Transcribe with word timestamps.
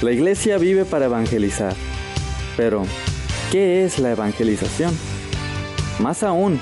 La 0.00 0.12
iglesia 0.12 0.58
vive 0.58 0.84
para 0.84 1.06
evangelizar. 1.06 1.74
Pero, 2.56 2.84
¿qué 3.50 3.84
es 3.84 3.98
la 3.98 4.12
evangelización? 4.12 4.96
Más 5.98 6.22
aún, 6.22 6.60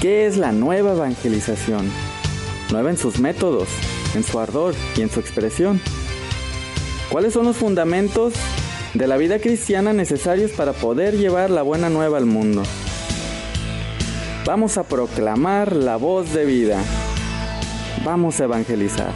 ¿qué 0.00 0.26
es 0.26 0.36
la 0.36 0.50
nueva 0.50 0.92
evangelización? 0.92 1.88
Nueva 2.72 2.90
en 2.90 2.96
sus 2.96 3.20
métodos, 3.20 3.68
en 4.16 4.24
su 4.24 4.40
ardor 4.40 4.74
y 4.96 5.02
en 5.02 5.10
su 5.10 5.20
expresión. 5.20 5.80
¿Cuáles 7.08 7.34
son 7.34 7.44
los 7.44 7.56
fundamentos 7.56 8.34
de 8.94 9.06
la 9.06 9.16
vida 9.16 9.38
cristiana 9.38 9.92
necesarios 9.92 10.50
para 10.50 10.72
poder 10.72 11.16
llevar 11.16 11.50
la 11.50 11.62
buena 11.62 11.88
nueva 11.88 12.18
al 12.18 12.26
mundo? 12.26 12.64
Vamos 14.44 14.76
a 14.76 14.82
proclamar 14.82 15.76
la 15.76 15.94
voz 15.96 16.32
de 16.32 16.44
vida. 16.44 16.82
Vamos 18.04 18.40
a 18.40 18.44
evangelizar. 18.44 19.12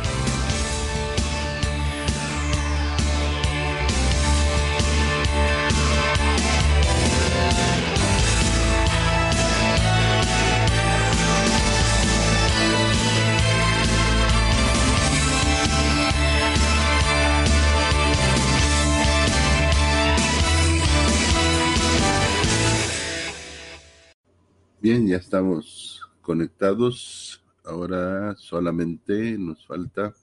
Bien, 24.88 25.04
ya 25.04 25.16
estamos 25.16 26.00
conectados. 26.22 27.42
Ahora 27.64 28.36
solamente 28.36 29.36
nos 29.36 29.66
falta 29.66 30.14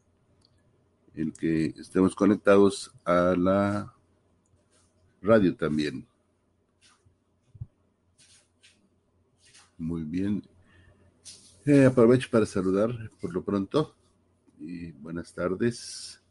el 1.13 1.33
que 1.33 1.65
estemos 1.77 2.15
conectados 2.15 2.89
a 3.03 3.35
la 3.37 3.93
radio 5.21 5.53
también. 5.53 6.07
Muy 9.77 10.05
bien. 10.05 10.41
Eh, 11.65 11.83
aprovecho 11.83 12.29
para 12.31 12.45
saludar 12.45 12.89
por 13.19 13.33
lo 13.33 13.43
pronto 13.43 13.93
y 14.61 14.93
buenas 14.93 15.33
tardes 15.33 16.23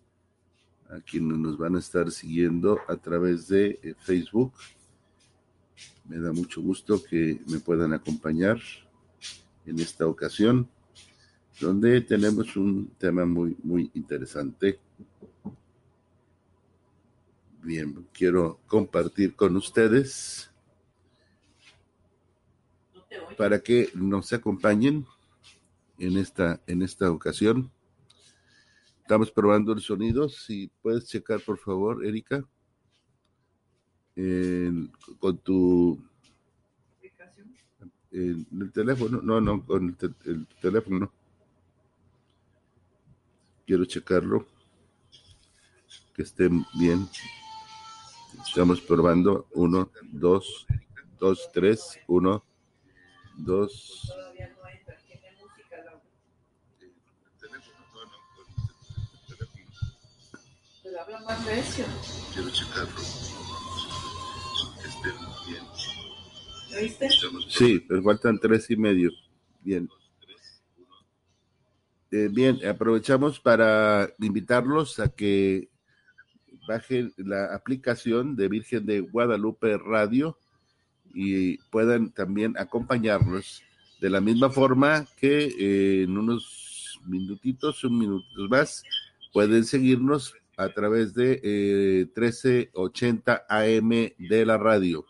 a 0.88 1.02
quienes 1.02 1.36
nos 1.36 1.58
van 1.58 1.76
a 1.76 1.80
estar 1.80 2.10
siguiendo 2.10 2.78
a 2.88 2.96
través 2.96 3.48
de 3.48 3.78
eh, 3.82 3.94
Facebook 3.98 4.54
me 6.12 6.18
da 6.18 6.30
mucho 6.30 6.60
gusto 6.60 7.02
que 7.02 7.40
me 7.46 7.58
puedan 7.58 7.94
acompañar 7.94 8.60
en 9.64 9.80
esta 9.80 10.06
ocasión, 10.06 10.68
donde 11.58 12.02
tenemos 12.02 12.54
un 12.54 12.88
tema 12.98 13.24
muy, 13.24 13.56
muy 13.62 13.90
interesante. 13.94 14.78
Bien, 17.62 18.06
quiero 18.12 18.60
compartir 18.66 19.34
con 19.34 19.56
ustedes 19.56 20.50
para 23.38 23.60
que 23.60 23.88
nos 23.94 24.34
acompañen 24.34 25.06
en 25.96 26.18
esta, 26.18 26.60
en 26.66 26.82
esta 26.82 27.10
ocasión. 27.10 27.70
Estamos 29.00 29.30
probando 29.30 29.72
el 29.72 29.80
sonido. 29.80 30.28
Si 30.28 30.70
puedes 30.82 31.06
checar, 31.06 31.40
por 31.40 31.56
favor, 31.56 32.04
Erika 32.04 32.46
con 35.18 35.38
tu 35.38 35.98
el, 38.12 38.46
el, 38.52 38.72
teléfono, 38.72 39.20
no, 39.22 39.40
no, 39.40 39.64
con 39.64 39.96
el, 40.00 40.14
el, 40.24 40.46
teléfono. 40.60 41.10
Quiero 43.66 43.84
checarlo, 43.84 44.46
que 46.14 46.22
esté 46.22 46.48
bien. 46.78 47.08
Estamos 48.46 48.80
probando. 48.80 49.46
Uno, 49.54 49.90
dos, 50.10 50.66
dos, 51.18 51.50
tres, 51.52 51.98
uno, 52.06 52.44
dos. 53.36 54.12
Quiero 62.34 62.50
checarlo. 62.50 63.00
¿Lo 66.72 67.40
Sí, 67.48 67.84
pero 67.86 68.02
faltan 68.02 68.38
tres 68.38 68.70
y 68.70 68.76
medio. 68.76 69.10
Bien. 69.62 69.88
Eh, 72.10 72.28
bien, 72.30 72.58
aprovechamos 72.66 73.40
para 73.40 74.10
invitarlos 74.18 74.98
a 74.98 75.08
que 75.08 75.68
bajen 76.68 77.12
la 77.16 77.54
aplicación 77.54 78.36
de 78.36 78.48
Virgen 78.48 78.86
de 78.86 79.00
Guadalupe 79.00 79.78
Radio 79.78 80.38
y 81.14 81.58
puedan 81.70 82.10
también 82.10 82.54
acompañarnos 82.58 83.62
de 84.00 84.10
la 84.10 84.20
misma 84.20 84.50
forma 84.50 85.06
que 85.16 85.44
eh, 85.58 86.02
en 86.02 86.18
unos 86.18 86.98
minutitos, 87.06 87.84
un 87.84 87.98
minuto 87.98 88.26
más, 88.48 88.82
pueden 89.32 89.64
seguirnos 89.64 90.34
a 90.56 90.68
través 90.68 91.14
de 91.14 91.40
eh, 91.42 92.06
1380 92.14 93.46
AM 93.48 93.88
de 94.18 94.46
la 94.46 94.58
radio. 94.58 95.06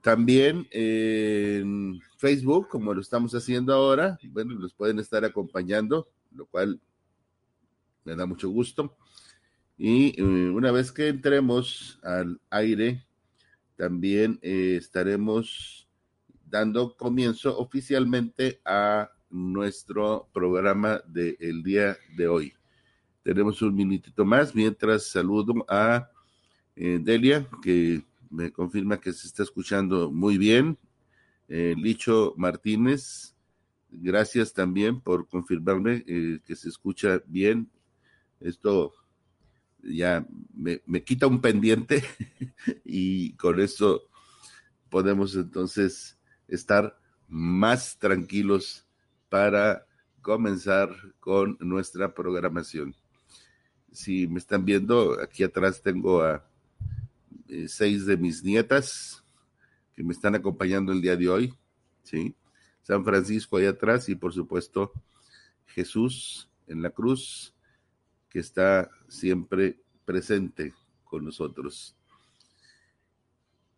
También 0.00 0.66
en 0.70 2.00
Facebook, 2.16 2.68
como 2.68 2.94
lo 2.94 3.00
estamos 3.00 3.34
haciendo 3.34 3.74
ahora, 3.74 4.18
bueno, 4.28 4.54
nos 4.54 4.72
pueden 4.72 4.98
estar 4.98 5.24
acompañando, 5.24 6.08
lo 6.34 6.46
cual 6.46 6.80
me 8.04 8.16
da 8.16 8.24
mucho 8.26 8.48
gusto. 8.48 8.96
Y 9.76 10.20
eh, 10.20 10.22
una 10.22 10.72
vez 10.72 10.92
que 10.92 11.08
entremos 11.08 11.98
al 12.02 12.40
aire, 12.50 13.04
también 13.76 14.38
eh, 14.42 14.76
estaremos 14.78 15.88
dando 16.44 16.96
comienzo 16.96 17.58
oficialmente 17.58 18.60
a 18.64 19.10
nuestro 19.30 20.28
programa 20.32 21.00
del 21.06 21.62
día 21.62 21.96
de 22.16 22.28
hoy. 22.28 22.52
Tenemos 23.22 23.62
un 23.62 23.74
minutito 23.74 24.24
más 24.24 24.54
mientras 24.54 25.06
saludo 25.06 25.64
a 25.68 26.10
eh, 26.74 26.98
Delia, 27.00 27.46
que 27.62 28.02
me 28.30 28.52
confirma 28.52 29.00
que 29.00 29.12
se 29.12 29.26
está 29.26 29.42
escuchando 29.42 30.10
muy 30.10 30.38
bien. 30.38 30.78
Eh, 31.48 31.74
Licho 31.76 32.34
Martínez, 32.36 33.34
gracias 33.90 34.52
también 34.54 35.00
por 35.00 35.28
confirmarme 35.28 36.04
eh, 36.06 36.40
que 36.46 36.56
se 36.56 36.68
escucha 36.68 37.22
bien. 37.26 37.68
Esto 38.40 38.94
ya 39.82 40.26
me, 40.54 40.80
me 40.86 41.02
quita 41.02 41.26
un 41.26 41.40
pendiente 41.40 42.02
y 42.84 43.32
con 43.34 43.60
eso 43.60 44.04
podemos 44.88 45.34
entonces 45.34 46.18
estar 46.48 46.98
más 47.28 47.98
tranquilos 47.98 48.86
para 49.28 49.86
comenzar 50.22 50.90
con 51.20 51.56
nuestra 51.60 52.14
programación. 52.14 52.94
Si 53.92 54.28
me 54.28 54.38
están 54.38 54.64
viendo, 54.64 55.20
aquí 55.20 55.42
atrás 55.42 55.82
tengo 55.82 56.22
a 56.22 56.49
eh, 57.50 57.68
seis 57.68 58.06
de 58.06 58.16
mis 58.16 58.44
nietas 58.44 59.24
que 59.94 60.04
me 60.04 60.12
están 60.12 60.34
acompañando 60.34 60.92
el 60.92 61.02
día 61.02 61.16
de 61.16 61.28
hoy, 61.28 61.54
¿sí? 62.04 62.34
San 62.82 63.04
Francisco 63.04 63.56
ahí 63.56 63.66
atrás 63.66 64.08
y 64.08 64.14
por 64.14 64.32
supuesto 64.32 64.92
Jesús 65.66 66.48
en 66.66 66.80
la 66.80 66.90
cruz 66.90 67.54
que 68.28 68.38
está 68.38 68.88
siempre 69.08 69.80
presente 70.04 70.72
con 71.04 71.24
nosotros. 71.24 71.96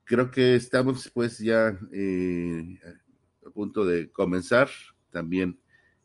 Creo 0.05 0.31
que 0.31 0.55
estamos 0.55 1.11
pues 1.13 1.39
ya 1.39 1.79
eh, 1.93 2.79
a 3.47 3.51
punto 3.51 3.87
de 3.87 4.11
comenzar 4.11 4.69
también 5.11 5.59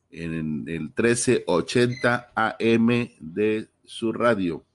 en 0.09 0.33
el 0.33 0.83
1380 0.83 2.31
AM 2.33 3.09
de 3.19 3.69
su 3.83 4.13
radio 4.13 4.65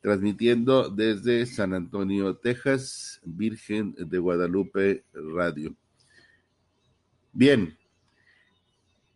transmitiendo 0.00 0.88
desde 0.88 1.44
San 1.46 1.74
Antonio, 1.74 2.36
Texas, 2.36 3.20
Virgen 3.22 3.94
de 3.98 4.18
Guadalupe 4.18 5.04
Radio. 5.12 5.74
Bien, 7.32 7.76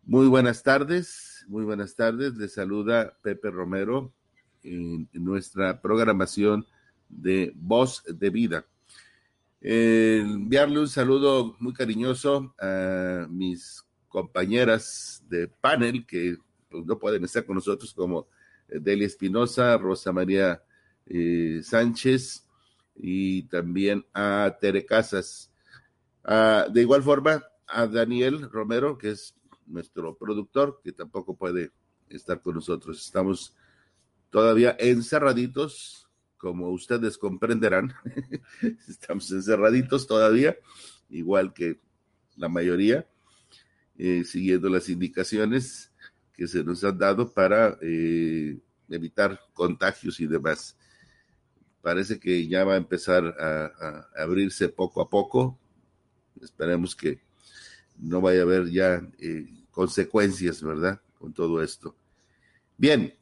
muy 0.05 0.27
buenas 0.27 0.63
tardes, 0.63 1.45
muy 1.49 1.65
buenas 1.65 1.97
tardes. 1.97 2.37
Les 2.37 2.53
saluda 2.53 3.17
Pepe 3.23 3.51
Romero 3.51 4.13
en, 4.63 5.09
nuestra 5.15 5.81
programación 5.81 6.67
de 7.09 7.53
Voz 7.57 8.03
de 8.07 8.31
Vida. 8.31 8.67
enviarle 9.63 10.81
un 10.81 10.89
saludo 10.89 11.57
muy 11.59 11.73
cariñoso 11.73 12.55
a 12.61 13.27
mis 13.31 13.83
compañeras 14.09 15.25
de 15.29 15.49
panel 15.49 16.05
que 16.07 16.37
pues, 16.69 16.85
no 16.85 16.99
pueden 16.99 17.25
estar 17.25 17.47
con 17.47 17.55
nosotros 17.55 17.95
como 17.95 18.29
Delia 18.69 19.07
Espinosa, 19.07 19.79
Rosa 19.79 20.13
María 20.13 20.63
eh, 21.07 21.61
Sánchez 21.63 22.47
y 22.97 23.43
también 23.45 24.05
a 24.13 24.57
Tere 24.61 24.85
Casas. 24.85 25.51
Ah, 26.25 26.67
de 26.73 26.81
igual 26.81 27.03
forma, 27.03 27.45
a 27.67 27.87
Daniel 27.87 28.51
Romero, 28.51 28.97
que 28.99 29.11
es 29.11 29.35
nuestro 29.67 30.17
productor, 30.17 30.81
que 30.83 30.93
tampoco 30.93 31.37
puede 31.37 31.73
estar 32.09 32.41
con 32.41 32.55
nosotros. 32.55 33.05
Estamos 33.05 33.55
todavía 34.31 34.77
encerraditos, 34.79 36.09
como 36.37 36.71
ustedes 36.71 37.19
comprenderán. 37.19 37.95
Estamos 38.89 39.31
encerraditos 39.31 40.07
todavía, 40.07 40.57
igual 41.09 41.53
que 41.53 41.81
la 42.37 42.49
mayoría, 42.49 43.07
eh, 43.97 44.25
siguiendo 44.25 44.69
las 44.69 44.89
indicaciones 44.89 45.93
que 46.33 46.49
se 46.49 46.65
nos 46.65 46.83
han 46.83 46.99
dado 46.99 47.33
para 47.33 47.79
eh, 47.81 48.59
evitar 48.89 49.41
contagios 49.53 50.19
y 50.21 50.27
demás. 50.27 50.77
Parece 51.85 52.19
que 52.19 52.49
ya 52.49 52.65
va 52.65 52.75
a 52.75 52.79
empezar 52.79 53.27
a, 53.39 54.09
abrirse 54.17 54.71
poco 54.71 55.03
a 55.03 55.11
poco. 55.11 55.59
Esperemos 56.41 56.97
que 56.97 57.21
no 57.99 58.23
vaya 58.23 58.41
a 58.41 58.45
haber 58.45 58.71
ya 58.71 59.07
eh, 59.19 59.53
consecuencias, 59.71 60.63
¿verdad? 60.63 61.03
Con 61.19 61.35
todo 61.35 61.63
esto. 61.63 61.95
Bien, 62.79 63.15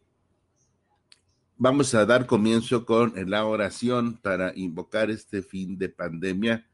vamos 1.58 1.92
a 1.96 2.06
dar 2.06 2.24
comienzo 2.24 2.86
con 2.86 3.14
la 3.28 3.46
oración 3.46 4.16
para 4.18 4.52
invocar 4.54 5.10
este 5.10 5.42
fin 5.42 5.76
de 5.76 5.88
pandemia 5.88 6.64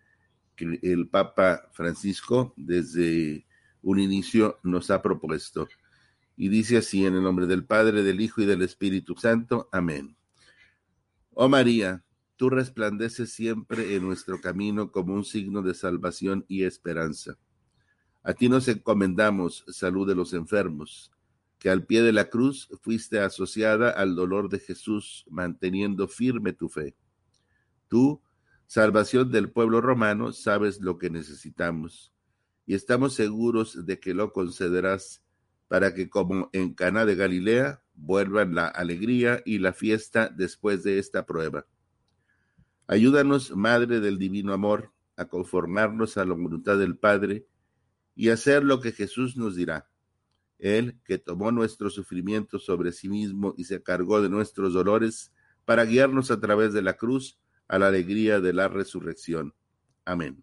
que 0.57 0.79
el 0.83 1.09
Papa 1.09 1.71
Francisco 1.73 2.53
desde 2.55 3.47
un 3.81 3.99
inicio 3.99 4.59
nos 4.63 4.91
ha 4.91 5.01
propuesto 5.01 5.67
y 6.37 6.51
dice 6.51 6.77
así 6.77 7.07
en 7.07 7.15
el 7.15 7.23
nombre 7.23 7.47
del 7.47 7.65
Padre, 7.65 8.03
del 8.03 8.21
Hijo 8.21 8.43
y 8.43 8.45
del 8.45 8.61
Espíritu 8.61 9.17
Santo. 9.17 9.71
Amén. 9.73 10.18
Oh 11.41 11.49
María, 11.49 12.03
tú 12.35 12.51
resplandeces 12.51 13.33
siempre 13.33 13.95
en 13.95 14.05
nuestro 14.05 14.41
camino 14.41 14.91
como 14.91 15.15
un 15.15 15.25
signo 15.25 15.63
de 15.63 15.73
salvación 15.73 16.45
y 16.49 16.65
esperanza. 16.65 17.39
A 18.25 18.35
ti 18.35 18.49
nos 18.49 18.67
encomendamos, 18.67 19.65
salud 19.69 20.09
de 20.09 20.17
los 20.17 20.33
enfermos, 20.33 21.13
que 21.61 21.71
al 21.71 21.87
pie 21.87 22.03
de 22.03 22.13
la 22.13 22.29
cruz 22.29 22.69
fuiste 22.83 23.21
asociada 23.21 23.89
al 23.91 24.17
dolor 24.17 24.49
de 24.49 24.59
Jesús, 24.59 25.27
manteniendo 25.31 26.09
firme 26.09 26.53
tu 26.53 26.69
fe. 26.69 26.97
Tú, 27.87 28.21
salvación 28.67 29.31
del 29.31 29.49
pueblo 29.49 29.81
romano, 29.81 30.33
sabes 30.33 30.81
lo 30.81 30.99
que 30.99 31.09
necesitamos, 31.09 32.13
y 32.67 32.75
estamos 32.75 33.15
seguros 33.15 33.87
de 33.87 34.01
que 34.01 34.13
lo 34.13 34.33
concederás 34.33 35.23
para 35.69 35.95
que 35.95 36.09
como 36.09 36.49
en 36.53 36.75
Cana 36.75 37.05
de 37.05 37.15
Galilea 37.15 37.83
vuelvan 37.95 38.55
la 38.55 38.67
alegría 38.67 39.43
y 39.45 39.59
la 39.59 39.73
fiesta 39.73 40.29
después 40.29 40.83
de 40.83 40.99
esta 40.99 41.27
prueba. 41.27 41.67
Ayúdanos, 42.87 43.55
Madre 43.55 44.01
del 44.01 44.19
Divino 44.19 44.55
Amor, 44.55 44.93
a 45.17 45.27
conformarnos 45.27 46.17
a 46.17 46.25
la 46.25 46.35
voluntad 46.35 46.79
del 46.79 46.97
Padre 46.97 47.47
y 48.15 48.31
hacer 48.31 48.65
lo 48.65 48.81
que 48.81 48.93
Jesús 48.93 49.37
nos 49.37 49.57
dirá. 49.57 49.91
Él, 50.59 50.99
que 51.05 51.19
tomó 51.19 51.53
nuestro 51.53 51.91
sufrimiento 51.91 52.59
sobre 52.59 52.93
sí 52.93 53.09
mismo 53.09 53.55
y 53.57 53.65
se 53.65 53.83
cargó 53.83 54.23
de 54.23 54.29
nuestros 54.29 54.73
dolores 54.73 55.33
para 55.65 55.85
guiarnos 55.85 56.31
a 56.31 56.41
través 56.41 56.73
de 56.73 56.83
la 56.83 56.97
cruz 56.97 57.39
a 57.69 57.79
la 57.79 57.89
alegría 57.89 58.41
de 58.41 58.55
la 58.55 58.69
resurrección. 58.69 59.55
Amén. 60.05 60.43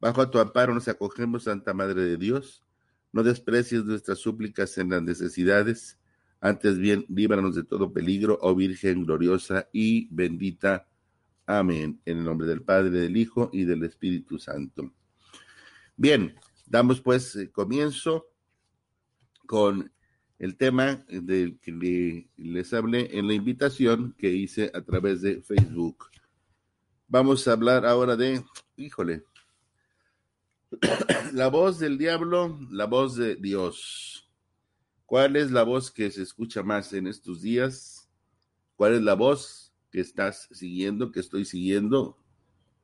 Bajo 0.00 0.28
tu 0.30 0.38
amparo 0.38 0.72
nos 0.74 0.88
acogemos, 0.88 1.44
Santa 1.44 1.74
Madre 1.74 2.02
de 2.02 2.16
Dios 2.16 2.65
no 3.16 3.22
desprecies 3.22 3.82
nuestras 3.86 4.18
súplicas 4.18 4.76
en 4.76 4.90
las 4.90 5.02
necesidades, 5.02 5.98
antes 6.38 6.76
bien 6.76 7.06
líbranos 7.08 7.54
de 7.54 7.64
todo 7.64 7.90
peligro, 7.90 8.38
oh 8.42 8.54
Virgen 8.54 9.06
gloriosa 9.06 9.70
y 9.72 10.06
bendita. 10.14 10.86
Amén. 11.46 11.98
En 12.04 12.18
el 12.18 12.24
nombre 12.24 12.46
del 12.46 12.60
Padre, 12.60 12.90
del 12.90 13.16
Hijo 13.16 13.48
y 13.54 13.64
del 13.64 13.84
Espíritu 13.84 14.38
Santo. 14.38 14.92
Bien, 15.96 16.34
damos 16.66 17.00
pues 17.00 17.34
eh, 17.36 17.50
comienzo 17.50 18.26
con 19.46 19.90
el 20.38 20.58
tema 20.58 21.06
del 21.08 21.58
que 21.58 22.28
les 22.36 22.74
hablé 22.74 23.18
en 23.18 23.28
la 23.28 23.32
invitación 23.32 24.14
que 24.18 24.30
hice 24.30 24.70
a 24.74 24.82
través 24.82 25.22
de 25.22 25.40
Facebook. 25.40 26.10
Vamos 27.08 27.48
a 27.48 27.52
hablar 27.52 27.86
ahora 27.86 28.14
de, 28.14 28.44
híjole, 28.76 29.24
la 31.32 31.48
voz 31.48 31.78
del 31.78 31.98
diablo, 31.98 32.58
la 32.70 32.86
voz 32.86 33.16
de 33.16 33.36
Dios. 33.36 34.30
¿Cuál 35.04 35.36
es 35.36 35.50
la 35.50 35.62
voz 35.62 35.90
que 35.90 36.10
se 36.10 36.22
escucha 36.22 36.62
más 36.62 36.92
en 36.92 37.06
estos 37.06 37.42
días? 37.42 38.08
¿Cuál 38.74 38.94
es 38.94 39.02
la 39.02 39.14
voz 39.14 39.72
que 39.90 40.00
estás 40.00 40.48
siguiendo, 40.50 41.12
que 41.12 41.20
estoy 41.20 41.44
siguiendo, 41.44 42.18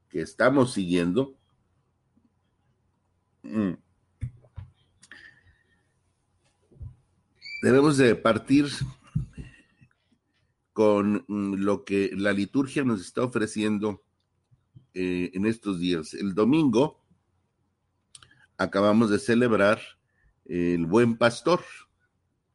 que 0.09 0.21
estamos 0.21 0.73
siguiendo? 0.73 1.37
Mm. 3.43 3.73
Debemos 7.63 7.97
de 7.97 8.15
partir 8.15 8.67
con 10.73 11.25
mm, 11.29 11.55
lo 11.55 11.85
que 11.85 12.11
la 12.17 12.33
liturgia 12.33 12.85
nos 12.85 13.01
está 13.01 13.23
ofreciendo 13.23 14.03
eh, 14.95 15.31
en 15.35 15.47
estos 15.47 15.81
días. 15.81 16.15
El 16.15 16.35
domingo 16.35 17.02
acabamos 18.63 19.11
de 19.11 19.19
celebrar 19.19 19.81
el 20.45 20.87
buen 20.87 21.17
pastor, 21.17 21.61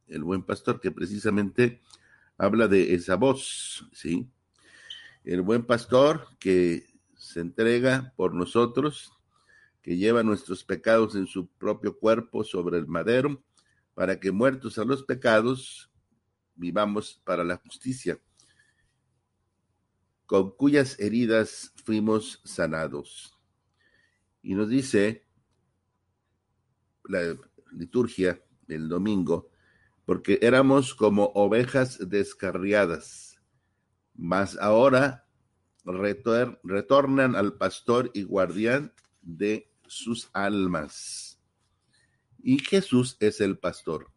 el 0.06 0.24
buen 0.24 0.42
pastor 0.42 0.80
que 0.80 0.90
precisamente 0.90 1.80
habla 2.36 2.68
de 2.68 2.94
esa 2.94 3.16
voz, 3.16 3.86
¿sí? 3.92 4.30
El 5.24 5.42
buen 5.42 5.64
pastor 5.66 6.28
que 6.38 6.86
se 7.16 7.40
entrega 7.40 8.12
por 8.16 8.34
nosotros, 8.34 9.12
que 9.82 9.96
lleva 9.96 10.22
nuestros 10.22 10.64
pecados 10.64 11.14
en 11.14 11.26
su 11.26 11.48
propio 11.48 11.98
cuerpo 11.98 12.44
sobre 12.44 12.78
el 12.78 12.86
madero, 12.86 13.42
para 13.94 14.20
que 14.20 14.30
muertos 14.30 14.78
a 14.78 14.84
los 14.84 15.02
pecados 15.02 15.90
vivamos 16.54 17.20
para 17.24 17.44
la 17.44 17.56
justicia, 17.56 18.18
con 20.26 20.54
cuyas 20.56 20.98
heridas 21.00 21.72
fuimos 21.84 22.40
sanados. 22.44 23.36
Y 24.42 24.54
nos 24.54 24.68
dice 24.68 25.27
la 27.08 27.36
liturgia 27.72 28.42
del 28.66 28.88
domingo, 28.88 29.50
porque 30.04 30.38
éramos 30.42 30.94
como 30.94 31.32
ovejas 31.34 31.98
descarriadas, 32.08 33.40
mas 34.14 34.56
ahora 34.58 35.26
retornan 35.84 37.34
al 37.34 37.54
pastor 37.54 38.10
y 38.14 38.22
guardián 38.22 38.92
de 39.22 39.72
sus 39.86 40.30
almas. 40.32 41.40
Y 42.42 42.58
Jesús 42.58 43.16
es 43.20 43.40
el 43.40 43.58
pastor. 43.58 44.12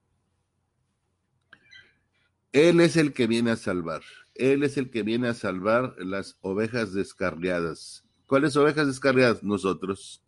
Él 2.51 2.81
es 2.81 2.97
el 2.97 3.13
que 3.13 3.27
viene 3.27 3.51
a 3.51 3.55
salvar. 3.55 4.01
Él 4.35 4.63
es 4.63 4.77
el 4.77 4.89
que 4.89 5.03
viene 5.03 5.29
a 5.29 5.33
salvar 5.33 5.95
las 5.99 6.37
ovejas 6.41 6.93
descarriadas. 6.93 8.05
¿Cuáles 8.25 8.55
ovejas 8.55 8.87
descarriadas? 8.87 9.43
Nosotros. 9.43 10.23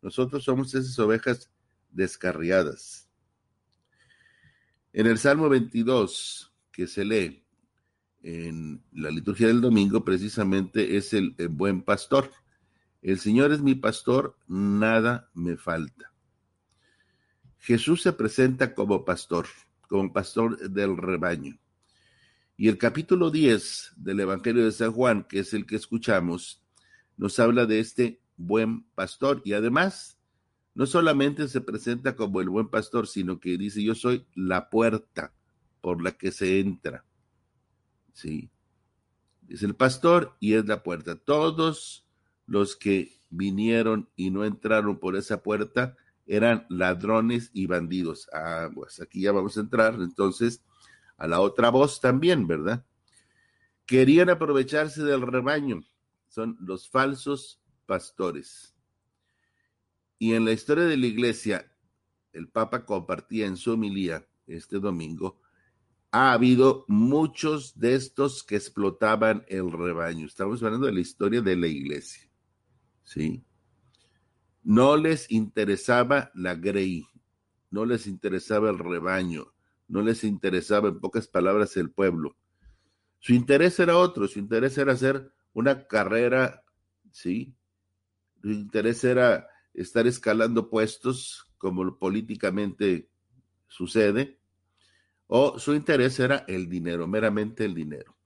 Nosotros 0.00 0.44
somos 0.44 0.74
esas 0.74 0.98
ovejas 0.98 1.50
descarriadas. 1.92 3.08
En 4.92 5.06
el 5.06 5.18
Salmo 5.18 5.48
22, 5.48 6.52
que 6.70 6.86
se 6.86 7.04
lee 7.04 7.44
en 8.22 8.82
la 8.92 9.10
liturgia 9.10 9.46
del 9.46 9.60
domingo, 9.60 10.04
precisamente 10.04 10.96
es 10.96 11.12
el, 11.12 11.34
buen 11.50 11.82
pastor. 11.82 12.30
El 13.00 13.18
Señor 13.18 13.52
es 13.52 13.62
mi 13.62 13.74
pastor, 13.74 14.36
nada 14.46 15.30
me 15.34 15.56
falta. 15.56 16.12
Jesús 17.58 18.02
se 18.02 18.12
presenta 18.12 18.74
como 18.74 19.04
pastor, 19.04 19.46
como 19.88 20.12
pastor 20.12 20.58
del 20.70 20.96
rebaño. 20.96 21.58
Y 22.56 22.68
el 22.68 22.78
capítulo 22.78 23.30
10 23.30 23.94
del 23.96 24.20
Evangelio 24.20 24.64
de 24.64 24.72
San 24.72 24.92
Juan, 24.92 25.24
que 25.24 25.40
es 25.40 25.54
el 25.54 25.66
que 25.66 25.76
escuchamos, 25.76 26.62
nos 27.16 27.38
habla 27.38 27.66
de 27.66 27.80
este 27.80 28.20
buen 28.36 28.84
pastor 28.94 29.42
y 29.44 29.52
además 29.54 30.18
no 30.74 30.86
solamente 30.86 31.48
se 31.48 31.60
presenta 31.60 32.16
como 32.16 32.40
el 32.40 32.48
buen 32.48 32.68
pastor, 32.68 33.06
sino 33.06 33.40
que 33.40 33.58
dice, 33.58 33.82
yo 33.82 33.94
soy 33.94 34.26
la 34.34 34.70
puerta 34.70 35.32
por 35.80 36.02
la 36.02 36.12
que 36.12 36.32
se 36.32 36.60
entra. 36.60 37.04
¿Sí? 38.12 38.50
Es 39.48 39.62
el 39.62 39.74
pastor 39.74 40.36
y 40.40 40.54
es 40.54 40.66
la 40.66 40.82
puerta. 40.82 41.16
Todos 41.16 42.06
los 42.46 42.76
que 42.76 43.12
vinieron 43.30 44.08
y 44.16 44.30
no 44.30 44.44
entraron 44.44 44.98
por 44.98 45.16
esa 45.16 45.42
puerta 45.42 45.96
eran 46.26 46.66
ladrones 46.68 47.50
y 47.52 47.66
bandidos. 47.66 48.28
Ah, 48.32 48.70
pues 48.72 49.00
aquí 49.00 49.22
ya 49.22 49.32
vamos 49.32 49.56
a 49.56 49.60
entrar 49.60 49.94
entonces 49.94 50.62
a 51.16 51.26
la 51.26 51.40
otra 51.40 51.70
voz 51.70 52.00
también, 52.00 52.46
¿verdad? 52.46 52.84
Querían 53.86 54.30
aprovecharse 54.30 55.02
del 55.02 55.22
rebaño. 55.22 55.82
Son 56.28 56.56
los 56.60 56.88
falsos 56.88 57.60
pastores. 57.86 58.71
Y 60.22 60.34
en 60.34 60.44
la 60.44 60.52
historia 60.52 60.84
de 60.84 60.96
la 60.96 61.06
iglesia, 61.06 61.68
el 62.32 62.46
Papa 62.48 62.84
compartía 62.84 63.44
en 63.44 63.56
su 63.56 63.72
homilía 63.72 64.24
este 64.46 64.78
domingo, 64.78 65.40
ha 66.12 66.32
habido 66.32 66.84
muchos 66.86 67.76
de 67.76 67.96
estos 67.96 68.44
que 68.44 68.54
explotaban 68.54 69.44
el 69.48 69.72
rebaño. 69.72 70.26
Estamos 70.26 70.62
hablando 70.62 70.86
de 70.86 70.92
la 70.92 71.00
historia 71.00 71.40
de 71.40 71.56
la 71.56 71.66
iglesia. 71.66 72.30
¿Sí? 73.02 73.44
No 74.62 74.96
les 74.96 75.28
interesaba 75.28 76.30
la 76.36 76.54
grey, 76.54 77.04
no 77.72 77.84
les 77.84 78.06
interesaba 78.06 78.70
el 78.70 78.78
rebaño, 78.78 79.52
no 79.88 80.02
les 80.02 80.22
interesaba, 80.22 80.90
en 80.90 81.00
pocas 81.00 81.26
palabras, 81.26 81.76
el 81.76 81.90
pueblo. 81.90 82.36
Su 83.18 83.32
interés 83.32 83.80
era 83.80 83.96
otro, 83.96 84.28
su 84.28 84.38
interés 84.38 84.78
era 84.78 84.92
hacer 84.92 85.32
una 85.52 85.88
carrera, 85.88 86.62
¿sí? 87.10 87.56
Su 88.40 88.52
interés 88.52 89.02
era 89.02 89.48
estar 89.74 90.06
escalando 90.06 90.68
puestos, 90.68 91.48
como 91.58 91.98
políticamente 91.98 93.08
sucede, 93.68 94.40
o 95.26 95.58
su 95.58 95.74
interés 95.74 96.18
era 96.20 96.44
el 96.48 96.68
dinero, 96.68 97.06
meramente 97.06 97.64
el 97.64 97.74
dinero. 97.74 98.16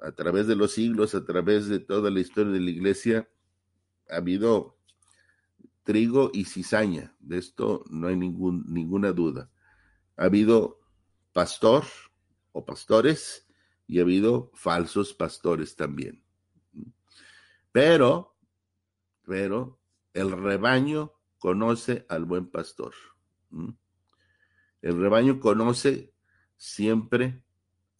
A 0.00 0.12
través 0.12 0.46
de 0.46 0.56
los 0.56 0.72
siglos, 0.72 1.14
a 1.14 1.24
través 1.24 1.68
de 1.68 1.78
toda 1.78 2.10
la 2.10 2.20
historia 2.20 2.52
de 2.52 2.60
la 2.60 2.70
iglesia, 2.70 3.28
ha 4.10 4.16
habido 4.16 4.78
trigo 5.84 6.30
y 6.34 6.44
cizaña, 6.44 7.14
de 7.20 7.38
esto 7.38 7.84
no 7.90 8.08
hay 8.08 8.16
ningún, 8.16 8.64
ninguna 8.68 9.12
duda. 9.12 9.50
Ha 10.16 10.24
habido 10.24 10.80
pastor 11.32 11.84
o 12.52 12.64
pastores 12.64 13.46
y 13.86 13.98
ha 13.98 14.02
habido 14.02 14.50
falsos 14.54 15.14
pastores 15.14 15.76
también. 15.76 16.22
Pero, 17.72 18.36
pero 19.28 19.78
el 20.14 20.32
rebaño 20.32 21.12
conoce 21.38 22.06
al 22.08 22.24
buen 22.24 22.50
pastor. 22.50 22.94
El 24.80 24.98
rebaño 24.98 25.38
conoce 25.38 26.14
siempre 26.56 27.44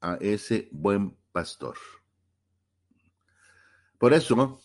a 0.01 0.15
ese 0.23 0.71
buen 0.73 1.19
pastor. 1.31 1.77
Por 3.99 4.15
eso, 4.15 4.59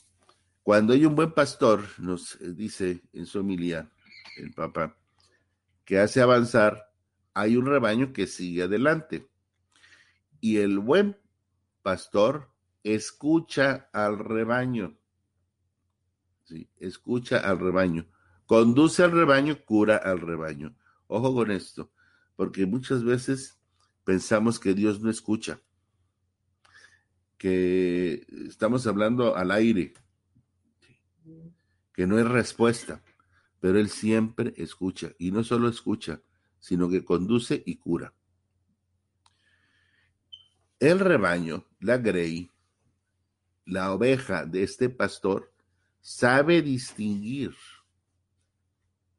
cuando 0.63 0.93
hay 0.93 1.05
un 1.05 1.15
buen 1.15 1.33
pastor, 1.33 1.83
nos 1.97 2.37
dice 2.39 3.01
en 3.11 3.25
su 3.25 3.41
homilía 3.41 3.91
el 4.37 4.53
Papa, 4.53 4.97
que 5.83 5.99
hace 5.99 6.21
avanzar, 6.21 6.93
hay 7.33 7.57
un 7.57 7.65
rebaño 7.65 8.13
que 8.13 8.25
sigue 8.25 8.63
adelante. 8.63 9.27
Y 10.39 10.59
el 10.59 10.79
buen 10.79 11.17
pastor 11.81 12.49
escucha 12.83 13.89
al 13.91 14.17
rebaño. 14.17 14.97
Escucha 16.77 17.39
al 17.39 17.59
rebaño. 17.59 18.07
Conduce 18.45 19.03
al 19.03 19.11
rebaño, 19.11 19.63
cura 19.63 19.97
al 19.97 20.19
rebaño. 20.19 20.75
Ojo 21.07 21.33
con 21.33 21.51
esto, 21.51 21.91
porque 22.35 22.65
muchas 22.65 23.03
veces 23.03 23.59
pensamos 24.03 24.59
que 24.59 24.73
Dios 24.73 25.01
no 25.01 25.09
escucha, 25.09 25.61
que 27.37 28.25
estamos 28.47 28.85
hablando 28.87 29.35
al 29.35 29.51
aire, 29.51 29.93
que 31.93 32.07
no 32.07 32.17
hay 32.17 32.23
respuesta, 32.23 33.01
pero 33.59 33.79
Él 33.79 33.89
siempre 33.89 34.53
escucha, 34.57 35.13
y 35.17 35.31
no 35.31 35.43
solo 35.43 35.69
escucha, 35.69 36.21
sino 36.59 36.89
que 36.89 37.05
conduce 37.05 37.61
y 37.65 37.77
cura. 37.77 38.13
El 40.79 40.99
rebaño, 40.99 41.65
la 41.79 41.97
grey, 41.97 42.49
la 43.65 43.93
oveja 43.93 44.45
de 44.45 44.63
este 44.63 44.89
pastor, 44.89 45.52
sabe 46.03 46.61
distinguir. 46.61 47.55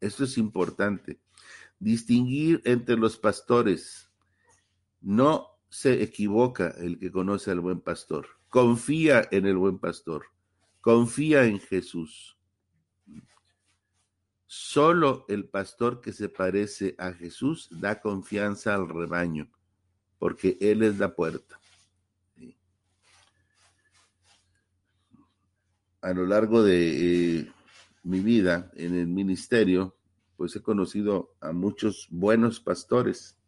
Esto 0.00 0.24
es 0.24 0.36
importante. 0.36 1.18
Distinguir 1.78 2.60
entre 2.64 2.96
los 2.96 3.16
pastores. 3.16 4.12
No 5.00 5.48
se 5.70 6.02
equivoca 6.02 6.68
el 6.78 6.98
que 6.98 7.10
conoce 7.10 7.50
al 7.50 7.60
buen 7.60 7.80
pastor. 7.80 8.28
Confía 8.50 9.26
en 9.32 9.46
el 9.46 9.56
buen 9.56 9.78
pastor. 9.78 10.26
Confía 10.80 11.46
en 11.46 11.58
Jesús. 11.58 12.38
Solo 14.46 15.24
el 15.28 15.48
pastor 15.48 16.02
que 16.02 16.12
se 16.12 16.28
parece 16.28 16.94
a 16.98 17.12
Jesús 17.12 17.68
da 17.70 18.00
confianza 18.00 18.74
al 18.74 18.88
rebaño, 18.88 19.50
porque 20.18 20.58
Él 20.60 20.82
es 20.82 20.98
la 20.98 21.16
puerta. 21.16 21.58
A 26.04 26.12
lo 26.12 26.26
largo 26.26 26.62
de 26.62 27.38
eh, 27.38 27.52
mi 28.02 28.20
vida 28.20 28.70
en 28.74 28.94
el 28.94 29.06
ministerio, 29.06 29.96
pues 30.36 30.54
he 30.54 30.60
conocido 30.60 31.34
a 31.40 31.52
muchos 31.52 32.08
buenos 32.10 32.60
pastores. 32.60 33.38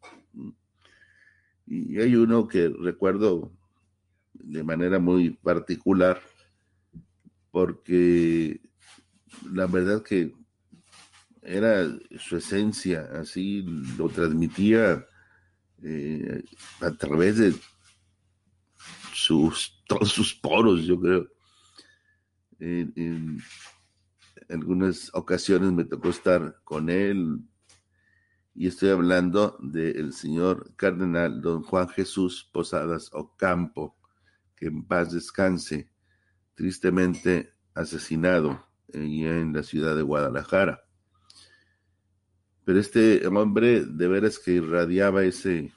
Y 1.66 2.00
hay 2.00 2.16
uno 2.16 2.48
que 2.48 2.70
recuerdo 2.70 3.52
de 4.32 4.64
manera 4.64 4.98
muy 4.98 5.32
particular, 5.32 6.22
porque 7.50 8.58
la 9.52 9.66
verdad 9.66 10.02
que 10.02 10.32
era 11.42 11.86
su 12.18 12.38
esencia, 12.38 13.06
así 13.20 13.66
lo 13.98 14.08
transmitía 14.08 15.04
eh, 15.82 16.42
a 16.80 16.90
través 16.92 17.36
de 17.36 17.54
sus, 19.12 19.84
todos 19.86 20.08
sus 20.10 20.34
poros, 20.34 20.84
yo 20.84 20.98
creo. 20.98 21.35
En, 22.58 23.38
algunas 24.48 25.10
ocasiones 25.14 25.72
me 25.72 25.84
tocó 25.84 26.10
estar 26.10 26.60
con 26.62 26.88
él 26.88 27.40
y 28.54 28.68
estoy 28.68 28.90
hablando 28.90 29.58
del 29.60 30.12
señor 30.12 30.74
cardenal 30.76 31.40
don 31.40 31.62
Juan 31.62 31.88
Jesús 31.88 32.48
Posadas 32.52 33.10
Ocampo, 33.12 33.98
que 34.54 34.66
en 34.66 34.86
paz 34.86 35.12
descanse, 35.12 35.90
tristemente 36.54 37.52
asesinado 37.74 38.66
en 38.88 39.52
la 39.52 39.62
ciudad 39.62 39.94
de 39.96 40.02
Guadalajara. 40.02 40.86
Pero 42.66 42.80
este 42.80 43.24
hombre 43.28 43.84
de 43.84 44.08
veras 44.08 44.40
que 44.40 44.52
irradiaba 44.52 45.22
ese, 45.22 45.72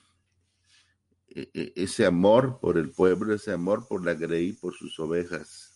e, 1.28 1.52
e, 1.54 1.74
ese 1.76 2.06
amor 2.06 2.60
por 2.60 2.80
el 2.80 2.90
pueblo, 2.90 3.34
ese 3.34 3.52
amor 3.52 3.88
por 3.88 4.04
la 4.04 4.16
grey, 4.16 4.54
por 4.54 4.74
sus 4.74 5.00
ovejas. 5.00 5.69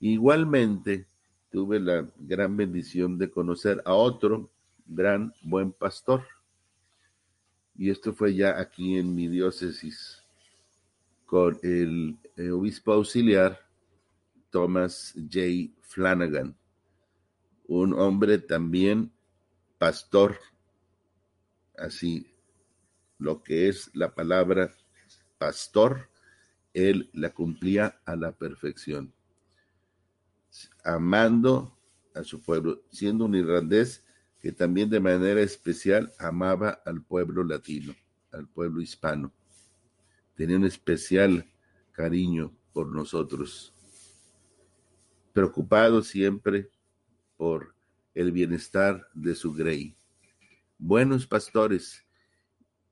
Igualmente 0.00 1.06
tuve 1.50 1.80
la 1.80 2.08
gran 2.18 2.56
bendición 2.56 3.18
de 3.18 3.30
conocer 3.30 3.82
a 3.84 3.94
otro 3.94 4.50
gran 4.86 5.32
buen 5.42 5.72
pastor. 5.72 6.24
Y 7.74 7.90
esto 7.90 8.14
fue 8.14 8.34
ya 8.34 8.58
aquí 8.58 8.96
en 8.96 9.14
mi 9.14 9.28
diócesis 9.28 10.22
con 11.26 11.58
el 11.62 12.18
obispo 12.52 12.92
auxiliar 12.92 13.60
Thomas 14.50 15.12
J. 15.14 15.72
Flanagan, 15.82 16.56
un 17.66 17.92
hombre 17.94 18.38
también 18.38 19.12
pastor, 19.76 20.38
así 21.76 22.32
lo 23.18 23.42
que 23.42 23.68
es 23.68 23.90
la 23.94 24.14
palabra 24.14 24.72
pastor, 25.36 26.08
él 26.72 27.10
la 27.12 27.30
cumplía 27.30 28.00
a 28.04 28.16
la 28.16 28.32
perfección, 28.32 29.12
amando 30.84 31.76
a 32.14 32.22
su 32.24 32.40
pueblo, 32.40 32.82
siendo 32.90 33.24
un 33.24 33.34
irlandés 33.34 34.04
que 34.40 34.52
también 34.52 34.88
de 34.90 35.00
manera 35.00 35.40
especial 35.40 36.12
amaba 36.18 36.82
al 36.84 37.02
pueblo 37.02 37.44
latino, 37.44 37.94
al 38.32 38.48
pueblo 38.48 38.80
hispano. 38.80 39.32
Tenía 40.34 40.56
un 40.56 40.66
especial 40.66 41.50
cariño 41.92 42.52
por 42.72 42.88
nosotros 42.88 43.72
preocupado 45.36 46.02
siempre 46.02 46.70
por 47.36 47.74
el 48.14 48.32
bienestar 48.32 49.06
de 49.12 49.34
su 49.34 49.52
grey. 49.52 49.94
Buenos 50.78 51.26
pastores. 51.26 52.06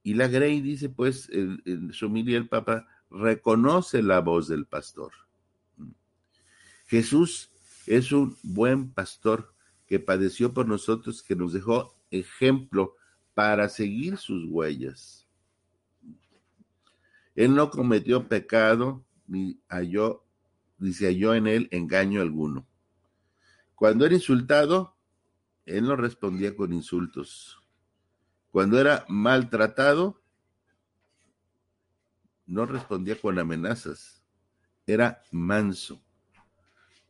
Y 0.03 0.13
la 0.13 0.29
grey 0.29 0.61
dice, 0.61 0.91
pues, 0.91 1.31
en 1.33 1.91
su 1.95 2.07
familia 2.07 2.37
el 2.37 2.47
Papa 2.47 2.87
reconoce 3.11 4.03
la 4.03 4.21
voz 4.21 4.47
del 4.47 4.67
pastor. 4.67 5.13
Jesús 6.85 7.51
es 7.87 8.13
un 8.13 8.37
buen 8.43 8.91
pastor 8.91 9.55
que 9.87 9.99
padeció 9.99 10.53
por 10.53 10.67
nosotros, 10.67 11.23
que 11.23 11.37
nos 11.37 11.53
dejó 11.53 11.95
ejemplo 12.11 12.97
para 13.35 13.69
seguir 13.69 14.17
sus 14.17 14.45
huellas. 14.49 15.27
Él 17.35 17.55
no 17.55 17.71
cometió 17.71 18.29
pecado 18.29 19.05
ni 19.27 19.61
halló, 19.69 20.25
ni 20.79 20.93
se 20.93 21.07
halló 21.07 21.35
en 21.35 21.47
él 21.47 21.69
engaño 21.73 22.21
alguno. 22.21 22.67
Cuando 23.75 24.07
era 24.07 24.15
insultado, 24.15 24.97
él 25.67 25.85
no 25.85 25.97
respondía 25.97 26.55
con 26.55 26.73
insultos. 26.73 27.59
Cuando 28.51 28.79
era 28.79 29.05
maltratado, 29.09 30.23
no 32.47 32.67
respondía 32.67 33.21
con 33.21 33.39
amenazas. 33.39 34.23
Era 34.87 35.23
manso. 35.33 36.04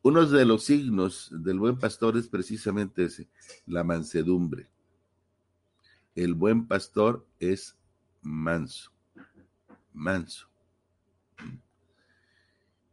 Uno 0.04 0.26
de 0.26 0.44
los 0.44 0.64
signos 0.64 1.30
del 1.30 1.58
buen 1.58 1.78
pastor 1.78 2.18
es 2.18 2.28
precisamente 2.28 3.04
ese, 3.04 3.26
la 3.64 3.84
mansedumbre. 3.84 4.68
El 6.14 6.34
buen 6.34 6.68
pastor 6.68 7.26
es 7.38 7.78
manso, 8.20 8.92
manso. 9.94 10.46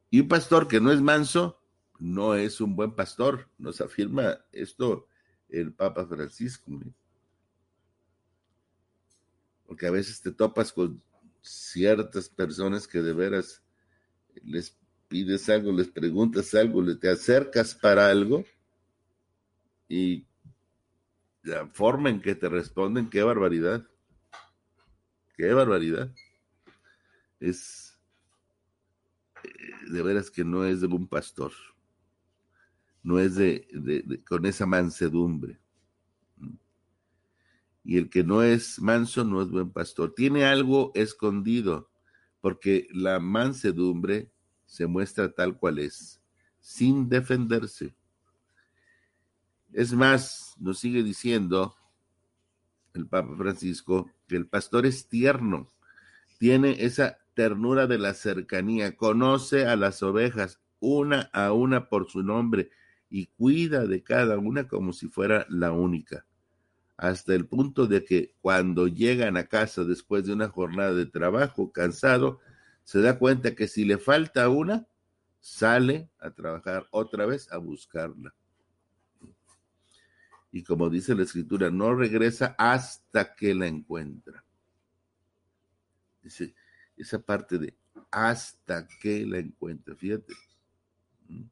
Y 0.09 0.21
un 0.21 0.29
pastor 0.29 0.69
que 0.69 0.79
no 0.79 0.89
es 0.89 1.01
manso, 1.01 1.61
no 1.99 2.35
es 2.35 2.61
un 2.61 2.77
buen 2.77 2.95
pastor. 2.95 3.49
Nos 3.57 3.81
afirma 3.81 4.45
esto 4.53 5.05
el 5.49 5.73
Papa 5.73 6.05
Francisco. 6.05 6.71
Porque 9.65 9.85
a 9.85 9.91
veces 9.91 10.21
te 10.21 10.31
topas 10.31 10.71
con 10.71 11.03
ciertas 11.41 12.29
personas 12.29 12.87
que 12.87 13.01
de 13.01 13.11
veras 13.11 13.61
les 14.43 14.80
pides 15.11 15.49
algo, 15.49 15.73
les 15.73 15.89
preguntas 15.89 16.55
algo, 16.55 16.81
le 16.81 16.95
te 16.95 17.09
acercas 17.09 17.75
para 17.75 18.09
algo 18.09 18.45
y 19.89 20.25
la 21.43 21.67
forma 21.67 22.09
en 22.09 22.21
que 22.21 22.33
te 22.33 22.47
responden, 22.47 23.09
qué 23.09 23.21
barbaridad. 23.21 23.85
Qué 25.35 25.51
barbaridad. 25.53 26.13
Es 27.41 27.99
eh, 29.43 29.91
de 29.91 30.01
veras 30.01 30.31
que 30.31 30.45
no 30.45 30.63
es 30.63 30.79
de 30.79 30.87
un 30.87 31.07
pastor. 31.07 31.51
No 33.03 33.19
es 33.19 33.35
de, 33.35 34.21
con 34.25 34.45
esa 34.45 34.65
mansedumbre. 34.65 35.59
Y 37.83 37.97
el 37.97 38.09
que 38.09 38.23
no 38.23 38.43
es 38.43 38.79
manso 38.79 39.25
no 39.25 39.41
es 39.41 39.49
buen 39.49 39.71
pastor. 39.71 40.13
Tiene 40.15 40.45
algo 40.45 40.93
escondido, 40.95 41.89
porque 42.39 42.87
la 42.93 43.19
mansedumbre 43.19 44.31
se 44.71 44.87
muestra 44.87 45.29
tal 45.29 45.57
cual 45.57 45.79
es, 45.79 46.21
sin 46.61 47.09
defenderse. 47.09 47.93
Es 49.73 49.91
más, 49.91 50.55
nos 50.57 50.79
sigue 50.79 51.03
diciendo 51.03 51.75
el 52.93 53.05
Papa 53.05 53.35
Francisco 53.35 54.09
que 54.29 54.37
el 54.37 54.47
pastor 54.47 54.85
es 54.85 55.09
tierno, 55.09 55.67
tiene 56.37 56.85
esa 56.85 57.17
ternura 57.33 57.85
de 57.85 57.97
la 57.97 58.13
cercanía, 58.13 58.95
conoce 58.95 59.65
a 59.65 59.75
las 59.75 60.01
ovejas 60.03 60.61
una 60.79 61.29
a 61.33 61.51
una 61.51 61.89
por 61.89 62.09
su 62.09 62.23
nombre 62.23 62.69
y 63.09 63.25
cuida 63.25 63.85
de 63.85 64.03
cada 64.03 64.37
una 64.37 64.69
como 64.69 64.93
si 64.93 65.09
fuera 65.09 65.45
la 65.49 65.73
única, 65.73 66.25
hasta 66.95 67.35
el 67.35 67.45
punto 67.45 67.87
de 67.87 68.05
que 68.05 68.35
cuando 68.39 68.87
llegan 68.87 69.35
a 69.35 69.47
casa 69.47 69.83
después 69.83 70.25
de 70.25 70.31
una 70.31 70.47
jornada 70.47 70.93
de 70.93 71.07
trabajo 71.07 71.73
cansado, 71.73 72.39
se 72.91 73.01
da 73.01 73.17
cuenta 73.17 73.55
que 73.55 73.67
si 73.67 73.86
le 73.86 73.98
falta 73.98 74.50
una, 74.50 74.88
sale 75.39 76.10
a 76.19 76.31
trabajar 76.31 76.88
otra 76.91 77.25
vez 77.25 77.51
a 77.51 77.57
buscarla 77.57 78.36
y 80.51 80.63
como 80.63 80.89
dice 80.89 81.15
la 81.15 81.24
escritura, 81.24 81.71
no 81.71 81.95
regresa 81.95 82.55
hasta 82.57 83.33
que 83.36 83.55
la 83.55 83.67
encuentra. 83.67 84.43
Dice, 86.21 86.53
esa 86.98 87.19
parte 87.19 87.57
de 87.57 87.74
hasta 88.12 88.86
que 89.01 89.25
la 89.25 89.39
encuentra, 89.39 89.95
fíjate. 89.95 90.33
¿Mm? 91.29 91.43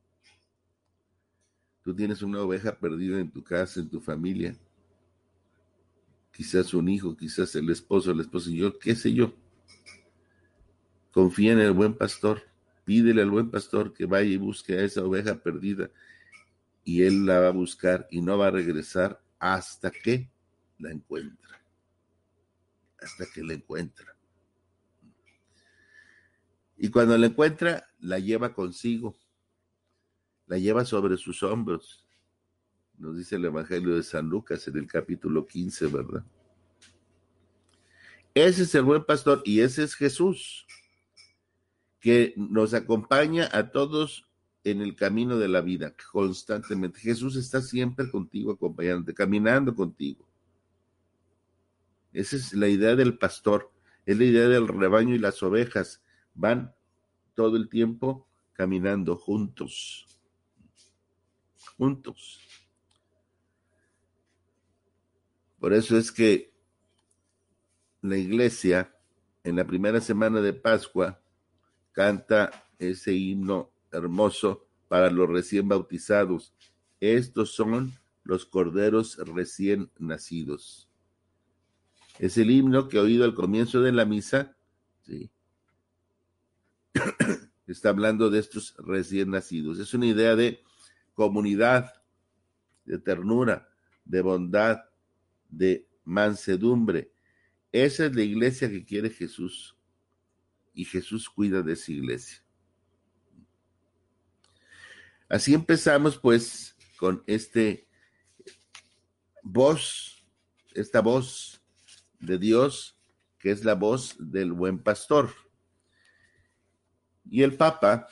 Tú 1.81 1.95
tienes 1.95 2.21
una 2.21 2.41
oveja 2.41 2.77
perdida 2.77 3.19
en 3.19 3.31
tu 3.31 3.41
casa, 3.41 3.79
en 3.79 3.89
tu 3.89 4.01
familia. 4.01 4.53
Quizás 6.33 6.73
un 6.73 6.89
hijo, 6.89 7.15
quizás 7.15 7.55
el 7.55 7.69
esposo, 7.69 8.11
el 8.11 8.19
esposo 8.19 8.49
y 8.49 8.57
yo, 8.57 8.77
qué 8.77 8.95
sé 8.95 9.13
yo. 9.13 9.33
Confía 11.11 11.53
en 11.53 11.59
el 11.59 11.71
buen 11.71 11.95
pastor. 11.95 12.43
Pídele 12.85 13.21
al 13.21 13.29
buen 13.29 13.51
pastor 13.51 13.93
que 13.93 14.05
vaya 14.05 14.29
y 14.29 14.37
busque 14.37 14.73
a 14.73 14.83
esa 14.83 15.03
oveja 15.03 15.35
perdida 15.35 15.89
y 16.83 17.03
él 17.03 17.27
la 17.27 17.39
va 17.39 17.47
a 17.49 17.51
buscar 17.51 18.07
y 18.09 18.19
no 18.21 18.37
va 18.37 18.47
a 18.47 18.51
regresar 18.51 19.21
hasta 19.37 19.91
que 19.91 20.31
la 20.79 20.91
encuentra. 20.91 21.61
Hasta 22.99 23.25
que 23.31 23.43
la 23.43 23.53
encuentra. 23.53 24.17
Y 26.77 26.89
cuando 26.89 27.17
la 27.17 27.27
encuentra, 27.27 27.87
la 27.99 28.17
lleva 28.17 28.53
consigo. 28.53 29.15
La 30.47 30.57
lleva 30.57 30.83
sobre 30.83 31.17
sus 31.17 31.43
hombros. 31.43 32.07
Nos 32.97 33.15
dice 33.17 33.35
el 33.35 33.45
Evangelio 33.45 33.95
de 33.95 34.01
San 34.01 34.27
Lucas 34.27 34.67
en 34.67 34.77
el 34.77 34.87
capítulo 34.87 35.45
15, 35.45 35.87
¿verdad? 35.87 36.25
Ese 38.33 38.63
es 38.63 38.73
el 38.73 38.81
buen 38.81 39.03
pastor 39.03 39.41
y 39.45 39.59
ese 39.59 39.83
es 39.83 39.95
Jesús, 39.95 40.65
que 41.99 42.33
nos 42.37 42.73
acompaña 42.73 43.49
a 43.51 43.71
todos 43.71 44.29
en 44.63 44.81
el 44.81 44.95
camino 44.95 45.37
de 45.37 45.47
la 45.47 45.61
vida 45.61 45.93
constantemente. 46.11 46.99
Jesús 46.99 47.35
está 47.35 47.61
siempre 47.61 48.09
contigo, 48.09 48.53
acompañándote, 48.53 49.13
caminando 49.13 49.75
contigo. 49.75 50.27
Esa 52.13 52.35
es 52.35 52.53
la 52.53 52.67
idea 52.67 52.95
del 52.95 53.17
pastor, 53.17 53.71
es 54.05 54.17
la 54.17 54.23
idea 54.23 54.47
del 54.47 54.67
rebaño 54.67 55.15
y 55.15 55.19
las 55.19 55.41
ovejas. 55.43 56.01
Van 56.33 56.73
todo 57.35 57.57
el 57.57 57.69
tiempo 57.69 58.27
caminando 58.53 59.15
juntos. 59.15 60.05
Juntos. 61.77 62.41
Por 65.59 65.73
eso 65.73 65.97
es 65.97 66.11
que 66.11 66.53
la 68.01 68.17
iglesia 68.17 68.95
en 69.43 69.57
la 69.57 69.65
primera 69.65 69.99
semana 69.99 70.41
de 70.41 70.53
Pascua 70.53 71.21
canta 71.99 72.49
ese 72.77 73.13
himno 73.13 73.73
hermoso 73.91 74.65
para 74.87 75.11
los 75.11 75.27
recién 75.27 75.67
bautizados. 75.67 76.53
Estos 77.01 77.53
son 77.53 77.91
los 78.23 78.45
corderos 78.45 79.17
recién 79.17 79.91
nacidos. 79.99 80.87
Es 82.17 82.37
el 82.37 82.51
himno 82.51 82.87
que 82.87 82.95
he 82.95 82.99
oído 83.01 83.25
al 83.25 83.33
comienzo 83.33 83.81
de 83.81 83.91
la 83.91 84.05
misa. 84.05 84.55
¿sí? 85.01 85.29
Está 87.67 87.89
hablando 87.89 88.29
de 88.29 88.39
estos 88.39 88.75
recién 88.77 89.31
nacidos. 89.31 89.77
Es 89.77 89.93
una 89.93 90.05
idea 90.05 90.37
de 90.37 90.63
comunidad, 91.13 92.01
de 92.85 92.97
ternura, 92.99 93.67
de 94.05 94.21
bondad, 94.21 94.85
de 95.49 95.85
mansedumbre. 96.05 97.11
Esa 97.73 98.05
es 98.05 98.15
la 98.15 98.23
iglesia 98.23 98.69
que 98.69 98.85
quiere 98.85 99.09
Jesús. 99.09 99.75
Y 100.79 100.85
Jesús 100.85 101.29
cuida 101.29 101.61
de 101.61 101.73
esa 101.73 101.91
iglesia. 101.91 102.41
Así 105.27 105.53
empezamos 105.53 106.17
pues 106.17 106.77
con 106.97 107.21
este 107.27 107.89
voz, 109.43 110.25
esta 110.73 111.01
voz 111.01 111.61
de 112.21 112.37
Dios, 112.37 112.97
que 113.39 113.51
es 113.51 113.65
la 113.65 113.75
voz 113.75 114.15
del 114.19 114.53
buen 114.53 114.81
pastor. 114.81 115.33
Y 117.29 117.43
el 117.43 117.57
Papa 117.57 118.07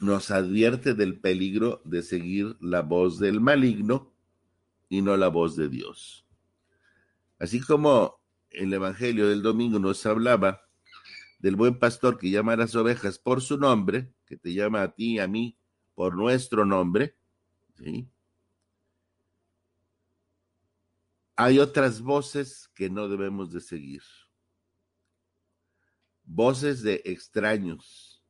nos 0.00 0.30
advierte 0.30 0.92
del 0.92 1.18
peligro 1.18 1.80
de 1.86 2.02
seguir 2.02 2.58
la 2.60 2.82
voz 2.82 3.18
del 3.18 3.40
maligno 3.40 4.14
y 4.90 5.00
no 5.00 5.16
la 5.16 5.28
voz 5.28 5.56
de 5.56 5.70
Dios. 5.70 6.26
Así 7.38 7.58
como 7.58 8.20
el 8.50 8.70
Evangelio 8.74 9.30
del 9.30 9.40
domingo 9.40 9.78
nos 9.78 10.04
hablaba 10.04 10.68
del 11.42 11.56
buen 11.56 11.78
pastor 11.78 12.18
que 12.18 12.30
llama 12.30 12.52
a 12.52 12.56
las 12.56 12.74
ovejas 12.76 13.18
por 13.18 13.42
su 13.42 13.58
nombre, 13.58 14.14
que 14.24 14.36
te 14.36 14.54
llama 14.54 14.82
a 14.82 14.94
ti, 14.94 15.18
a 15.18 15.26
mí, 15.26 15.58
por 15.94 16.16
nuestro 16.16 16.64
nombre, 16.64 17.16
¿sí? 17.76 18.08
hay 21.36 21.58
otras 21.58 22.00
voces 22.00 22.70
que 22.74 22.88
no 22.88 23.08
debemos 23.08 23.52
de 23.52 23.60
seguir. 23.60 24.02
Voces 26.24 26.82
de 26.82 27.02
extraños, 27.04 28.24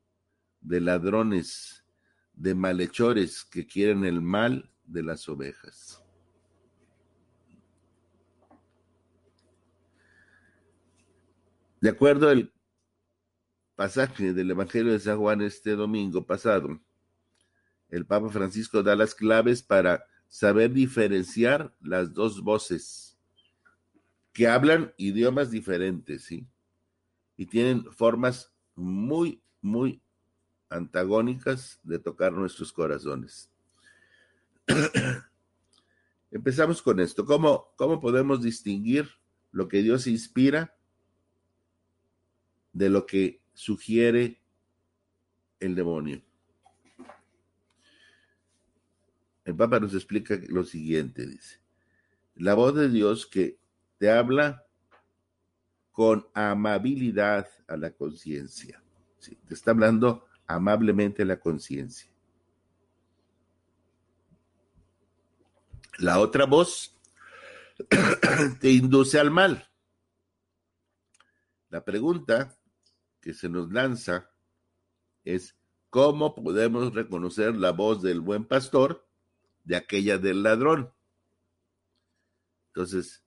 de 0.62 0.81
ladrones, 0.81 1.85
de 2.33 2.55
malhechores 2.55 3.44
que 3.44 3.66
quieren 3.66 4.07
el 4.07 4.22
mal 4.22 4.72
de 4.85 5.03
las 5.03 5.29
ovejas. 5.29 6.03
De 11.83 11.90
acuerdo 11.90 12.31
al 12.31 12.51
pasaje 13.75 14.33
del 14.33 14.51
Evangelio 14.51 14.93
de 14.93 15.01
San 15.01 15.19
Juan 15.19 15.43
este 15.43 15.73
domingo 15.73 16.25
pasado, 16.27 16.81
el 17.89 18.07
Papa 18.07 18.31
Francisco 18.31 18.83
da 18.83 18.97
las 18.97 19.15
claves 19.15 19.63
para 19.63 20.05
saber 20.29 20.73
diferenciar 20.73 21.75
las 21.81 22.13
dos 22.15 22.43
voces 22.43 23.19
que 24.33 24.49
hablan 24.49 24.95
idiomas 24.97 25.51
diferentes, 25.51 26.31
y 27.37 27.47
tienen 27.47 27.85
formas 27.93 28.53
muy, 28.75 29.43
muy 29.61 30.01
antagónicas 30.71 31.81
de 31.83 31.99
tocar 31.99 32.33
nuestros 32.33 32.73
corazones. 32.73 33.51
Empezamos 36.31 36.81
con 36.81 37.01
esto. 37.01 37.27
¿Cómo, 37.27 37.73
¿Cómo 37.77 38.01
podemos 38.01 38.43
distinguir 38.43 39.11
lo 39.51 39.69
que 39.69 39.83
Dios 39.83 40.07
inspira 40.07 40.75
de 42.73 42.89
lo 42.89 43.05
que 43.05 43.42
sugiere 43.53 44.41
el 45.61 45.75
demonio? 45.75 46.23
El 49.45 49.57
Papa 49.57 49.81
nos 49.81 49.95
explica 49.95 50.38
lo 50.49 50.65
siguiente, 50.65 51.27
dice. 51.27 51.61
La 52.37 52.55
voz 52.55 52.75
de 52.75 52.88
Dios 52.88 53.27
que 53.27 53.59
te 53.99 54.11
habla 54.11 54.65
con 55.91 56.27
amabilidad 56.33 57.49
a 57.69 57.77
la 57.77 57.91
conciencia. 57.91 58.83
te 59.21 59.55
está 59.55 59.73
hablando 59.73 60.27
amablemente 60.47 61.23
a 61.23 61.27
la 61.27 61.38
conciencia. 61.38 62.11
La 65.99 66.19
otra 66.19 66.47
voz 66.47 66.99
te 68.61 68.71
induce 68.71 69.19
al 69.19 69.31
mal. 69.31 69.69
La 71.69 71.85
pregunta 71.85 72.57
que 73.23 73.33
se 73.33 73.49
nos 73.49 73.73
lanza 73.73 74.29
es, 75.25 75.57
¿cómo 75.89 76.35
podemos 76.35 76.93
reconocer 76.93 77.55
la 77.57 77.71
voz 77.71 78.03
del 78.03 78.21
buen 78.21 78.45
pastor 78.45 79.07
de 79.65 79.77
aquella 79.77 80.19
del 80.19 80.43
ladrón? 80.43 80.93
Entonces, 82.69 83.25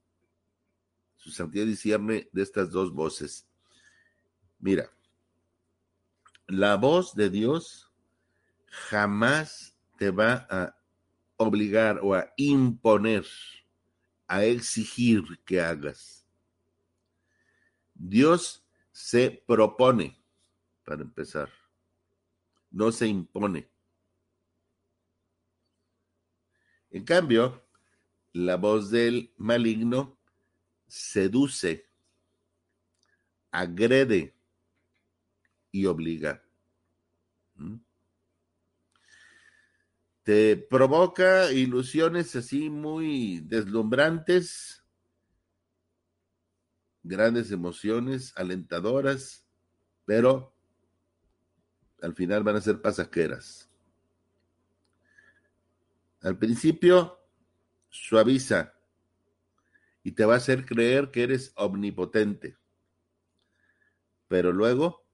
su 1.16 1.32
santidad 1.32 1.66
discierne 1.66 2.30
de 2.34 2.44
estas 2.44 2.72
dos 2.72 2.94
voces. 2.94 3.48
Mira, 4.60 4.92
la 6.48 6.76
voz 6.76 7.16
de 7.16 7.30
Dios 7.30 7.90
jamás 8.68 9.78
te 9.98 10.12
va 10.12 10.46
a 10.50 10.78
obligar 11.38 12.00
o 12.04 12.14
a 12.14 12.34
imponer, 12.36 13.26
a 14.28 14.44
exigir 14.44 15.24
que 15.46 15.62
hagas. 15.62 16.28
Dios 17.94 18.65
se 18.96 19.44
propone, 19.46 20.18
para 20.86 21.02
empezar, 21.02 21.50
no 22.72 22.94
se 22.94 23.08
impone. 23.08 23.70
En 26.92 27.04
cambio, 27.04 27.62
la 28.32 28.56
voz 28.56 28.90
del 28.92 29.34
maligno 29.36 30.18
seduce, 30.88 31.90
agrede 33.52 34.34
y 35.72 35.88
obliga. 35.88 36.42
¿Mm? 37.56 37.80
te 40.26 40.58
provoca 40.58 41.52
ilusiones 41.52 42.36
así 42.36 42.72
muy 42.72 43.42
deslumbrantes, 43.42 44.84
grandes 47.06 47.52
emociones, 47.52 48.34
alentadoras, 48.36 49.48
pero 50.06 50.56
al 52.02 52.16
final 52.16 52.44
van 52.44 52.56
a 52.56 52.62
ser 52.62 52.82
pasajeras. 52.82 53.70
Al 56.22 56.38
principio 56.38 57.20
suaviza 57.90 58.74
y 60.04 60.14
te 60.14 60.26
va 60.26 60.34
a 60.34 60.38
hacer 60.38 60.66
creer 60.66 61.12
que 61.12 61.24
eres 61.24 61.54
omnipotente, 61.56 62.58
pero 64.28 64.52
luego 64.52 65.06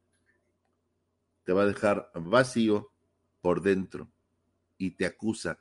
te 1.44 1.52
va 1.52 1.64
a 1.64 1.68
dejar 1.68 2.10
vacío 2.16 2.94
por 3.42 3.62
dentro 3.62 4.10
y 4.78 4.92
te 4.92 5.06
acusa, 5.06 5.60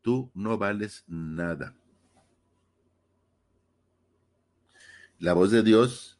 tú 0.00 0.30
no 0.34 0.56
vales 0.56 1.04
nada. 1.08 1.76
La 5.24 5.32
voz 5.32 5.50
de 5.50 5.62
Dios, 5.62 6.18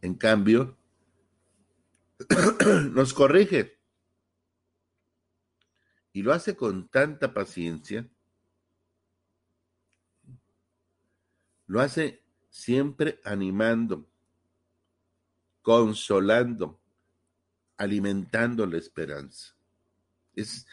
en 0.00 0.14
cambio, 0.14 0.78
nos 2.92 3.12
corrige 3.12 3.80
y 6.12 6.22
lo 6.22 6.32
hace 6.32 6.54
con 6.54 6.86
tanta 6.86 7.34
paciencia, 7.34 8.08
lo 11.66 11.80
hace 11.80 12.22
siempre 12.48 13.18
animando, 13.24 14.08
consolando, 15.60 16.78
alimentando 17.76 18.64
la 18.66 18.78
esperanza. 18.78 19.56
Es, 20.32 20.64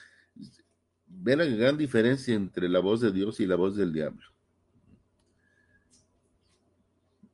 Ve 1.07 1.35
la 1.35 1.45
gran 1.45 1.79
diferencia 1.79 2.35
entre 2.35 2.69
la 2.69 2.79
voz 2.79 3.01
de 3.01 3.11
Dios 3.11 3.39
y 3.39 3.47
la 3.47 3.55
voz 3.55 3.75
del 3.75 3.91
diablo. 3.91 4.30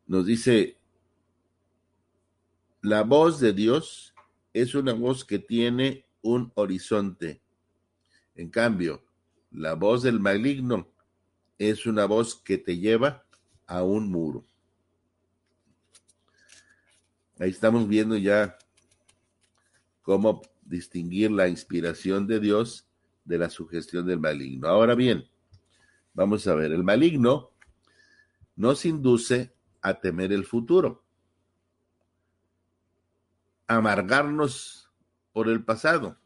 Nos 0.08 0.26
dice, 0.26 0.78
la 2.82 3.04
voz 3.04 3.42
de 3.42 3.52
Dios 3.52 4.14
es 4.54 4.74
una 4.74 4.94
voz 4.94 5.26
que 5.26 5.38
tiene 5.38 6.06
un 6.22 6.52
horizonte. 6.56 7.42
En 8.36 8.50
cambio, 8.50 9.04
la 9.52 9.74
voz 9.74 10.04
del 10.04 10.20
maligno 10.22 10.88
es 11.58 11.86
una 11.86 12.06
voz 12.06 12.36
que 12.36 12.58
te 12.58 12.78
lleva 12.78 13.26
a 13.66 13.84
un 13.84 14.10
muro. 14.10 14.46
Ahí 17.40 17.50
estamos 17.50 17.88
viendo 17.88 18.16
ya 18.16 18.58
cómo 20.02 20.42
distinguir 20.64 21.32
la 21.32 21.50
inspiración 21.50 22.28
de 22.28 22.40
Dios 22.40 22.88
de 23.26 23.38
la 23.38 23.50
sugestión 23.50 24.06
del 24.06 24.20
maligno. 24.20 24.70
Ahora 24.70 24.96
bien, 24.96 25.28
vamos 26.14 26.48
a 26.48 26.56
ver, 26.56 26.72
el 26.72 26.84
maligno 26.84 27.52
nos 28.56 28.86
induce 28.86 29.57
a 29.88 30.00
temer 30.00 30.34
el 30.34 30.46
futuro, 30.46 31.04
amargarnos 33.68 34.90
por 35.32 35.48
el 35.48 35.64
pasado. 35.64 36.18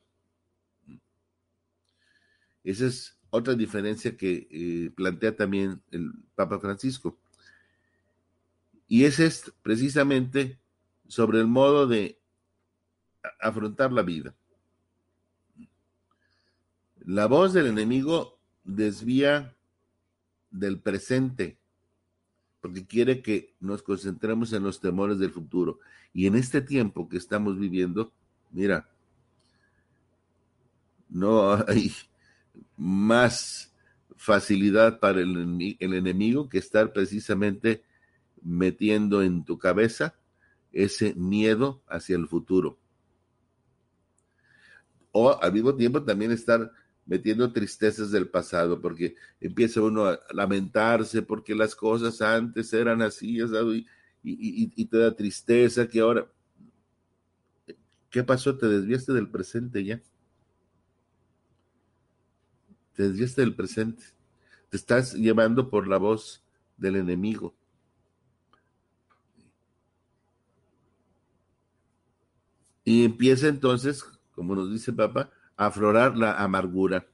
Esa 2.64 2.86
es 2.88 3.20
otra 3.30 3.54
diferencia 3.54 4.18
que 4.18 4.48
eh, 4.50 4.92
plantea 4.96 5.36
también 5.36 5.82
el 5.92 6.12
Papa 6.36 6.60
Francisco. 6.60 7.18
Y 8.88 9.06
es 9.06 9.54
precisamente 9.62 10.60
sobre 11.08 11.40
el 11.40 11.48
modo 11.48 11.88
de 11.88 12.20
afrontar 13.40 13.92
la 13.92 14.02
vida. 14.02 14.36
La 17.00 17.28
voz 17.28 17.54
del 17.54 17.68
enemigo 17.68 18.40
desvía 18.64 19.56
del 20.50 20.80
presente, 20.80 21.61
porque 22.62 22.86
quiere 22.86 23.22
que 23.22 23.56
nos 23.60 23.82
concentremos 23.82 24.54
en 24.54 24.64
los 24.64 24.80
temores 24.80 25.18
del 25.18 25.32
futuro. 25.32 25.80
Y 26.14 26.28
en 26.28 26.36
este 26.36 26.62
tiempo 26.62 27.10
que 27.10 27.18
estamos 27.18 27.58
viviendo, 27.58 28.14
mira, 28.52 28.88
no 31.10 31.54
hay 31.68 31.92
más 32.78 33.74
facilidad 34.16 35.00
para 35.00 35.22
el, 35.22 35.76
enemigo 35.80 36.48
que 36.48 36.60
estar 36.60 36.94
precisamente 36.94 37.84
metiendo 38.44 39.24
en 39.24 39.44
tu 39.44 39.58
cabeza 39.58 40.16
ese 40.72 41.16
miedo 41.16 41.82
hacia 41.88 42.16
el 42.16 42.28
futuro. 42.28 42.78
O 45.12 45.42
al 45.42 45.52
mismo 45.52 45.76
tiempo 45.76 46.04
también 46.04 46.32
estar 46.32 46.72
metiendo 47.12 47.52
tristezas 47.52 48.10
del 48.10 48.30
pasado, 48.30 48.80
porque 48.80 49.18
empieza 49.42 49.82
uno 49.82 50.06
a 50.06 50.22
lamentarse 50.32 51.22
porque 51.22 51.54
las 51.54 51.76
cosas 51.76 52.22
antes 52.22 52.72
eran 52.72 53.02
así, 53.02 53.38
y, 53.38 53.86
y, 54.24 54.86
te 54.86 54.98
da 54.98 55.14
tristeza 55.14 55.90
que 55.90 56.00
ahora... 56.00 56.26
¿Qué 58.10 58.24
pasó? 58.24 58.58
Te 58.58 58.66
desviaste 58.66 59.12
del 59.12 59.30
presente 59.30 59.84
ya. 59.84 60.02
Te 62.96 63.04
desviaste 63.04 63.42
del 63.42 63.56
presente. 63.56 64.06
Te 64.70 64.78
estás 64.78 65.14
llevando 65.14 65.70
por 65.70 65.90
la 65.90 65.98
voz 65.98 66.42
del 66.78 66.96
enemigo. 66.96 67.54
Y 72.86 73.04
empieza 73.04 73.50
entonces, 73.50 74.02
como 74.34 74.56
nos 74.56 74.72
dice 74.72 74.94
papá, 74.94 75.30
aflorar 75.66 76.18
la 76.18 76.42
amargura. 76.42 77.08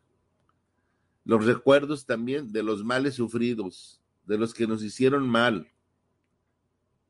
Los 1.25 1.45
recuerdos 1.45 2.05
también 2.05 2.53
de 2.53 2.63
los 2.63 2.81
males 2.81 3.15
sufridos, 3.15 4.01
de 4.25 4.37
los 4.37 4.53
que 4.53 4.65
nos 4.65 4.81
hicieron 4.83 5.27
mal. 5.27 5.69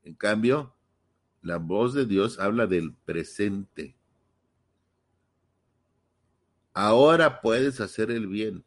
En 0.02 0.15
cambio, 0.15 0.73
la 1.43 1.58
voz 1.58 1.93
de 1.93 2.08
Dios 2.08 2.39
habla 2.39 2.65
del 2.65 2.91
presente. 2.91 3.95
Ahora 6.73 7.39
puedes 7.39 7.82
hacer 7.82 8.10
el 8.10 8.26
bien. 8.26 8.65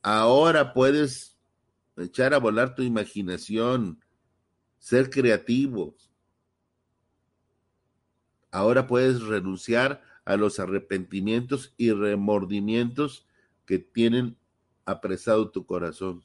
Ahora 0.00 0.72
puedes 0.74 1.36
echar 1.96 2.32
a 2.32 2.38
volar 2.38 2.76
tu 2.76 2.82
imaginación, 2.82 4.04
ser 4.78 5.10
creativo. 5.10 5.96
Ahora 8.52 8.86
puedes 8.86 9.20
renunciar 9.20 10.07
a 10.28 10.36
los 10.36 10.60
arrepentimientos 10.60 11.72
y 11.78 11.90
remordimientos 11.90 13.26
que 13.64 13.78
tienen 13.78 14.36
apresado 14.84 15.50
tu 15.50 15.64
corazón. 15.64 16.22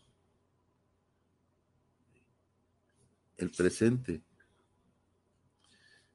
El 3.37 3.49
presente. 3.49 4.21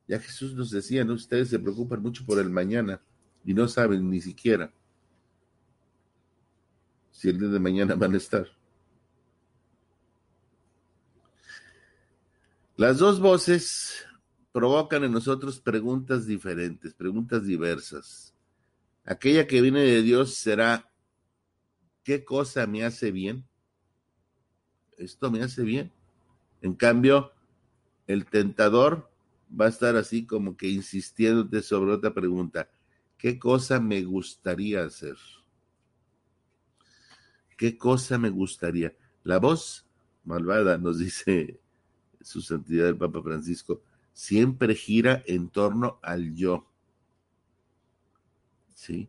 Ya 0.07 0.20
Jesús 0.20 0.53
nos 0.53 0.70
decía, 0.70 1.03
¿no? 1.03 1.14
Ustedes 1.14 1.48
se 1.48 1.59
preocupan 1.59 2.03
mucho 2.03 2.27
por 2.27 2.38
el 2.38 2.51
mañana 2.51 3.01
y 3.42 3.55
no 3.55 3.66
saben 3.68 4.11
ni 4.11 4.20
siquiera 4.20 4.70
si 7.11 7.31
el 7.31 7.38
día 7.38 7.48
de 7.48 7.59
mañana 7.59 7.94
van 7.94 8.12
a 8.12 8.18
estar. 8.18 8.46
Las 12.77 12.98
dos 12.98 13.18
voces 13.18 14.07
provocan 14.59 15.05
en 15.05 15.12
nosotros 15.12 15.61
preguntas 15.61 16.27
diferentes, 16.27 16.92
preguntas 16.92 17.47
diversas. 17.47 18.35
Aquella 19.05 19.47
que 19.47 19.62
viene 19.62 19.83
de 19.83 20.03
Dios 20.03 20.35
será, 20.35 20.90
¿qué 22.03 22.25
cosa 22.25 22.66
me 22.66 22.85
hace 22.85 23.12
bien? 23.12 23.47
Esto 24.97 25.31
me 25.31 25.44
hace 25.44 25.62
bien. 25.62 25.92
En 26.61 26.75
cambio, 26.75 27.31
el 28.09 28.27
tentador 28.27 29.09
va 29.49 29.66
a 29.66 29.68
estar 29.68 29.94
así 29.94 30.27
como 30.27 30.57
que 30.57 30.66
insistiéndote 30.66 31.62
sobre 31.62 31.92
otra 31.92 32.12
pregunta. 32.12 32.68
¿Qué 33.16 33.38
cosa 33.38 33.79
me 33.79 34.03
gustaría 34.03 34.83
hacer? 34.83 35.18
¿Qué 37.57 37.79
cosa 37.79 38.18
me 38.18 38.31
gustaría? 38.31 38.92
La 39.23 39.38
voz 39.38 39.87
malvada, 40.25 40.79
nos 40.79 40.99
dice 40.99 41.61
su 42.21 42.40
santidad 42.40 42.88
el 42.88 42.99
Papa 42.99 43.23
Francisco, 43.23 43.83
siempre 44.18 44.74
gira 44.74 45.22
en 45.26 45.48
torno 45.48 46.00
al 46.02 46.35
yo. 46.35 46.66
¿Sí? 48.74 49.09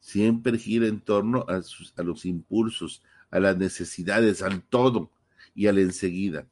Siempre 0.00 0.56
gira 0.56 0.86
en 0.86 1.02
torno 1.02 1.44
a, 1.48 1.60
los 2.02 2.24
impulsos, 2.24 3.02
a 3.30 3.40
las 3.40 3.58
necesidades, 3.58 4.40
al 4.40 4.62
todo 4.62 5.10
y 5.54 5.66
al 5.66 5.76
enseguida. 5.78 6.48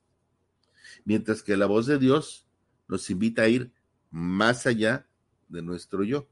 Mientras 1.06 1.42
que 1.42 1.56
la 1.56 1.64
voz 1.64 1.86
de 1.86 1.98
Dios 1.98 2.46
nos 2.86 3.08
invita 3.08 3.42
a 3.42 3.48
ir 3.48 3.72
más 4.10 4.66
allá 4.66 5.06
de 5.48 5.62
nuestro 5.62 6.04
yo 6.04 6.28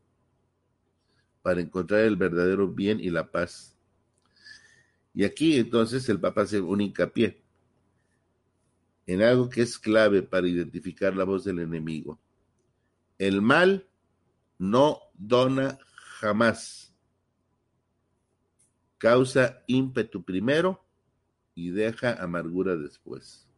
para 1.41 1.63
encontrar 1.63 2.01
el 2.01 2.17
verdadero 2.17 2.69
bien 2.69 3.01
y 3.01 3.09
la 3.09 3.31
paz. 3.31 3.75
Y 5.15 5.25
aquí 5.25 5.57
entonces 5.57 6.07
el 6.11 6.21
Papa 6.21 6.43
hace 6.43 6.61
un 6.61 6.83
hincapié 6.83 7.43
en 9.09 9.23
algo 9.23 9.49
que 9.49 9.63
es 9.63 9.79
clave 9.79 10.23
para 10.23 10.47
identificar 10.47 11.17
la 11.17 11.25
voz 11.25 11.43
del 11.43 11.61
enemigo. 11.61 12.21
El 13.17 13.41
mal 13.41 13.89
no 14.59 15.01
dona 15.15 15.79
jamás. 16.21 16.95
Causa 18.99 19.65
ímpetu 19.67 20.23
primero 20.23 20.85
y 21.55 21.71
deja 21.71 22.23
amargura 22.23 22.77
después. 22.77 23.49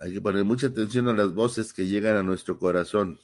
Hay 0.00 0.14
que 0.14 0.20
poner 0.20 0.44
mucha 0.44 0.66
atención 0.66 1.06
a 1.08 1.12
las 1.12 1.32
voces 1.32 1.72
que 1.72 1.86
llegan 1.86 2.16
a 2.16 2.24
nuestro 2.24 2.58
corazón. 2.58 3.20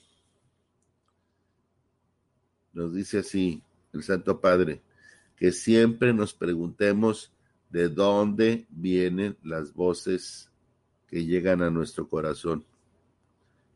Nos 2.72 2.94
dice 2.94 3.18
así 3.18 3.64
el 3.92 4.04
Santo 4.04 4.40
Padre, 4.40 4.80
que 5.34 5.50
siempre 5.50 6.14
nos 6.14 6.34
preguntemos 6.34 7.32
de 7.70 7.88
dónde 7.88 8.66
vienen 8.70 9.36
las 9.42 9.72
voces 9.72 10.50
que 11.06 11.24
llegan 11.24 11.62
a 11.62 11.70
nuestro 11.70 12.08
corazón. 12.08 12.64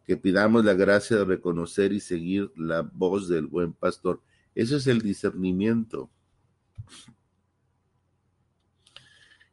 Que 0.05 0.17
pidamos 0.17 0.65
la 0.65 0.75
gracia 0.75 1.19
de 1.19 1.25
reconocer 1.25 1.93
y 1.93 2.01
seguir 2.01 2.51
la 2.57 2.83
voz 2.83 3.29
del 3.29 3.47
buen 3.47 3.73
pastor. 3.73 4.21
Eso 4.55 4.77
es 4.77 4.87
el 4.87 5.01
discernimiento. 5.01 6.11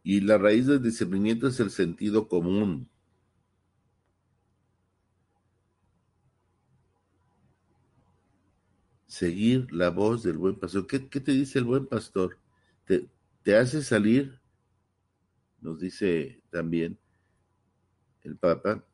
Y 0.03 0.21
la 0.21 0.37
raíz 0.37 0.65
del 0.65 0.81
discernimiento 0.81 1.47
es 1.47 1.59
el 1.59 1.69
sentido 1.69 2.27
común. 2.27 2.89
seguir 9.19 9.67
la 9.73 9.89
voz 9.89 10.23
del 10.23 10.37
buen 10.37 10.55
pastor. 10.55 10.87
¿Qué, 10.87 10.99
te 10.99 11.31
dice 11.33 11.59
el 11.59 11.65
buen 11.65 11.87
pastor? 11.87 12.37
Te 13.43 13.55
hace 13.55 13.83
salir, 13.83 14.39
nos 15.61 15.79
dice 15.79 16.41
también 16.49 16.97
el 18.21 18.35
Papa, 18.37 18.85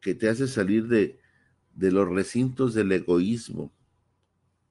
que 0.00 0.14
te 0.14 0.28
hace 0.28 0.46
salir 0.46 0.86
de, 0.88 1.20
de 1.74 1.92
los 1.92 2.08
recintos 2.08 2.74
del 2.74 2.92
egoísmo 2.92 3.72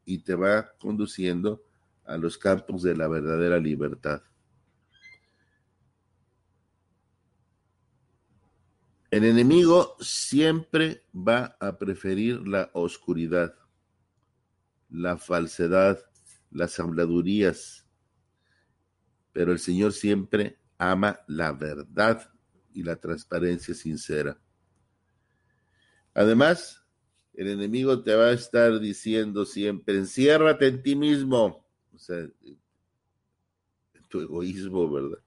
y 0.05 0.19
te 0.19 0.35
va 0.35 0.71
conduciendo 0.79 1.63
a 2.05 2.17
los 2.17 2.37
campos 2.37 2.81
de 2.81 2.95
la 2.95 3.07
verdadera 3.07 3.59
libertad. 3.59 4.23
El 9.11 9.23
enemigo 9.23 9.95
siempre 9.99 11.03
va 11.13 11.57
a 11.59 11.77
preferir 11.77 12.47
la 12.47 12.69
oscuridad 12.73 13.55
la 14.89 15.17
falsedad, 15.17 15.99
las 16.51 16.79
habladurías, 16.79 17.85
pero 19.31 19.51
el 19.51 19.59
Señor 19.59 19.93
siempre 19.93 20.57
ama 20.77 21.19
la 21.27 21.51
verdad 21.51 22.31
y 22.73 22.83
la 22.83 22.95
transparencia 22.95 23.73
sincera. 23.73 24.39
Además, 26.13 26.83
el 27.33 27.47
enemigo 27.47 28.01
te 28.01 28.15
va 28.15 28.27
a 28.27 28.33
estar 28.33 28.79
diciendo 28.79 29.45
siempre, 29.45 29.95
enciérrate 29.95 30.67
en 30.67 30.83
ti 30.83 30.95
mismo, 30.95 31.65
o 31.93 31.97
sea, 31.97 32.17
en 32.17 32.59
tu 34.07 34.21
egoísmo, 34.21 34.91
¿verdad? 34.91 35.19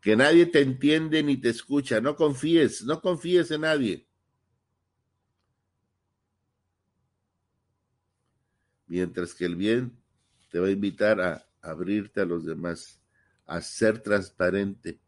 Que 0.00 0.16
nadie 0.16 0.46
te 0.46 0.60
entiende 0.60 1.22
ni 1.22 1.36
te 1.36 1.48
escucha, 1.48 2.00
no 2.00 2.14
confíes, 2.14 2.84
no 2.84 3.00
confíes 3.00 3.50
en 3.50 3.62
nadie. 3.62 4.08
mientras 8.88 9.34
que 9.34 9.44
el 9.44 9.54
bien 9.54 9.96
te 10.50 10.58
va 10.58 10.66
a 10.66 10.72
invitar 10.72 11.20
a 11.20 11.46
abrirte 11.62 12.22
a 12.22 12.24
los 12.24 12.44
demás, 12.44 12.97
a 13.48 13.62
ser 13.62 13.98
transparente, 14.00 15.00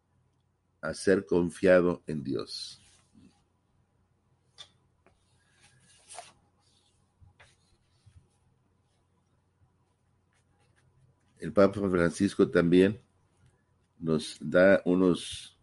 a 0.81 0.95
ser 0.95 1.27
confiado 1.27 2.03
en 2.07 2.25
Dios. 2.25 2.81
El 11.39 11.53
Papa 11.53 11.81
Francisco 11.89 12.51
también 12.51 13.01
nos 13.99 14.39
da 14.41 14.81
unos 14.87 15.59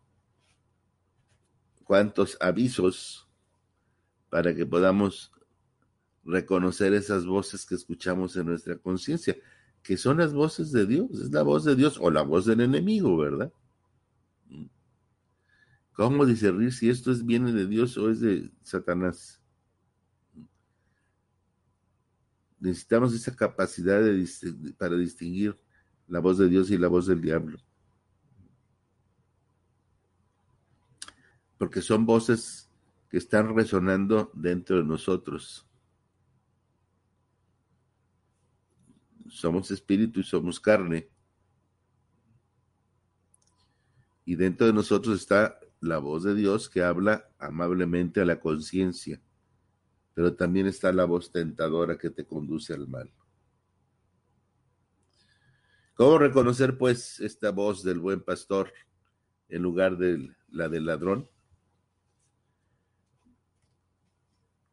cuantos 1.83 2.37
avisos 2.39 3.27
para 4.29 4.53
que 4.53 4.65
podamos 4.67 5.31
reconocer 6.23 6.93
esas 6.93 7.25
voces 7.25 7.65
que 7.65 7.73
escuchamos 7.73 8.35
en 8.35 8.45
nuestra 8.45 8.77
conciencia, 8.77 9.35
que 9.87 9.95
son 9.95 10.17
las 10.17 10.33
voces 10.33 10.73
de 10.73 10.85
Dios, 10.85 11.09
es 11.11 11.31
la 11.31 11.43
voz 11.43 11.63
de 11.63 11.73
Dios 11.73 11.97
o 12.01 12.11
la 12.11 12.21
voz 12.21 12.45
del 12.45 12.59
enemigo, 12.59 13.15
¿verdad? 13.15 13.53
¿Cómo 15.93 16.25
discernir 16.25 16.73
si 16.73 16.89
esto 16.89 17.09
es 17.09 17.25
viene 17.25 17.53
de 17.53 17.67
Dios 17.67 17.97
o 17.97 18.09
es 18.09 18.19
de 18.19 18.51
Satanás? 18.63 19.41
Necesitamos 22.59 23.13
esa 23.13 23.33
capacidad 23.33 24.01
de, 24.01 24.73
para 24.77 24.97
distinguir 24.97 25.57
la 26.09 26.19
voz 26.19 26.37
de 26.37 26.49
Dios 26.49 26.69
y 26.69 26.77
la 26.77 26.89
voz 26.89 27.07
del 27.07 27.21
diablo. 27.21 27.57
Porque 31.57 31.81
son 31.81 32.05
voces 32.05 32.69
que 33.09 33.19
están 33.19 33.55
resonando 33.55 34.31
dentro 34.33 34.79
de 34.79 34.83
nosotros. 34.83 35.66
Somos 39.37 39.69
espíritu 39.69 40.19
y 40.19 40.23
somos 40.23 40.59
carne. 40.59 41.09
Y 44.25 44.35
dentro 44.35 44.65
de 44.65 44.73
nosotros 44.73 45.21
está 45.21 45.59
la 45.79 45.99
voz 45.99 46.23
de 46.23 46.33
Dios 46.33 46.69
que 46.69 46.81
habla 46.81 47.29
amablemente 47.37 48.19
a 48.19 48.25
la 48.25 48.39
conciencia, 48.39 49.21
pero 50.15 50.35
también 50.35 50.65
está 50.65 50.91
la 50.91 51.05
voz 51.05 51.31
tentadora 51.31 51.97
que 51.97 52.09
te 52.09 52.25
conduce 52.25 52.73
al 52.73 52.87
mal. 52.87 53.13
¿Cómo 55.93 56.17
reconocer 56.17 56.77
pues 56.77 57.19
esta 57.19 57.51
voz 57.51 57.83
del 57.83 57.99
buen 57.99 58.21
pastor 58.21 58.73
en 59.49 59.61
lugar 59.61 59.97
de 59.97 60.35
la 60.49 60.67
del 60.67 60.85
ladrón? 60.87 61.29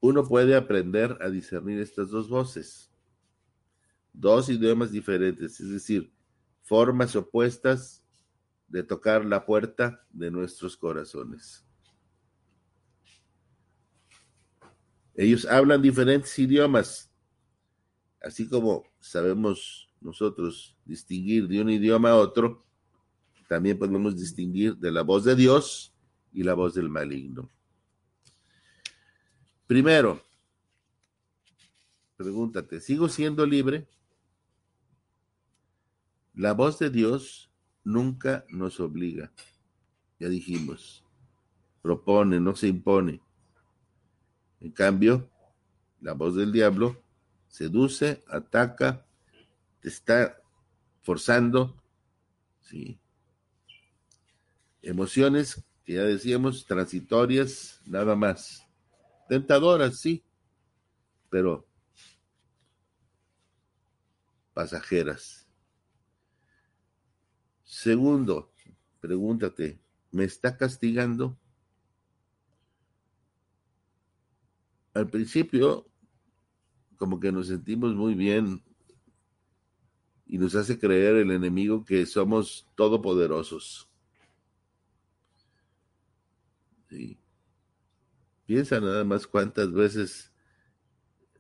Uno 0.01 0.27
puede 0.27 0.55
aprender 0.57 1.19
a 1.21 1.29
discernir 1.29 1.81
estas 1.81 2.11
dos 2.11 2.29
voces 2.29 2.94
dos 4.15 4.49
idiomas 4.49 4.93
diferentes, 4.93 5.61
es 5.61 5.69
decir, 5.69 6.11
formas 6.63 7.15
opuestas 7.15 8.03
de 8.69 8.83
tocar 8.83 9.25
la 9.25 9.45
puerta 9.45 10.07
de 10.11 10.31
nuestros 10.31 10.77
corazones. 10.77 11.67
Ellos 15.15 15.45
hablan 15.45 15.83
diferentes 15.83 16.37
idiomas, 16.39 17.13
así 18.23 18.49
como 18.49 18.85
sabemos 18.99 19.91
nosotros 20.01 20.77
distinguir 20.85 21.47
de 21.47 21.61
un 21.61 21.71
idioma 21.71 22.11
a 22.11 22.17
otro, 22.17 22.65
también 23.49 23.79
podemos 23.79 24.17
distinguir 24.17 24.77
de 24.77 24.91
la 24.91 25.03
voz 25.03 25.25
de 25.25 25.37
Dios 25.37 25.95
y 26.33 26.43
la 26.43 26.55
voz 26.55 26.75
del 26.75 26.89
maligno. 26.89 27.51
Primero, 29.67 30.25
pregúntate, 32.17 32.81
¿sigo 32.81 33.09
siendo 33.09 33.47
libre? 33.47 33.87
La 36.35 36.53
voz 36.53 36.81
de 36.81 36.91
Dios 36.91 37.51
nunca 37.85 38.45
nos 38.49 38.81
obliga. 38.81 39.33
Ya 40.19 40.29
dijimos, 40.29 41.05
propone, 41.81 42.41
no 42.41 42.57
se 42.57 42.67
impone. 42.67 43.21
En 44.61 44.73
cambio, 44.73 45.31
la 46.01 46.13
voz 46.15 46.35
del 46.35 46.51
diablo 46.51 47.01
seduce, 47.47 48.25
ataca, 48.29 49.07
te 49.81 49.89
está 49.89 50.41
forzando, 51.03 51.81
¿sí? 52.63 52.99
Emociones 54.83 55.65
que 55.85 55.95
ya 55.95 56.03
decíamos, 56.03 56.67
transitorias, 56.67 57.81
nada 57.87 58.17
más. 58.17 58.67
Tentadoras, 59.29 60.01
sí, 60.01 60.25
pero 61.31 61.67
pasajeras. 64.53 65.44
Segundo, 67.75 68.53
pregúntate, 69.01 69.81
¿me 70.13 70.23
está 70.23 70.57
castigando? 70.57 71.37
Al 74.95 75.11
principio, 75.11 75.85
como 76.97 77.19
que 77.19 77.33
nos 77.33 77.49
sentimos 77.49 77.93
muy 77.97 78.15
bien 78.15 78.63
y 80.25 80.39
nos 80.39 80.55
hace 80.55 80.79
creer 80.79 81.17
el 81.17 81.33
enemigo 81.33 81.85
que 81.85 82.07
somos 82.07 82.65
todopoderosos. 82.77 83.89
Piensa 88.47 88.79
nada 88.79 89.03
más 89.03 89.27
cuántas 89.27 89.73
veces 89.73 90.33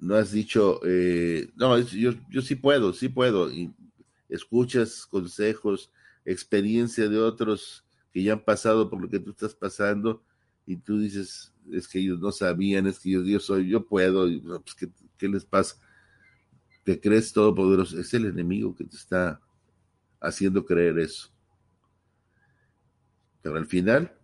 no 0.00 0.16
has 0.16 0.32
dicho, 0.32 0.80
eh, 0.84 1.52
no, 1.54 1.78
yo, 1.78 2.10
yo 2.28 2.42
sí 2.42 2.56
puedo, 2.56 2.92
sí 2.92 3.08
puedo, 3.08 3.52
y 3.52 3.72
escuchas 4.28 5.06
consejos, 5.06 5.92
experiencia 6.24 7.08
de 7.08 7.18
otros 7.18 7.84
que 8.12 8.22
ya 8.22 8.34
han 8.34 8.44
pasado 8.44 8.88
por 8.88 9.00
lo 9.00 9.08
que 9.08 9.20
tú 9.20 9.30
estás 9.30 9.54
pasando, 9.54 10.22
y 10.66 10.76
tú 10.76 10.98
dices, 10.98 11.52
es 11.72 11.88
que 11.88 11.98
ellos 11.98 12.20
no 12.20 12.32
sabían, 12.32 12.86
es 12.86 12.98
que 12.98 13.10
yo, 13.10 13.40
soy, 13.40 13.68
yo 13.68 13.86
puedo, 13.86 14.28
y, 14.28 14.40
pues, 14.40 14.74
¿qué, 14.74 14.90
¿qué, 15.18 15.28
les 15.28 15.44
pasa? 15.44 15.76
Te 16.84 17.00
crees 17.00 17.32
todopoderoso, 17.32 17.98
es 17.98 18.12
el 18.14 18.26
enemigo 18.26 18.74
que 18.74 18.84
te 18.84 18.96
está 18.96 19.40
haciendo 20.20 20.64
creer 20.64 20.98
eso. 20.98 21.30
Pero 23.42 23.56
al 23.56 23.66
final 23.66 24.16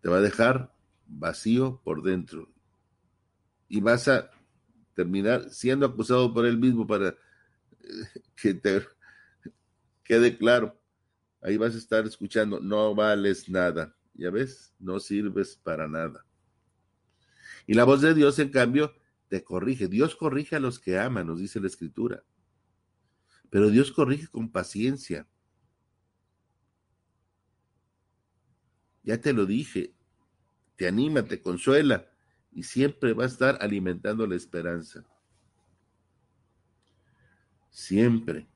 te 0.00 0.08
va 0.08 0.18
a 0.18 0.20
dejar 0.20 0.72
vacío 1.08 1.80
por 1.82 2.02
dentro 2.02 2.48
y 3.68 3.80
vas 3.80 4.06
a 4.06 4.30
terminar 4.94 5.50
siendo 5.50 5.86
acusado 5.86 6.32
por 6.32 6.46
él 6.46 6.58
mismo 6.58 6.86
para 6.86 7.08
eh, 7.08 7.14
que 8.40 8.54
te 8.54 8.86
quede 10.06 10.38
claro. 10.38 10.80
Ahí 11.40 11.56
vas 11.56 11.74
a 11.74 11.78
estar 11.78 12.06
escuchando, 12.06 12.60
no 12.60 12.94
vales 12.94 13.48
nada. 13.48 13.96
Ya 14.14 14.30
ves, 14.30 14.74
no 14.78 14.98
sirves 14.98 15.56
para 15.56 15.86
nada. 15.86 16.24
Y 17.66 17.74
la 17.74 17.84
voz 17.84 18.00
de 18.00 18.14
Dios, 18.14 18.38
en 18.38 18.50
cambio, 18.50 18.94
te 19.28 19.44
corrige. 19.44 19.88
Dios 19.88 20.16
corrige 20.16 20.56
a 20.56 20.60
los 20.60 20.78
que 20.78 20.98
aman, 20.98 21.26
nos 21.26 21.40
dice 21.40 21.60
la 21.60 21.66
Escritura. 21.66 22.24
Pero 23.50 23.70
Dios 23.70 23.92
corrige 23.92 24.28
con 24.28 24.50
paciencia. 24.50 25.28
Ya 29.02 29.20
te 29.20 29.32
lo 29.32 29.46
dije, 29.46 29.94
te 30.76 30.88
anima, 30.88 31.22
te 31.22 31.40
consuela 31.40 32.08
y 32.50 32.64
siempre 32.64 33.12
va 33.12 33.24
a 33.24 33.28
estar 33.28 33.58
alimentando 33.60 34.26
la 34.26 34.34
esperanza. 34.34 35.04
Siempre. 37.70 38.48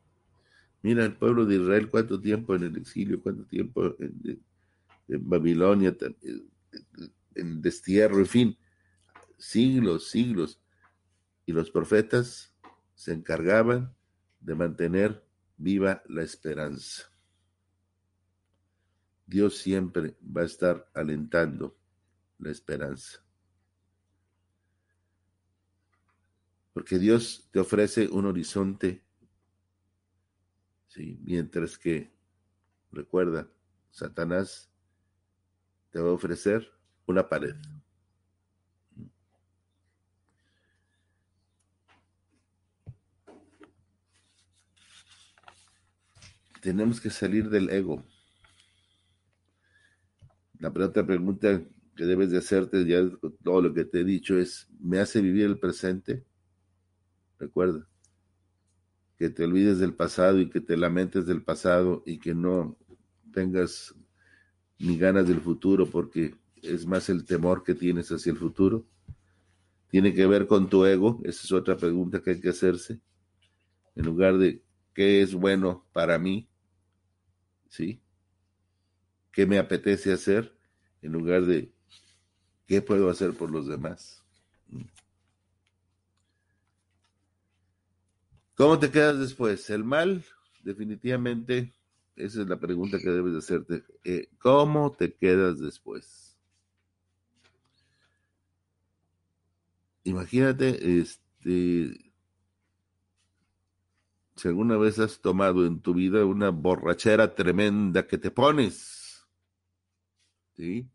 Mira 0.82 1.04
el 1.04 1.14
pueblo 1.14 1.44
de 1.44 1.56
Israel 1.56 1.88
cuánto 1.90 2.20
tiempo 2.20 2.54
en 2.54 2.64
el 2.64 2.76
exilio, 2.76 3.22
cuánto 3.22 3.44
tiempo 3.44 3.94
en, 3.98 4.42
Babilonia, 5.08 5.96
en 7.34 7.60
destierro, 7.60 8.18
en 8.18 8.26
fin, 8.26 8.58
siglos, 9.36 10.08
siglos. 10.08 10.60
Y 11.46 11.52
los 11.52 11.70
profetas 11.70 12.54
se 12.94 13.12
encargaban 13.12 13.94
de 14.40 14.54
mantener 14.54 15.24
viva 15.56 16.02
la 16.08 16.22
esperanza. 16.22 17.10
Dios 19.26 19.58
siempre 19.58 20.16
va 20.24 20.42
a 20.42 20.46
estar 20.46 20.90
alentando 20.94 21.76
la 22.38 22.50
esperanza. 22.50 23.22
Porque 26.72 26.98
Dios 26.98 27.48
te 27.52 27.60
ofrece 27.60 28.08
un 28.08 28.26
horizonte, 28.26 29.04
¿sí? 30.90 31.18
mientras 31.22 31.78
que, 31.78 32.12
recuerda, 32.92 33.48
Satanás 33.90 34.70
te 35.90 36.00
va 36.00 36.10
a 36.10 36.12
ofrecer 36.12 36.70
una 37.06 37.28
pared. 37.28 37.54
Tenemos 46.60 47.00
que 47.00 47.08
salir 47.08 47.48
del 47.48 47.70
ego. 47.70 48.04
La 50.58 50.68
otra 50.68 51.06
pregunta 51.06 51.62
que 51.96 52.04
debes 52.04 52.30
de 52.30 52.38
hacerte, 52.38 52.84
ya 52.84 53.00
todo 53.42 53.62
lo 53.62 53.72
que 53.72 53.84
te 53.84 54.00
he 54.00 54.04
dicho, 54.04 54.38
es, 54.38 54.68
¿me 54.78 54.98
hace 54.98 55.22
vivir 55.22 55.46
el 55.46 55.58
presente? 55.58 56.26
Recuerda, 57.38 57.88
que 59.20 59.28
te 59.28 59.44
olvides 59.44 59.78
del 59.78 59.92
pasado 59.92 60.40
y 60.40 60.48
que 60.48 60.62
te 60.62 60.78
lamentes 60.78 61.26
del 61.26 61.42
pasado 61.42 62.02
y 62.06 62.18
que 62.18 62.34
no 62.34 62.78
tengas 63.34 63.94
ni 64.78 64.96
ganas 64.96 65.28
del 65.28 65.42
futuro 65.42 65.84
porque 65.84 66.34
es 66.62 66.86
más 66.86 67.10
el 67.10 67.26
temor 67.26 67.62
que 67.62 67.74
tienes 67.74 68.10
hacia 68.10 68.32
el 68.32 68.38
futuro. 68.38 68.86
Tiene 69.90 70.14
que 70.14 70.26
ver 70.26 70.46
con 70.46 70.70
tu 70.70 70.86
ego, 70.86 71.20
esa 71.22 71.42
es 71.44 71.52
otra 71.52 71.76
pregunta 71.76 72.22
que 72.22 72.30
hay 72.30 72.40
que 72.40 72.48
hacerse. 72.48 72.98
En 73.94 74.06
lugar 74.06 74.38
de 74.38 74.62
qué 74.94 75.20
es 75.20 75.34
bueno 75.34 75.84
para 75.92 76.18
mí, 76.18 76.48
¿sí? 77.68 78.00
¿Qué 79.32 79.44
me 79.44 79.58
apetece 79.58 80.14
hacer? 80.14 80.56
En 81.02 81.12
lugar 81.12 81.44
de 81.44 81.70
qué 82.66 82.80
puedo 82.80 83.10
hacer 83.10 83.34
por 83.34 83.50
los 83.50 83.66
demás. 83.66 84.24
¿Cómo 88.60 88.78
te 88.78 88.90
quedas 88.90 89.18
después? 89.18 89.70
¿El 89.70 89.84
mal? 89.84 90.22
Definitivamente, 90.62 91.72
esa 92.14 92.42
es 92.42 92.46
la 92.46 92.60
pregunta 92.60 92.98
que 92.98 93.08
debes 93.08 93.32
de 93.32 93.38
hacerte. 93.38 93.84
Eh, 94.04 94.28
¿Cómo 94.36 94.92
te 94.92 95.14
quedas 95.14 95.60
después? 95.60 96.36
Imagínate, 100.04 101.00
este, 101.00 102.12
si 104.36 104.48
alguna 104.48 104.76
vez 104.76 104.98
has 104.98 105.22
tomado 105.22 105.64
en 105.64 105.80
tu 105.80 105.94
vida 105.94 106.26
una 106.26 106.50
borrachera 106.50 107.34
tremenda 107.34 108.06
que 108.06 108.18
te 108.18 108.30
pones, 108.30 109.26
¿sí? 110.54 110.86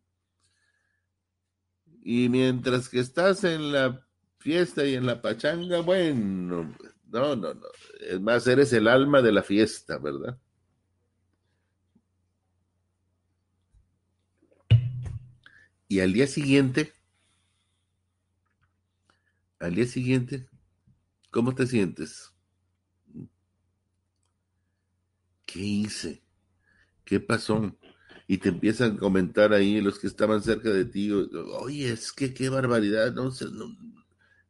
Y 2.03 2.29
mientras 2.29 2.89
que 2.89 2.99
estás 2.99 3.43
en 3.43 3.71
la 3.71 4.05
fiesta 4.37 4.85
y 4.85 4.93
en 4.93 5.07
la 5.07 5.19
pachanga, 5.19 5.79
bueno, 5.79 6.71
no, 7.15 7.35
no, 7.35 7.53
no. 7.53 7.67
Es 8.09 8.19
más, 8.19 8.45
eres 8.45 8.73
el 8.73 8.89
alma 8.89 9.21
de 9.21 9.31
la 9.31 9.41
fiesta, 9.41 9.97
¿verdad? 9.97 10.37
Y 15.87 16.01
al 16.01 16.11
día 16.11 16.27
siguiente, 16.27 16.91
al 19.59 19.75
día 19.75 19.85
siguiente, 19.85 20.49
¿cómo 21.31 21.55
te 21.55 21.65
sientes? 21.67 22.33
¿Qué 25.45 25.59
hice? 25.61 26.21
¿Qué 27.05 27.21
pasó? 27.21 27.77
Y 28.27 28.39
te 28.39 28.49
empiezan 28.49 28.95
a 28.95 28.99
comentar 28.99 29.53
ahí 29.53 29.79
los 29.79 29.99
que 29.99 30.07
estaban 30.07 30.41
cerca 30.41 30.69
de 30.69 30.83
ti, 30.83 31.11
oye, 31.11 31.93
es 31.93 32.11
que 32.11 32.33
qué 32.33 32.49
barbaridad, 32.49 33.13
no, 33.13 33.29
no, 33.53 33.77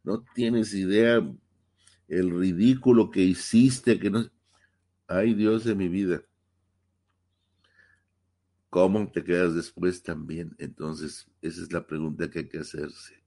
no 0.04 0.26
tienes 0.34 0.74
idea 0.74 1.22
el 2.08 2.30
ridículo 2.32 3.12
que 3.12 3.22
hiciste, 3.22 4.00
que 4.00 4.10
no... 4.10 4.30
Ay 5.08 5.34
Dios 5.34 5.64
de 5.64 5.76
mi 5.76 5.88
vida. 5.88 6.24
¿Cómo 8.70 9.10
te 9.10 9.24
quedas 9.24 9.56
después 9.56 10.04
también? 10.04 10.56
Entonces, 10.58 11.28
esa 11.42 11.62
es 11.62 11.72
la 11.72 11.86
pregunta 11.86 12.30
que 12.30 12.40
hay 12.40 12.50
que 12.50 12.60
hacerse. 12.60 13.24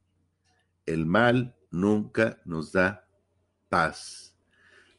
el 0.85 1.07
mal 1.07 1.57
nunca 1.71 2.41
nos 2.45 2.73
da 2.73 3.07
paz. 3.69 4.37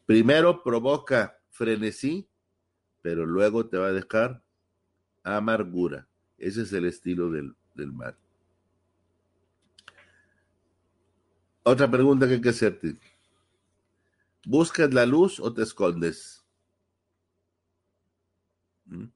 Primero 0.06 0.62
provoca 0.62 1.38
frenesí, 1.50 2.28
pero 3.02 3.26
luego 3.26 3.68
te 3.68 3.76
va 3.76 3.88
a 3.88 3.92
dejar 3.92 4.42
amargura. 5.22 6.08
Ese 6.38 6.62
es 6.62 6.72
el 6.72 6.86
estilo 6.86 7.30
del, 7.30 7.54
del 7.74 7.92
mal. 7.92 8.16
Otra 11.62 11.90
pregunta 11.90 12.26
que 12.26 12.34
hay 12.34 12.40
que 12.40 12.48
hacerte. 12.48 12.96
¿Buscas 14.44 14.92
la 14.94 15.06
luz 15.06 15.38
o 15.38 15.52
te 15.52 15.62
escondes? 15.62 16.44
¿Mm? 18.86 19.06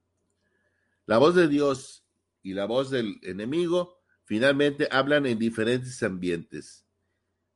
La 1.07 1.19
voz 1.19 1.35
de 1.35 1.49
Dios 1.49 2.05
y 2.43 2.55
la 2.55 2.67
voz 2.67 2.91
del 2.91 3.19
enemigo 3.23 4.01
finalmente 4.25 4.89
hablan 4.91 5.27
en 5.27 5.39
diferentes 5.39 6.03
ambientes. 6.03 6.87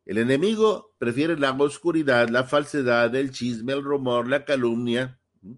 El 0.04 0.18
enemigo 0.18 0.94
prefiere 0.98 1.38
la 1.38 1.52
oscuridad, 1.52 2.30
la 2.30 2.44
falsedad, 2.44 3.14
el 3.14 3.30
chisme, 3.30 3.74
el 3.74 3.84
rumor, 3.84 4.26
la 4.26 4.44
calumnia. 4.44 5.20
¿Mm? 5.42 5.54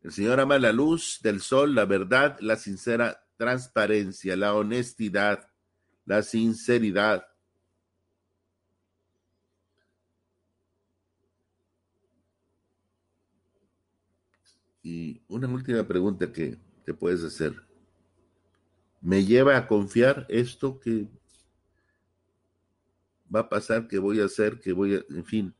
El 0.00 0.12
Señor 0.12 0.40
ama 0.40 0.58
la 0.58 0.72
luz 0.72 1.18
del 1.22 1.42
sol, 1.42 1.74
la 1.74 1.84
verdad, 1.84 2.38
la 2.40 2.56
sincera 2.56 3.26
transparencia, 3.36 4.36
la 4.36 4.54
honestidad, 4.54 5.50
la 6.04 6.22
sinceridad. 6.22 7.26
Y 14.90 15.20
una 15.28 15.46
última 15.48 15.86
pregunta 15.86 16.32
que 16.32 16.56
te 16.86 16.94
puedes 16.94 17.22
hacer. 17.22 17.54
¿Me 19.02 19.22
lleva 19.22 19.58
a 19.58 19.66
confiar 19.66 20.24
esto 20.30 20.80
que 20.80 21.06
va 23.32 23.40
a 23.40 23.48
pasar, 23.50 23.86
que 23.86 23.98
voy 23.98 24.22
a 24.22 24.24
hacer, 24.24 24.58
que 24.60 24.72
voy 24.72 24.94
a, 24.94 25.04
en 25.10 25.26
fin? 25.26 25.54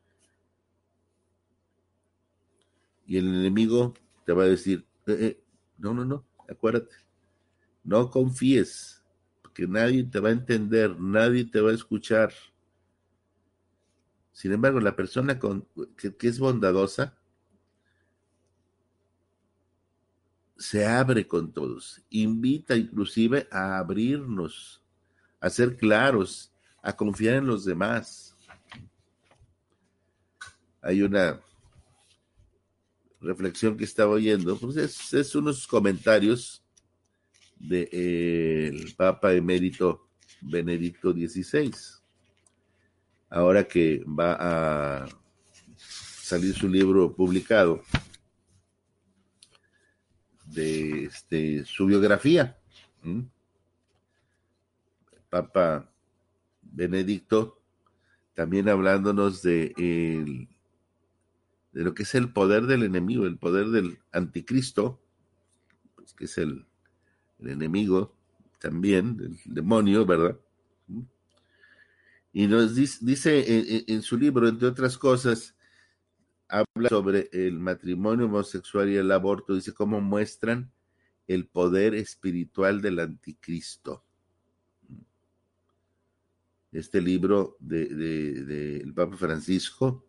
Y 3.05 3.17
el 3.17 3.27
enemigo 3.27 3.93
te 4.25 4.33
va 4.33 4.45
a 4.45 4.47
decir, 4.47 4.87
eh, 5.05 5.17
eh, 5.19 5.43
no, 5.77 5.93
no, 5.93 6.05
no, 6.05 6.25
acuérdate, 6.49 6.95
no 7.83 8.09
confíes 8.09 9.03
que 9.53 9.67
nadie 9.67 10.05
te 10.05 10.19
va 10.19 10.29
a 10.29 10.31
entender, 10.31 10.99
nadie 10.99 11.45
te 11.45 11.61
va 11.61 11.69
a 11.69 11.75
escuchar. 11.75 12.33
Sin 14.31 14.53
embargo, 14.53 14.79
la 14.79 14.95
persona 14.95 15.37
con, 15.37 15.67
que, 15.95 16.15
es 16.27 16.39
bondadosa 16.39 17.18
se 20.59 20.85
abre 20.85 21.25
con 21.25 21.53
todos, 21.53 22.01
invita 22.09 22.75
inclusive 22.75 23.47
a 23.49 23.77
abrirnos, 23.79 24.83
a 25.39 25.49
ser 25.49 25.77
claros, 25.77 26.51
a 26.83 26.93
confiar 26.93 27.37
en 27.37 27.47
los 27.47 27.63
demás. 27.63 28.35
Hay 30.81 31.01
una 31.01 31.39
reflexión 33.21 33.77
que 33.77 33.85
estaba 33.85 34.11
oyendo, 34.11 34.57
pues 34.57 35.13
es, 35.13 35.33
unos 35.33 35.65
comentarios 35.65 36.61
del 37.57 37.89
de, 37.89 38.93
Papa 38.97 39.33
emérito 39.33 40.09
Benedicto 40.41 41.13
XVI. 41.13 41.71
Ahora 43.29 43.65
que 43.65 44.03
va 44.05 45.03
a 45.03 45.09
salir 45.77 46.53
su 46.53 46.67
libro 46.67 47.15
publicado 47.15 47.81
de 50.51 51.05
este, 51.05 51.65
su 51.65 51.85
biografía. 51.85 52.57
Papa 55.29 55.89
Benedicto 56.61 57.61
también 58.33 58.69
hablándonos 58.69 59.41
de, 59.41 59.73
de 61.71 61.83
lo 61.83 61.93
que 61.93 62.03
es 62.03 62.15
el 62.15 62.31
poder 62.31 62.67
del 62.67 62.83
enemigo, 62.83 63.25
el 63.25 63.37
poder 63.37 63.67
del 63.67 63.99
anticristo, 64.11 64.99
pues, 65.95 66.13
que 66.13 66.25
es 66.25 66.37
el, 66.37 66.65
el 67.39 67.49
enemigo 67.49 68.15
también, 68.59 69.17
el 69.19 69.53
demonio, 69.53 70.05
¿verdad? 70.05 70.37
Y 72.31 72.47
nos 72.47 72.75
dice, 72.75 73.83
en, 73.87 74.01
su 74.01 74.17
libro, 74.17 74.47
entre 74.47 74.67
otras 74.67 74.97
cosas, 74.97 75.55
habla 76.49 76.89
sobre 76.89 77.29
el 77.31 77.59
matrimonio 77.59 78.25
homosexual 78.25 78.89
y 78.89 78.97
el 78.97 79.11
aborto, 79.11 79.53
dice 79.53 79.73
cómo 79.73 80.01
muestran 80.01 80.71
el 81.27 81.45
poder 81.45 81.93
espiritual 81.93 82.81
del 82.81 82.99
anticristo. 82.99 84.03
Este 86.71 87.01
libro 87.01 87.55
del 87.59 88.45
de, 88.47 88.91
Papa 88.95 89.15
Francisco, 89.15 90.05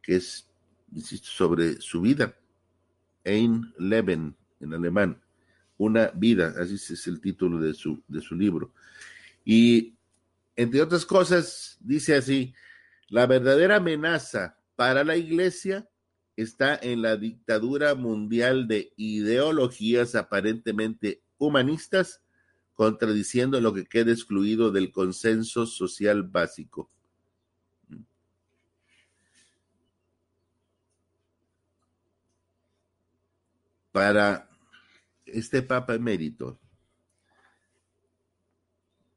que 0.00 0.16
es, 0.16 0.48
insisto, 0.92 1.28
sobre 1.28 1.80
su 1.80 2.00
vida, 2.00 2.36
Ein 3.24 3.72
Leben 3.78 4.36
en 4.60 4.74
alemán, 4.74 5.20
una 5.76 6.08
vida, 6.08 6.54
así 6.58 6.74
es 6.74 7.06
el 7.08 7.20
título 7.20 7.58
de 7.58 7.74
su, 7.74 8.02
de 8.06 8.20
su 8.20 8.36
libro. 8.36 8.72
Y 9.44 9.96
entre 10.54 10.82
otras 10.82 11.04
cosas, 11.04 11.78
dice 11.80 12.14
así, 12.14 12.54
la 13.08 13.26
verdadera 13.26 13.76
amenaza 13.76 14.56
para 14.76 15.04
la 15.04 15.16
iglesia 15.16 15.88
está 16.36 16.76
en 16.76 17.02
la 17.02 17.16
dictadura 17.16 17.94
mundial 17.94 18.66
de 18.66 18.92
ideologías 18.96 20.14
aparentemente 20.14 21.22
humanistas, 21.38 22.22
contradiciendo 22.74 23.60
lo 23.60 23.72
que 23.72 23.86
queda 23.86 24.10
excluido 24.10 24.72
del 24.72 24.90
consenso 24.90 25.66
social 25.66 26.24
básico. 26.24 26.90
Para 33.92 34.50
este 35.24 35.62
Papa 35.62 35.94
emérito, 35.94 36.58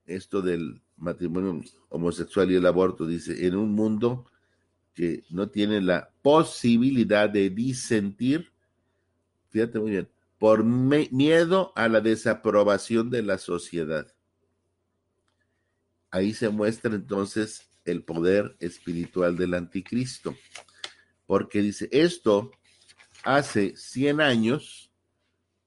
esto 0.06 0.44
del 0.44 0.84
matrimonio 0.98 1.64
homosexual 1.90 2.52
y 2.52 2.56
el 2.56 2.66
aborto, 2.68 3.08
dice, 3.08 3.48
en 3.48 3.56
un 3.56 3.72
mundo 3.74 4.28
que 4.98 5.24
no 5.30 5.48
tiene 5.48 5.80
la 5.80 6.10
posibilidad 6.24 7.30
de 7.30 7.52
disentir, 7.52 8.52
fíjate 9.52 9.78
muy 9.78 9.92
bien, 9.92 10.10
por 10.40 10.64
miedo 10.64 11.72
a 11.76 11.88
la 11.88 12.02
desaprobación 12.02 13.12
de 13.12 13.22
la 13.22 13.38
sociedad. 13.38 14.12
Ahí 16.10 16.34
se 16.34 16.50
muestra 16.50 16.96
entonces 16.96 17.70
el 17.86 18.02
poder 18.02 18.58
espiritual 18.60 19.38
del 19.38 19.54
anticristo, 19.54 20.36
porque 21.28 21.62
dice, 21.62 21.88
esto 21.92 22.50
hace 23.24 23.76
100 23.76 24.20
años, 24.20 24.90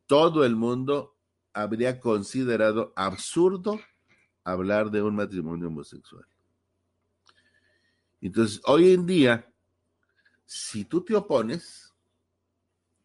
todo 0.08 0.44
el 0.44 0.56
mundo 0.56 1.14
habría 1.52 2.00
considerado 2.00 2.92
absurdo 2.96 3.78
hablar 4.42 4.90
de 4.90 5.02
un 5.02 5.14
matrimonio 5.14 5.68
homosexual. 5.68 6.26
Entonces, 8.20 8.60
hoy 8.64 8.92
en 8.92 9.06
día, 9.06 9.50
si 10.44 10.84
tú 10.84 11.02
te 11.02 11.14
opones, 11.14 11.94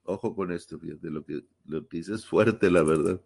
ojo 0.03 0.35
con 0.35 0.51
esto, 0.51 0.77
fíjate, 0.77 1.09
lo 1.09 1.23
que, 1.23 1.45
lo 1.65 1.81
dices 1.81 2.25
fuerte, 2.25 2.69
la 2.69 2.83
verdad, 2.83 3.21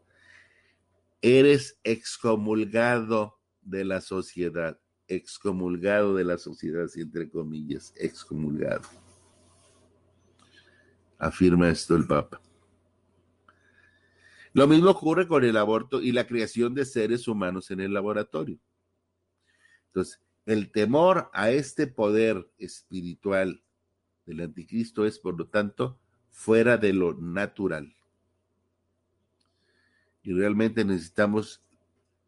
eres 1.22 1.80
excomulgado 1.84 3.40
de 3.62 3.86
la 3.86 4.02
sociedad, 4.02 4.80
excomulgado 5.08 6.16
de 6.16 6.24
la 6.24 6.38
sociedad, 6.38 6.88
entre 6.96 7.30
comillas, 7.30 7.94
excomulgado. 7.98 8.88
Afirma 11.18 11.70
esto 11.70 11.96
el 11.96 12.08
Papa. 12.08 12.42
Lo 14.54 14.68
mismo 14.68 14.90
ocurre 14.90 15.28
con 15.28 15.44
el 15.44 15.58
aborto 15.58 16.02
y 16.02 16.12
la 16.12 16.26
creación 16.26 16.74
de 16.74 16.86
seres 16.86 17.28
humanos 17.28 17.70
en 17.72 17.82
el 17.82 17.94
laboratorio. 17.94 18.60
Entonces, 19.88 20.22
el 20.50 20.72
temor 20.72 21.30
a 21.32 21.52
este 21.52 21.86
poder 21.86 22.50
espiritual 22.58 23.62
del 24.26 24.42
anticristo 24.42 25.06
es, 25.06 25.20
por 25.20 25.38
lo 25.38 25.46
tanto, 25.46 26.00
fuera 26.32 26.78
de 26.78 26.92
lo 26.92 27.14
natural. 27.14 27.96
Y 30.24 30.34
realmente 30.34 30.84
necesitamos 30.84 31.62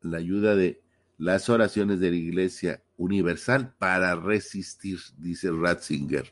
la 0.02 0.18
ayuda 0.18 0.56
de 0.56 0.84
las 1.18 1.50
oraciones 1.50 2.00
de 2.00 2.12
la 2.12 2.16
Iglesia 2.16 2.84
Universal 2.96 3.74
para 3.80 4.16
resistir, 4.16 5.00
dice 5.18 5.50
Ratzinger, 5.52 6.32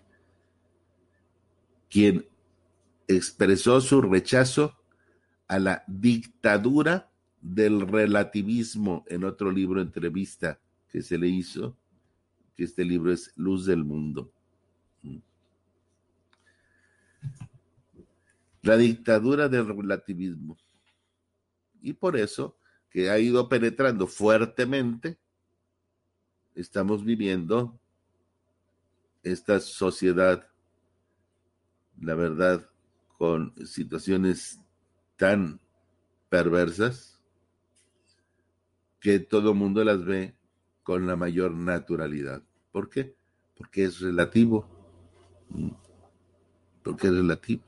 quien 1.90 2.28
expresó 3.08 3.82
su 3.82 4.00
rechazo 4.04 4.78
a 5.48 5.58
la 5.58 5.84
dictadura 5.88 7.10
del 7.42 7.88
relativismo 7.88 9.06
en 9.08 9.24
otro 9.24 9.52
libro, 9.52 9.82
entrevista 9.82 10.60
que 10.88 11.02
se 11.02 11.18
le 11.18 11.28
hizo, 11.28 11.79
que 12.60 12.66
este 12.66 12.84
libro 12.84 13.14
es 13.14 13.32
Luz 13.38 13.66
del 13.66 13.86
Mundo. 13.86 14.34
La 18.64 18.76
dictadura 18.76 19.48
del 19.48 19.66
relativismo. 19.66 20.58
Y 21.82 21.94
por 21.94 22.18
eso 22.18 22.58
que 22.90 23.10
ha 23.10 23.18
ido 23.18 23.48
penetrando 23.48 24.08
fuertemente, 24.08 25.18
estamos 26.54 27.06
viviendo 27.06 27.80
esta 29.24 29.62
sociedad, 29.62 30.46
la 32.02 32.16
verdad, 32.16 32.70
con 33.18 33.54
situaciones 33.66 34.60
tan 35.16 35.62
perversas 36.28 37.24
que 39.00 39.20
todo 39.20 39.54
mundo 39.54 39.82
las 39.86 40.04
ve 40.04 40.36
con 40.84 41.08
la 41.08 41.16
mayor 41.16 41.54
naturalidad. 41.54 42.44
¿Por 42.72 42.90
qué? 42.90 43.16
Porque 43.56 43.86
es 43.86 44.00
relativo. 44.00 44.68
Mm. 45.50 45.72
Porque 46.84 47.08
es 47.08 47.14
relativo. 47.14 47.64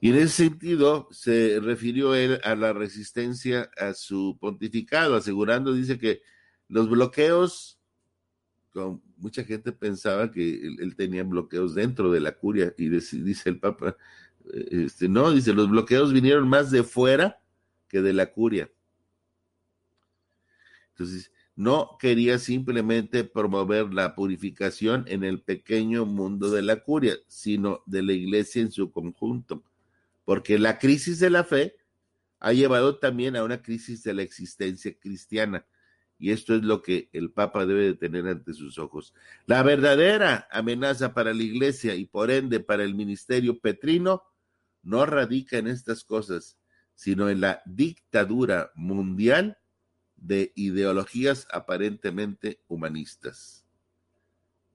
Y 0.00 0.10
en 0.10 0.16
ese 0.16 0.48
sentido 0.48 1.08
se 1.10 1.58
refirió 1.60 2.14
él 2.14 2.40
a 2.44 2.54
la 2.54 2.72
resistencia 2.72 3.70
a 3.76 3.94
su 3.94 4.38
pontificado, 4.40 5.16
asegurando, 5.16 5.72
dice 5.72 5.98
que 5.98 6.22
los 6.68 6.88
bloqueos, 6.88 7.80
con 8.72 9.02
mucha 9.16 9.42
gente 9.42 9.72
pensaba 9.72 10.30
que 10.30 10.66
él, 10.66 10.94
tenía 10.94 11.24
bloqueos 11.24 11.74
dentro 11.74 12.12
de 12.12 12.20
la 12.20 12.32
curia, 12.32 12.72
y 12.78 12.88
dice, 12.88 13.48
el 13.48 13.58
Papa, 13.58 13.96
eh, 14.52 14.68
este, 14.70 15.08
no, 15.08 15.32
dice, 15.32 15.52
los 15.52 15.68
bloqueos 15.68 16.12
vinieron 16.12 16.48
más 16.48 16.70
de 16.70 16.84
fuera 16.84 17.40
que 17.88 18.00
de 18.00 18.12
la 18.12 18.30
curia. 18.30 18.70
Entonces, 20.90 21.32
no 21.58 21.96
quería 21.98 22.38
simplemente 22.38 23.24
promover 23.24 23.92
la 23.92 24.14
purificación 24.14 25.04
en 25.08 25.24
el 25.24 25.42
pequeño 25.42 26.06
mundo 26.06 26.50
de 26.50 26.62
la 26.62 26.82
curia, 26.82 27.16
sino 27.26 27.82
de 27.84 28.02
la 28.02 28.12
iglesia 28.12 28.62
en 28.62 28.70
su 28.70 28.90
conjunto 28.90 29.64
porque 30.28 30.58
la 30.58 30.78
crisis 30.78 31.20
de 31.20 31.30
la 31.30 31.42
fe 31.42 31.74
ha 32.38 32.52
llevado 32.52 32.98
también 32.98 33.34
a 33.34 33.44
una 33.44 33.62
crisis 33.62 34.02
de 34.02 34.12
la 34.12 34.20
existencia 34.20 34.94
cristiana. 35.00 35.64
Y 36.18 36.32
esto 36.32 36.54
es 36.54 36.62
lo 36.64 36.82
que 36.82 37.08
el 37.14 37.30
Papa 37.30 37.64
debe 37.64 37.84
de 37.84 37.94
tener 37.94 38.26
ante 38.26 38.52
sus 38.52 38.78
ojos. 38.78 39.14
La 39.46 39.62
verdadera 39.62 40.46
amenaza 40.50 41.14
para 41.14 41.32
la 41.32 41.42
iglesia 41.42 41.94
y 41.94 42.04
por 42.04 42.30
ende 42.30 42.60
para 42.60 42.84
el 42.84 42.94
ministerio 42.94 43.58
petrino 43.58 44.22
no 44.82 45.06
radica 45.06 45.56
en 45.56 45.66
estas 45.66 46.04
cosas, 46.04 46.58
sino 46.94 47.30
en 47.30 47.40
la 47.40 47.62
dictadura 47.64 48.70
mundial 48.74 49.56
de 50.20 50.52
ideologías 50.54 51.46
aparentemente 51.52 52.60
humanistas, 52.68 53.64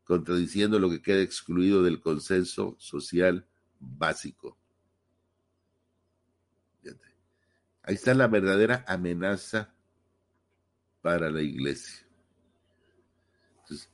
contradiciendo 0.03 0.79
lo 0.79 0.89
que 0.89 1.01
queda 1.01 1.21
excluido 1.21 1.83
del 1.83 1.99
consenso 1.99 2.75
social 2.79 3.45
básico. 3.79 4.57
Ahí 7.85 7.95
está 7.95 8.13
la 8.13 8.27
verdadera 8.27 8.85
amenaza 8.87 9.73
para 11.01 11.29
la 11.29 11.41
iglesia. 11.41 12.07
Entonces, 13.59 13.89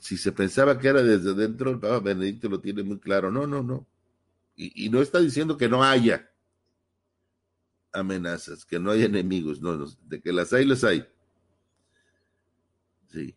si 0.00 0.16
se 0.16 0.32
pensaba 0.32 0.78
que 0.78 0.88
era 0.88 1.00
desde 1.00 1.32
dentro, 1.32 1.70
el 1.70 1.78
Papa 1.78 2.00
Benedicto 2.00 2.48
lo 2.48 2.60
tiene 2.60 2.82
muy 2.82 2.98
claro. 2.98 3.30
No, 3.30 3.46
no, 3.46 3.62
no. 3.62 3.86
Y, 4.56 4.88
no 4.88 5.00
está 5.00 5.20
diciendo 5.20 5.56
que 5.56 5.68
no 5.68 5.82
haya 5.82 6.30
amenazas, 7.94 8.64
que 8.64 8.78
no 8.78 8.90
haya 8.90 9.06
enemigos, 9.06 9.60
no, 9.60 9.74
no, 9.76 9.86
de 10.02 10.20
que 10.20 10.32
las 10.32 10.52
hay, 10.52 10.66
las 10.66 10.84
hay. 10.84 11.06
Sí. 13.10 13.36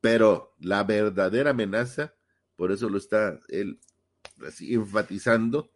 Pero 0.00 0.54
la 0.60 0.84
verdadera 0.84 1.50
amenaza, 1.50 2.14
por 2.56 2.72
eso 2.72 2.88
lo 2.88 2.98
está 2.98 3.38
él 3.48 3.78
así 4.46 4.72
enfatizando, 4.74 5.70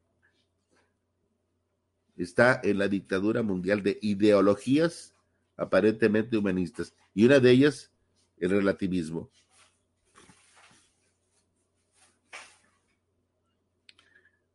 está 2.16 2.61
en 2.62 2.79
la 2.79 2.89
dictadura 2.89 3.43
mundial 3.43 3.83
de 3.83 3.99
ideologías 4.01 5.14
aparentemente 5.57 6.37
humanistas. 6.37 6.95
Y 7.14 7.25
una 7.27 7.41
de 7.41 7.51
ellas, 7.51 7.91
el 8.39 8.51
relativismo. 8.51 9.31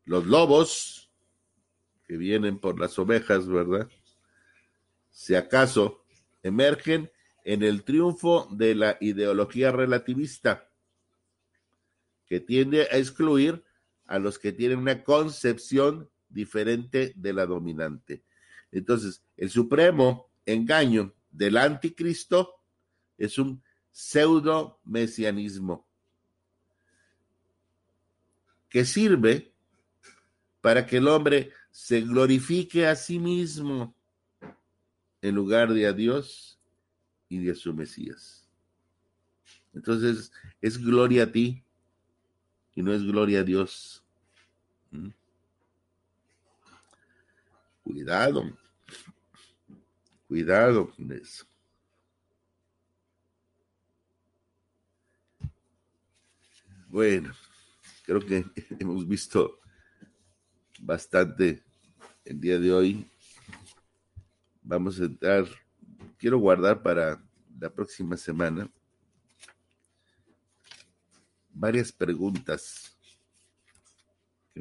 Los 0.06 0.26
lobos 0.26 0.97
que 2.08 2.18
vienen 2.18 2.58
por 2.60 2.80
las 2.80 2.98
ovejas, 2.98 3.48
¿verdad? 3.48 3.90
Si 5.12 5.36
acaso 5.36 6.04
emergen 6.42 7.12
en 7.44 7.64
el 7.64 7.84
triunfo 7.84 8.48
de 8.52 8.76
la 8.76 8.98
ideología 9.02 9.72
relativista, 9.72 10.70
que 12.26 12.40
tiende 12.40 12.84
a 12.84 12.98
excluir 12.98 13.64
a 14.06 14.20
los 14.20 14.40
que 14.40 14.52
tienen 14.52 14.80
una 14.80 15.04
concepción 15.04 16.10
diferente 16.30 17.14
de 17.16 17.34
la 17.34 17.46
dominante. 17.46 18.24
Entonces, 18.72 19.24
el 19.38 19.50
supremo 19.50 20.30
engaño 20.46 21.14
del 21.32 21.58
anticristo 21.58 22.56
es 23.18 23.38
un 23.38 23.64
pseudo 23.92 24.80
mesianismo 24.84 25.88
que 28.70 28.86
sirve 28.86 29.54
para 30.62 30.86
que 30.86 30.98
el 30.98 31.08
hombre 31.08 31.52
se 31.78 32.02
glorifique 32.02 32.88
a 32.88 32.96
sí 32.96 33.20
mismo 33.20 33.96
en 35.22 35.36
lugar 35.36 35.72
de 35.72 35.86
a 35.86 35.94
Dios 35.94 36.60
y 37.30 37.38
de 37.38 37.54
su 37.54 37.72
Mesías. 37.72 38.50
Entonces 39.76 40.32
es 40.60 40.76
gloria 40.80 41.26
a 41.26 41.32
ti 41.32 41.64
y 42.74 42.82
no 42.82 42.92
es 42.92 43.04
gloria 43.04 43.42
a 43.42 43.44
Dios. 43.44 44.04
¿Mm? 44.90 45.10
Cuidado. 47.84 48.58
Cuidado 50.28 50.90
con 50.90 51.12
eso. 51.12 51.46
Bueno, 56.88 57.34
creo 58.04 58.20
que 58.20 58.44
hemos 58.80 59.08
visto 59.08 59.60
bastante 60.80 61.67
el 62.28 62.40
día 62.40 62.60
de 62.60 62.72
hoy. 62.72 63.10
Vamos 64.62 65.00
a 65.00 65.06
entrar, 65.06 65.46
quiero 66.18 66.38
guardar 66.40 66.82
para 66.82 67.22
la 67.60 67.70
próxima 67.70 68.18
semana 68.18 68.70
varias 71.54 71.92
preguntas 71.92 72.98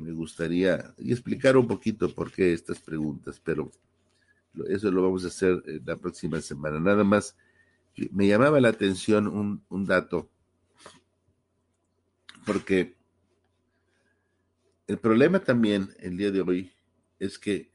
me 0.01 0.13
gustaría 0.13 0.95
y 0.99 1.13
explicar 1.13 1.57
un 1.57 1.67
poquito 1.67 2.13
por 2.15 2.31
qué 2.31 2.53
estas 2.53 2.81
preguntas, 2.81 3.41
pero 3.43 3.71
eso 4.69 4.91
lo 4.91 5.03
vamos 5.03 5.25
a 5.25 5.29
hacer 5.29 5.63
la 5.85 5.97
próxima 5.97 6.41
semana. 6.41 6.81
Nada 6.81 7.05
más, 7.05 7.37
me 8.11 8.27
llamaba 8.27 8.61
la 8.61 8.69
atención 8.69 9.27
un, 9.27 9.63
un 9.69 9.87
dato, 9.87 10.29
porque 12.45 12.95
el 14.87 14.99
problema 14.99 15.41
también 15.41 15.95
el 15.99 16.17
día 16.17 16.31
de 16.31 16.41
hoy 16.41 16.73
es 17.19 17.39
que 17.39 17.71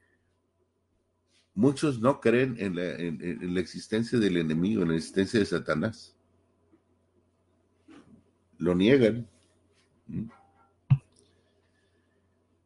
muchos 1.54 2.00
no 2.00 2.20
creen 2.20 2.56
en 2.58 2.76
la, 2.76 2.94
en 2.96 3.54
la, 3.54 3.60
existencia 3.60 4.18
del 4.18 4.36
enemigo, 4.36 4.82
en 4.82 4.88
la 4.88 4.96
existencia 4.96 5.40
de 5.40 5.46
Satanás. 5.46 6.16
Lo 8.58 8.74
niegan. 8.74 9.28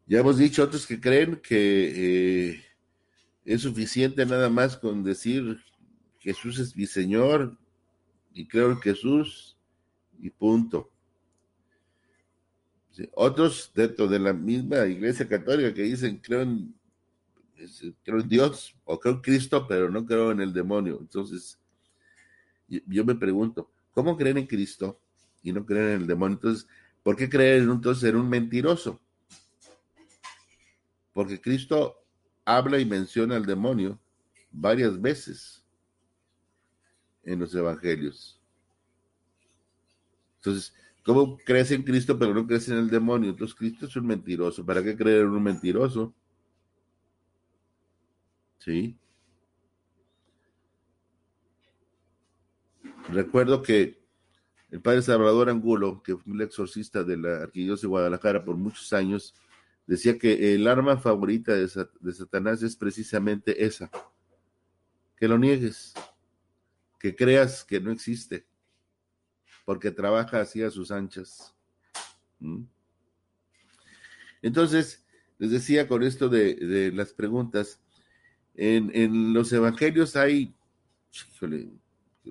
Ya 0.07 0.21
hemos 0.21 0.39
dicho 0.39 0.63
otros 0.63 0.87
que 0.87 1.01
creen 1.01 1.37
que 1.37 2.51
eh, 2.51 2.65
es 3.45 3.63
suficiente 3.63 4.25
nada 4.25 4.49
más 4.49 4.77
con 4.77 5.03
decir 5.03 5.59
Jesús 6.21 6.59
es 6.59 6.77
mi 6.77 6.87
Señor 6.87 7.57
y 8.33 8.47
creo 8.47 8.71
en 8.71 8.81
Jesús 8.81 9.57
y 10.19 10.31
punto. 10.31 10.91
Otros 13.15 13.71
dentro 13.75 14.07
de 14.09 14.19
la 14.19 14.33
misma 14.33 14.87
iglesia 14.87 15.29
católica 15.29 15.75
que 15.75 15.83
dicen 15.83 16.19
creo 16.19 16.43
en, 16.43 16.75
Dios 18.29 18.75
o 18.85 18.99
creo 18.99 19.15
en 19.15 19.21
Cristo, 19.21 19.67
pero 19.67 19.91
no 19.91 20.05
creo 20.05 20.31
en 20.31 20.41
el 20.41 20.53
demonio. 20.53 20.99
Entonces, 21.01 21.59
yo 22.69 23.05
me 23.05 23.15
pregunto, 23.15 23.71
¿cómo 23.93 24.17
creen 24.17 24.39
en 24.39 24.47
Cristo 24.47 25.01
y 25.43 25.53
no 25.53 25.65
creen 25.65 25.89
en 25.89 26.01
el 26.03 26.07
demonio? 26.07 26.37
Entonces, 26.37 26.69
¿por 27.03 27.17
qué 27.17 27.29
creen 27.29 27.71
entonces 27.71 28.05
en 28.09 28.17
un 28.17 28.29
mentiroso? 28.29 29.01
porque 31.17 31.41
Cristo 31.41 32.05
habla 32.45 32.79
y 32.79 32.85
menciona 32.85 33.37
al 33.37 33.47
demonio 33.47 33.99
varias 34.51 35.01
veces 35.01 35.65
en 37.25 37.39
los 37.39 37.55
evangelios. 37.55 38.39
Entonces, 40.37 40.75
¿cómo 41.07 41.39
crees 41.39 41.71
en 41.71 41.85
Cristo 41.85 42.19
pero 42.19 42.35
no 42.35 42.47
crees 42.47 42.69
en 42.69 42.79
el 42.79 42.91
demonio? 42.91 43.31
Entonces, 43.31 43.57
Cristo 43.57 43.87
es 43.87 43.97
un 43.97 44.07
mentiroso. 44.07 44.67
¿Para 44.67 44.83
qué 44.83 44.97
creer 44.97 45.23
en 45.23 45.29
un 45.29 45.43
mentiroso? 45.43 46.13
¿Sí? 48.59 48.99
Recuerdo 53.09 53.63
que 53.63 54.05
el 54.71 54.83
padre 54.83 55.01
Salvador 55.01 55.49
Angulo, 55.49 56.03
que 56.03 56.17
fue 56.17 56.35
el 56.35 56.41
exorcista 56.41 57.05
de 57.05 57.17
la 57.17 57.37
arquidiócesis 57.45 57.83
de 57.83 57.89
Guadalajara 57.89 58.45
por 58.45 58.57
muchos 58.57 58.93
años, 58.93 59.35
decía 59.87 60.19
que 60.19 60.55
el 60.55 60.67
arma 60.67 60.97
favorita 60.97 61.55
de, 61.55 61.69
Satanás 62.13 62.63
es 62.65 62.75
precisamente 62.75 63.65
esa, 63.65 63.91
que 65.17 65.29
lo 65.29 65.39
niegues, 65.39 65.95
que 66.99 67.15
creas 67.15 67.65
que 67.65 67.81
no 67.81 67.93
existe, 67.93 68.45
porque 69.67 69.91
trabaja 69.91 70.41
así 70.41 70.63
a 70.63 70.71
sus 70.71 70.91
anchas. 70.91 71.53
Entonces, 74.41 75.05
les 75.39 75.51
decía 75.51 75.89
con 75.89 76.05
esto 76.05 76.29
de, 76.31 76.93
las 76.95 77.13
preguntas, 77.13 77.83
en, 78.55 79.35
los 79.35 79.53
evangelios 79.53 80.15
hay, 80.15 80.55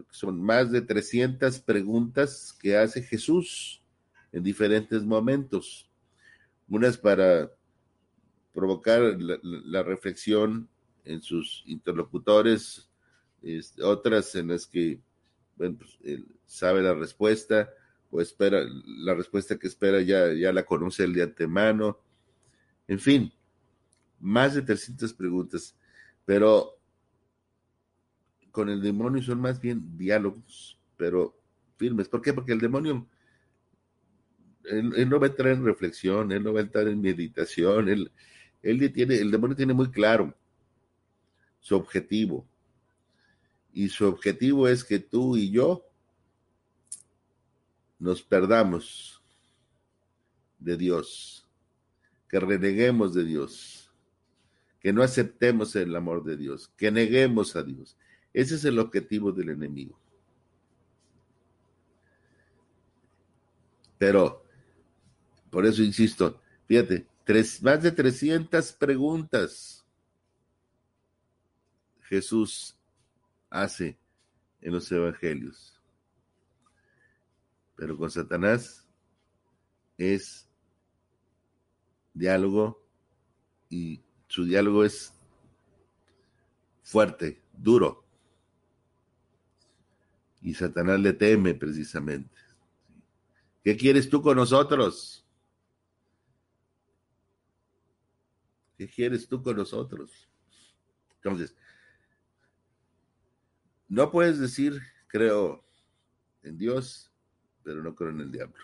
son 0.10 0.42
más 0.42 0.72
de 0.72 0.82
300 0.82 1.60
preguntas 1.60 2.58
que 2.60 2.78
hace 2.78 3.04
Jesús 3.04 3.84
en 4.32 4.42
diferentes 4.42 5.04
momentos. 5.04 5.92
Unas 6.70 6.98
para 6.98 7.52
provocar 8.54 9.02
la, 9.20 9.84
reflexión 9.84 10.70
en 11.04 11.22
sus 11.22 11.64
interlocutores, 11.66 12.90
otras 13.84 14.34
en 14.36 14.48
las 14.48 14.66
que 14.66 15.02
bueno, 15.56 15.78
pues, 15.78 15.98
él 16.04 16.28
sabe 16.46 16.82
la 16.82 16.94
respuesta 16.94 17.70
o 18.12 18.22
espera, 18.22 18.64
la 18.86 19.14
respuesta 19.14 19.58
que 19.58 19.68
espera 19.68 20.02
ya, 20.02 20.34
ya 20.34 20.52
la 20.54 20.66
conoce 20.66 21.04
el 21.04 21.14
de 21.14 21.24
antemano. 21.24 22.00
En 22.88 23.00
fin, 23.00 23.32
más 24.20 24.56
de 24.56 24.62
300 24.62 25.14
preguntas, 25.14 25.76
pero 26.26 26.78
con 28.52 28.70
el 28.70 28.82
demonio 28.82 29.22
son 29.22 29.42
más 29.42 29.60
bien 29.60 29.98
diálogos, 29.98 30.80
pero 30.98 31.38
firmes. 31.78 32.08
¿Por 32.08 32.22
qué? 32.22 32.34
Porque 32.34 32.54
el 32.54 32.60
demonio, 32.60 33.08
él, 34.64 35.10
no 35.10 35.20
va 35.20 35.28
a 35.28 35.30
entrar 35.30 35.52
en 35.52 35.66
reflexión, 35.66 36.32
él 36.32 36.44
no 36.44 36.54
va 36.54 36.62
a 36.62 36.64
entrar 36.64 36.88
en 36.88 37.02
meditación, 37.02 37.90
él, 37.90 38.12
él 38.62 38.92
tiene, 38.94 39.16
el 39.18 39.30
demonio 39.30 39.56
tiene 39.56 39.74
muy 39.74 39.92
claro 39.92 40.34
su 41.60 41.76
objetivo. 41.76 42.48
Y 43.76 43.90
su 43.90 44.08
objetivo 44.08 44.70
es 44.70 44.86
que 44.86 45.00
tú 45.00 45.36
y 45.36 45.52
yo 45.52 45.86
nos 48.00 48.24
perdamos 48.24 49.22
de 50.60 50.78
Dios, 50.78 51.46
que 52.30 52.40
reneguemos 52.40 53.14
de 53.14 53.26
Dios, 53.26 53.92
que 54.80 54.94
no 54.94 55.04
aceptemos 55.04 55.76
el 55.76 55.94
amor 55.94 56.24
de 56.24 56.38
Dios, 56.38 56.72
que 56.78 56.90
neguemos 56.90 57.58
a 57.58 57.64
Dios. 57.64 57.98
Ese 58.32 58.56
es 58.56 58.64
el 58.64 58.80
objetivo 58.80 59.34
del 59.34 59.50
enemigo. 59.50 60.00
Pero, 63.98 64.42
por 65.50 65.66
eso 65.66 65.84
insisto, 65.84 66.40
fíjate, 66.66 67.06
tres, 67.26 67.62
más 67.62 67.84
de 67.84 67.92
300 67.92 68.72
preguntas 68.72 69.86
Jesús 72.04 72.78
hace 73.62 73.98
en 74.62 74.74
los 74.74 74.92
evangelios. 74.92 75.82
Pero 77.76 77.98
con 77.98 78.10
Satanás 78.10 78.88
es 79.98 80.48
diálogo 82.14 82.86
y 83.70 84.02
su 84.28 84.46
diálogo 84.46 84.84
es 84.84 85.14
fuerte, 86.84 87.42
duro 87.54 88.06
y 90.46 90.54
Satanás 90.54 91.00
le 91.00 91.12
teme 91.12 91.56
precisamente. 91.56 92.38
¿Qué 93.64 93.76
quieres 93.76 94.08
tú 94.08 94.22
con 94.22 94.38
nosotros? 94.38 95.26
¿Qué 98.78 98.88
quieres 98.88 99.28
tú 99.28 99.42
con 99.42 99.58
nosotros? 99.58 100.30
Entonces, 101.16 101.56
no 103.88 104.12
puedes 104.12 104.40
decir, 104.40 104.82
creo 105.08 105.64
en 106.44 106.58
Dios, 106.58 107.12
pero 107.64 107.84
no 107.84 107.96
creo 107.96 108.10
en 108.12 108.22
el 108.22 108.32
diablo. 108.32 108.64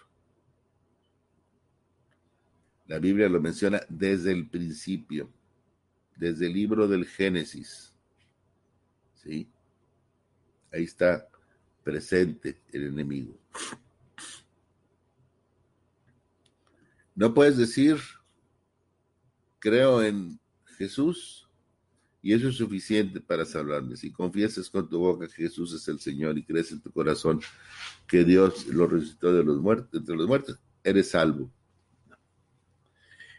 La 2.88 3.00
Biblia 3.00 3.30
lo 3.30 3.40
menciona 3.40 3.82
desde 3.88 4.32
el 4.32 4.50
principio, 4.50 5.32
desde 6.16 6.48
el 6.48 6.54
libro 6.54 6.88
del 6.88 7.06
Génesis. 7.06 7.94
¿Sí? 9.16 9.48
Ahí 10.72 10.84
está 10.84 11.28
presente 11.84 12.62
el 12.72 12.88
enemigo. 12.88 13.38
No 17.16 17.34
puedes 17.34 17.58
decir, 17.58 17.98
creo 19.60 20.02
en 20.02 20.40
Jesús 20.78 21.48
y 22.22 22.34
eso 22.34 22.50
es 22.50 22.56
suficiente 22.56 23.20
para 23.20 23.46
salvarme. 23.46 23.98
Si 23.98 24.12
confiesas 24.12 24.70
con 24.70 24.88
tu 24.88 25.00
boca 25.00 25.28
que 25.28 25.44
Jesús 25.44 25.74
es 25.74 25.88
el 25.88 26.00
Señor 26.00 26.38
y 26.38 26.44
crees 26.44 26.72
en 26.72 26.80
tu 26.80 26.92
corazón 26.92 27.42
que 28.08 28.24
Dios 28.24 28.68
lo 28.68 28.86
resucitó 28.88 29.34
de 29.34 29.44
los 29.44 29.60
muertos, 29.60 30.08
los 30.08 30.28
muertos, 30.28 30.60
eres 30.84 31.10
salvo. 31.10 31.52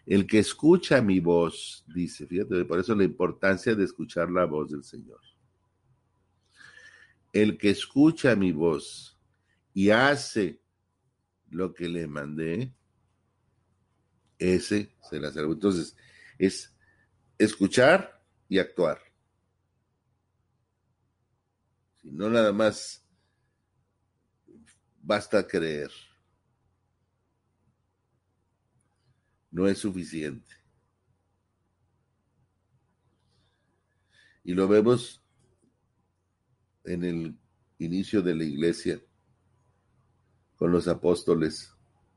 El 0.04 0.26
que 0.26 0.40
escucha 0.40 1.00
mi 1.00 1.20
voz, 1.20 1.84
dice, 1.86 2.26
fíjate, 2.26 2.64
por 2.64 2.80
eso 2.80 2.94
la 2.96 3.04
importancia 3.04 3.76
de 3.76 3.84
escuchar 3.84 4.30
la 4.30 4.46
voz 4.46 4.72
del 4.72 4.82
Señor. 4.82 5.20
El 7.32 7.56
que 7.56 7.70
escucha 7.70 8.34
mi 8.34 8.50
voz 8.50 9.16
y 9.72 9.90
hace 9.90 10.60
lo 11.50 11.72
que 11.72 11.88
le 11.88 12.08
mandé, 12.08 12.74
ese 14.38 14.96
se 15.08 15.20
la 15.20 15.30
salvo. 15.30 15.52
Entonces, 15.52 15.96
es 16.36 16.74
escuchar 17.38 18.21
y 18.52 18.58
actuar. 18.58 19.00
Si 22.02 22.10
no 22.10 22.28
nada 22.28 22.52
más 22.52 23.02
basta 25.00 25.46
creer. 25.46 25.90
No 29.50 29.66
es 29.66 29.78
suficiente. 29.78 30.50
Y 34.44 34.52
lo 34.52 34.68
vemos 34.68 35.24
en 36.84 37.04
el 37.04 37.38
inicio 37.78 38.20
de 38.20 38.34
la 38.34 38.44
iglesia 38.44 39.00
con 40.56 40.72
los 40.72 40.88
apóstoles, 40.88 41.74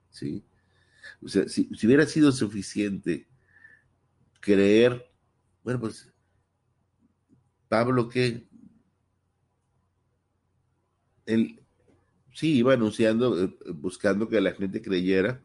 ¿sí? 0.10 0.44
O 1.22 1.30
sea, 1.30 1.48
si, 1.48 1.70
hubiera 1.86 2.06
sido 2.06 2.34
suficiente 2.34 3.26
creer, 4.42 5.10
bueno, 5.64 5.80
pues 5.80 6.12
Pablo 7.76 8.08
que 8.08 8.48
él 11.26 11.62
sí 12.34 12.60
iba 12.60 12.74
anunciando, 12.74 13.44
eh, 13.44 13.54
buscando 13.74 14.30
que 14.30 14.40
la 14.40 14.54
gente 14.54 14.82
creyera, 14.82 15.44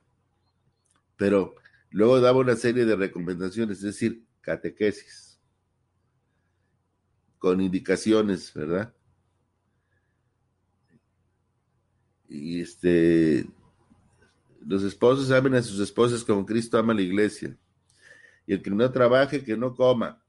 pero 1.17 1.57
luego 1.91 2.21
daba 2.21 2.39
una 2.39 2.55
serie 2.55 2.85
de 2.85 2.95
recomendaciones, 2.95 3.79
es 3.79 3.83
decir, 3.83 4.25
catequesis, 4.43 5.41
con 7.41 7.61
indicaciones, 7.61 8.55
¿verdad? 8.55 8.95
Y 12.29 12.61
este, 12.61 13.45
los 14.65 14.85
esposos 14.85 15.33
amen 15.33 15.57
a 15.57 15.63
sus 15.63 15.81
esposas 15.81 16.23
como 16.23 16.47
Cristo 16.47 16.79
ama 16.79 16.93
a 16.93 16.97
la 16.97 17.03
iglesia. 17.03 17.59
Y 18.47 18.53
el 18.53 18.63
que 18.63 18.71
no 18.71 18.89
trabaje, 18.93 19.43
que 19.43 19.57
no 19.57 19.75
coma. 19.75 20.23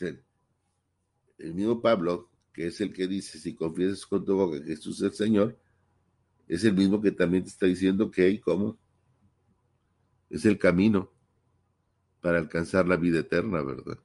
El 0.00 1.54
mismo 1.54 1.80
Pablo, 1.80 2.30
que 2.52 2.66
es 2.68 2.80
el 2.80 2.92
que 2.92 3.06
dice, 3.06 3.38
si 3.38 3.54
confiesas 3.54 4.06
con 4.06 4.24
tu 4.24 4.36
boca 4.36 4.58
que 4.60 4.66
Jesús 4.66 4.96
es 4.98 5.02
el 5.02 5.12
Señor, 5.14 5.60
es 6.46 6.64
el 6.64 6.74
mismo 6.74 7.00
que 7.00 7.12
también 7.12 7.44
te 7.44 7.50
está 7.50 7.66
diciendo 7.66 8.10
que 8.10 8.22
hay 8.22 8.38
cómo. 8.38 8.78
Es 10.30 10.44
el 10.44 10.58
camino 10.58 11.12
para 12.20 12.38
alcanzar 12.38 12.86
la 12.86 12.96
vida 12.96 13.20
eterna, 13.20 13.62
¿verdad? 13.62 13.98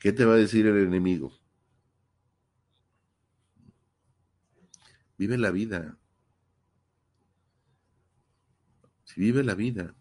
¿Qué 0.00 0.12
te 0.12 0.24
va 0.24 0.32
a 0.32 0.38
decir 0.38 0.66
el 0.66 0.78
enemigo? 0.78 1.30
Vive 5.18 5.36
la 5.36 5.50
vida. 5.50 5.98
Si 9.04 9.20
vive 9.20 9.44
la 9.44 9.54
vida. 9.54 9.94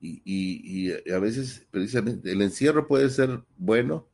Y, 0.00 0.92
a 1.10 1.18
veces, 1.18 1.66
precisamente, 1.70 2.32
el 2.32 2.40
encierro 2.40 2.86
puede 2.86 3.10
ser 3.10 3.42
bueno 3.58 4.08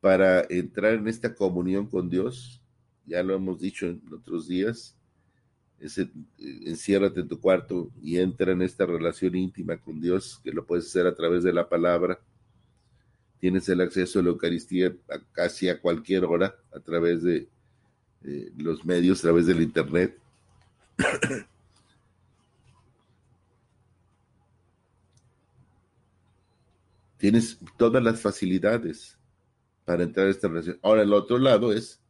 para 0.00 0.44
entrar 0.50 0.94
en 0.94 1.06
esta 1.08 1.34
comunión 1.34 1.86
con 1.86 2.10
Dios. 2.10 2.62
Ya 3.06 3.22
lo 3.22 3.34
hemos 3.34 3.60
dicho 3.60 3.86
en 3.86 4.02
otros 4.12 4.48
días. 4.48 4.96
Ese, 5.78 6.10
enciérrate 6.38 7.20
en 7.20 7.28
tu 7.28 7.40
cuarto 7.40 7.90
y 8.02 8.18
entra 8.18 8.52
en 8.52 8.62
esta 8.62 8.86
relación 8.86 9.36
íntima 9.36 9.76
con 9.76 10.00
Dios, 10.00 10.40
que 10.42 10.50
lo 10.50 10.66
puedes 10.66 10.86
hacer 10.86 11.06
a 11.06 11.14
través 11.14 11.44
de 11.44 11.52
la 11.52 11.68
palabra 11.68 12.18
tienes 13.38 13.68
el 13.68 13.80
acceso 13.80 14.18
a 14.18 14.22
la 14.22 14.30
Eucaristía 14.30 14.94
casi 15.32 15.68
a 15.68 15.80
cualquier 15.80 16.24
hora 16.24 16.54
a 16.74 16.80
través 16.80 17.22
de 17.22 17.48
eh, 18.24 18.50
los 18.56 18.84
medios 18.84 19.20
a 19.20 19.22
través 19.22 19.46
del 19.46 19.62
Internet. 19.62 20.18
Tienes 27.26 27.58
todas 27.76 28.00
las 28.04 28.20
facilidades 28.20 29.18
para 29.84 30.04
entrar 30.04 30.28
a 30.28 30.30
esta 30.30 30.46
relación. 30.46 30.78
Ahora, 30.80 31.02
el 31.02 31.12
otro 31.12 31.38
lado 31.38 31.72
es 31.72 32.00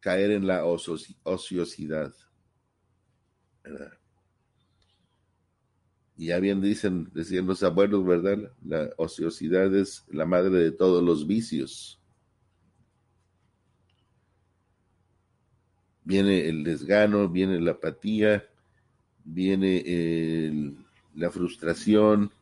caer 0.00 0.30
en 0.30 0.46
la 0.46 0.64
ociosidad. 0.64 2.14
Y 6.16 6.28
ya 6.28 6.40
bien 6.40 6.62
dicen, 6.62 7.10
decían 7.12 7.46
los 7.46 7.62
abuelos, 7.62 8.06
¿verdad? 8.06 8.50
La 8.64 8.88
ociosidad 8.96 9.74
es 9.74 10.06
la 10.08 10.24
madre 10.24 10.56
de 10.60 10.72
todos 10.72 11.04
los 11.04 11.26
vicios. 11.26 12.00
Viene 16.02 16.48
el 16.48 16.64
desgano, 16.64 17.28
viene 17.28 17.60
la 17.60 17.72
apatía, 17.72 18.48
viene 19.22 20.74
la 21.14 21.30
frustración, 21.30 22.32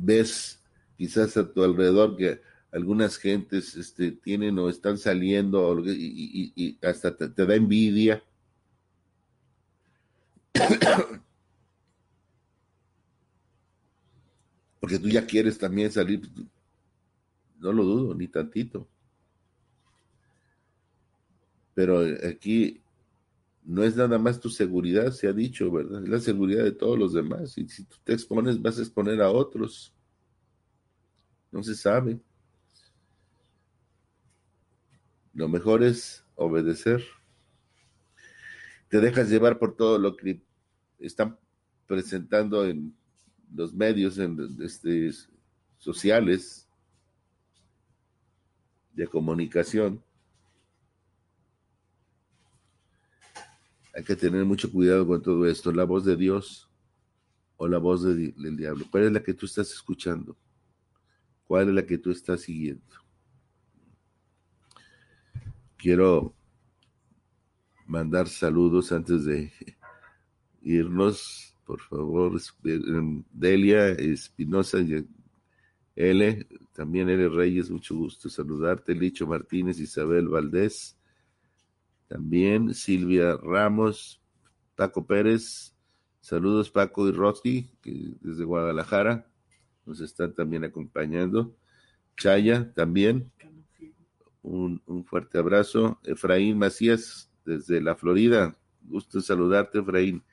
ves 0.00 0.58
quizás 0.96 1.36
a 1.36 1.52
tu 1.52 1.62
alrededor 1.62 2.16
que 2.16 2.40
algunas 2.72 3.16
gentes 3.16 3.76
este, 3.76 4.12
tienen 4.12 4.58
o 4.58 4.68
están 4.68 4.96
saliendo 4.98 5.82
y, 5.86 6.78
hasta 6.82 7.16
te, 7.16 7.28
da 7.28 7.54
envidia. 7.54 8.22
Porque 14.80 14.98
tú 14.98 15.08
ya 15.08 15.26
quieres 15.26 15.58
también 15.58 15.92
salir, 15.92 16.22
no 17.58 17.72
lo 17.72 17.84
dudo, 17.84 18.14
ni 18.14 18.28
tantito. 18.28 18.88
Pero 21.74 22.00
aquí 22.28 22.80
no 23.70 23.84
es 23.84 23.94
nada 23.94 24.18
más 24.18 24.40
tu 24.40 24.50
seguridad, 24.50 25.12
se 25.12 25.28
ha 25.28 25.32
dicho, 25.32 25.70
¿verdad? 25.70 26.02
Es 26.02 26.08
la 26.08 26.18
seguridad 26.18 26.64
de 26.64 26.72
todos 26.72 26.98
los 26.98 27.12
demás. 27.12 27.56
Y 27.56 27.68
si 27.68 27.84
tú 27.84 27.96
te 28.02 28.12
expones, 28.12 28.60
vas 28.60 28.76
a 28.78 28.80
exponer 28.80 29.22
a 29.22 29.30
otros. 29.30 29.94
No 31.52 31.62
se 31.62 31.76
sabe. 31.76 32.18
Lo 35.32 35.48
mejor 35.48 35.84
es 35.84 36.24
obedecer. 36.34 37.04
Te 38.88 39.00
dejas 39.00 39.30
llevar 39.30 39.60
por 39.60 39.76
todo 39.76 40.00
lo 40.00 40.16
que 40.16 40.42
están 40.98 41.38
presentando 41.86 42.66
en 42.66 42.92
los 43.54 43.72
medios 43.72 44.18
en, 44.18 44.36
este, 44.60 45.12
sociales 45.78 46.68
de 48.94 49.06
comunicación 49.06 50.02
Hay 53.94 54.04
que 54.04 54.16
tener 54.16 54.44
mucho 54.44 54.70
cuidado 54.70 55.06
con 55.06 55.20
todo 55.22 55.46
esto. 55.46 55.72
La 55.72 55.84
voz 55.84 56.04
de 56.04 56.16
Dios 56.16 56.70
o 57.56 57.68
la 57.68 57.78
voz 57.78 58.04
del 58.04 58.56
diablo. 58.56 58.86
¿Cuál 58.90 59.04
es 59.04 59.12
la 59.12 59.22
que 59.22 59.34
tú 59.34 59.46
estás 59.46 59.70
escuchando? 59.72 60.36
¿Cuál 61.46 61.68
es 61.68 61.74
la 61.74 61.84
que 61.84 61.98
tú 61.98 62.10
estás 62.10 62.42
siguiendo? 62.42 62.94
Quiero 65.76 66.34
mandar 67.86 68.28
saludos 68.28 68.92
antes 68.92 69.24
de 69.24 69.52
irnos. 70.62 71.56
Por 71.64 71.80
favor, 71.80 72.40
Delia 73.32 73.88
Espinosa, 73.90 74.78
L, 75.96 76.46
también 76.72 77.08
L 77.08 77.28
Reyes, 77.28 77.70
mucho 77.70 77.94
gusto 77.96 78.28
saludarte. 78.28 78.94
Licho 78.94 79.26
Martínez, 79.26 79.78
Isabel 79.78 80.28
Valdés, 80.28 80.96
también 82.10 82.74
Silvia 82.74 83.36
Ramos, 83.40 84.20
Paco 84.74 85.06
Pérez, 85.06 85.76
saludos 86.20 86.68
Paco 86.68 87.08
y 87.08 87.12
Rosty, 87.12 87.70
que 87.80 88.16
desde 88.20 88.42
Guadalajara 88.42 89.30
nos 89.86 90.00
están 90.00 90.34
también 90.34 90.64
acompañando. 90.64 91.54
Chaya 92.16 92.72
también, 92.74 93.30
un, 94.42 94.82
fuerte 95.06 95.38
abrazo. 95.38 96.00
Efraín 96.02 96.58
Macías, 96.58 97.30
desde 97.44 97.80
la 97.80 97.94
Florida, 97.94 98.58
gusto 98.82 99.20
saludarte 99.20 99.78
Efraín. 99.78 100.24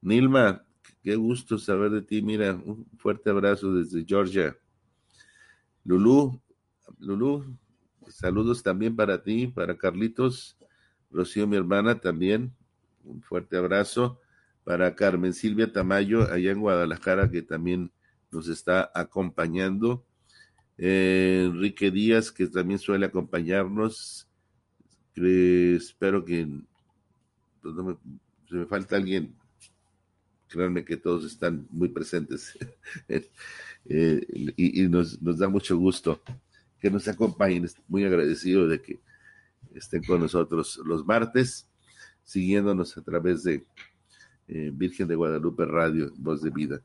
Nilma, 0.00 0.64
qué 1.02 1.16
gusto 1.16 1.58
saber 1.58 1.90
de 1.90 2.02
ti, 2.02 2.22
mira, 2.22 2.54
un 2.54 2.86
fuerte 2.96 3.30
abrazo 3.30 3.74
desde 3.74 4.04
Georgia. 4.04 4.56
Lulú, 5.82 6.40
Lulú, 7.00 7.58
saludos 8.06 8.62
también 8.62 8.94
para 8.94 9.20
ti, 9.20 9.48
para 9.48 9.76
Carlitos 9.76 10.57
Rocío, 11.10 11.46
mi 11.46 11.56
hermana, 11.56 12.00
también 12.00 12.52
un 13.04 13.22
fuerte 13.22 13.56
abrazo 13.56 14.20
para 14.64 14.94
Carmen 14.94 15.32
Silvia 15.32 15.72
Tamayo, 15.72 16.30
allá 16.30 16.52
en 16.52 16.60
Guadalajara, 16.60 17.30
que 17.30 17.42
también 17.42 17.90
nos 18.30 18.48
está 18.48 18.90
acompañando. 18.94 20.04
Eh, 20.76 21.44
Enrique 21.46 21.90
Díaz, 21.90 22.30
que 22.30 22.46
también 22.46 22.78
suele 22.78 23.06
acompañarnos. 23.06 24.28
espero 25.14 26.24
que 26.24 26.46
pues, 27.62 27.74
me, 27.74 27.96
se 28.48 28.54
me 28.56 28.66
falta 28.66 28.96
alguien. 28.96 29.34
Créanme 30.48 30.84
que 30.84 30.96
todos 30.96 31.24
están 31.24 31.66
muy 31.70 31.88
presentes 31.88 32.56
eh, 33.08 34.26
y, 34.56 34.82
y 34.82 34.88
nos, 34.88 35.20
nos, 35.20 35.38
da 35.38 35.48
mucho 35.48 35.76
gusto 35.76 36.22
que 36.80 36.90
nos 36.90 37.08
acompañen. 37.08 37.68
muy 37.86 38.04
agradecido 38.04 38.66
de 38.68 38.80
que 38.80 38.98
estén 39.78 40.02
con 40.04 40.20
nosotros 40.20 40.80
los 40.84 41.04
martes, 41.06 41.68
siguiéndonos 42.24 42.96
a 42.96 43.02
través 43.02 43.42
de 43.42 43.66
eh, 44.48 44.70
Virgen 44.72 45.08
de 45.08 45.14
Guadalupe 45.14 45.64
Radio, 45.64 46.12
Voz 46.16 46.42
de 46.42 46.50
Vida. 46.50 46.82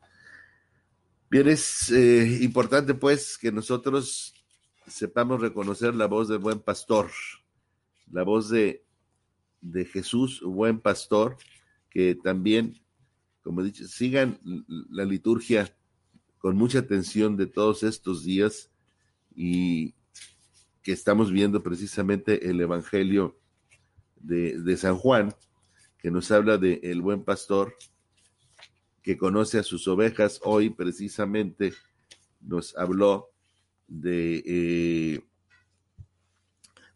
Bien, 1.30 1.48
es 1.48 1.92
eh, 1.92 2.40
importante 2.42 2.94
pues 2.94 3.38
que 3.38 3.52
nosotros 3.52 4.34
sepamos 4.88 5.42
reconocer 5.42 5.96
la 5.96 6.08
voz 6.08 6.28
del 6.28 6.40
buen 6.40 6.60
pastor, 6.60 7.10
la 8.12 8.24
voz 8.24 8.50
de, 8.50 8.86
de 9.62 9.86
Jesús, 9.86 10.42
buen 10.42 10.80
pastor, 10.80 11.38
que 11.90 12.16
también, 12.16 12.82
como 13.42 13.62
he 13.62 13.66
dicho, 13.66 13.88
sigan 13.88 14.40
la 14.90 15.06
liturgia 15.06 15.76
con 16.38 16.58
mucha 16.58 16.80
atención 16.80 17.38
de 17.38 17.48
todos 17.48 17.84
estos 17.84 18.26
días 18.26 18.70
y 19.36 19.96
que 20.84 20.92
estamos 20.92 21.32
viendo 21.32 21.64
precisamente 21.64 22.50
el 22.50 22.60
Evangelio 22.60 23.40
de, 24.18 24.78
San 24.78 24.98
Juan, 24.98 25.34
que 25.98 26.12
nos 26.12 26.30
habla 26.32 26.58
de 26.58 26.82
el 26.84 27.02
buen 27.02 27.24
pastor 27.24 27.76
que 29.02 29.18
conoce 29.18 29.60
a 29.60 29.64
sus 29.64 29.88
ovejas. 29.88 30.40
Hoy 30.44 30.70
precisamente 30.70 31.74
nos 32.42 32.76
habló 32.78 33.32
de, 33.88 34.44
eh, 34.46 35.26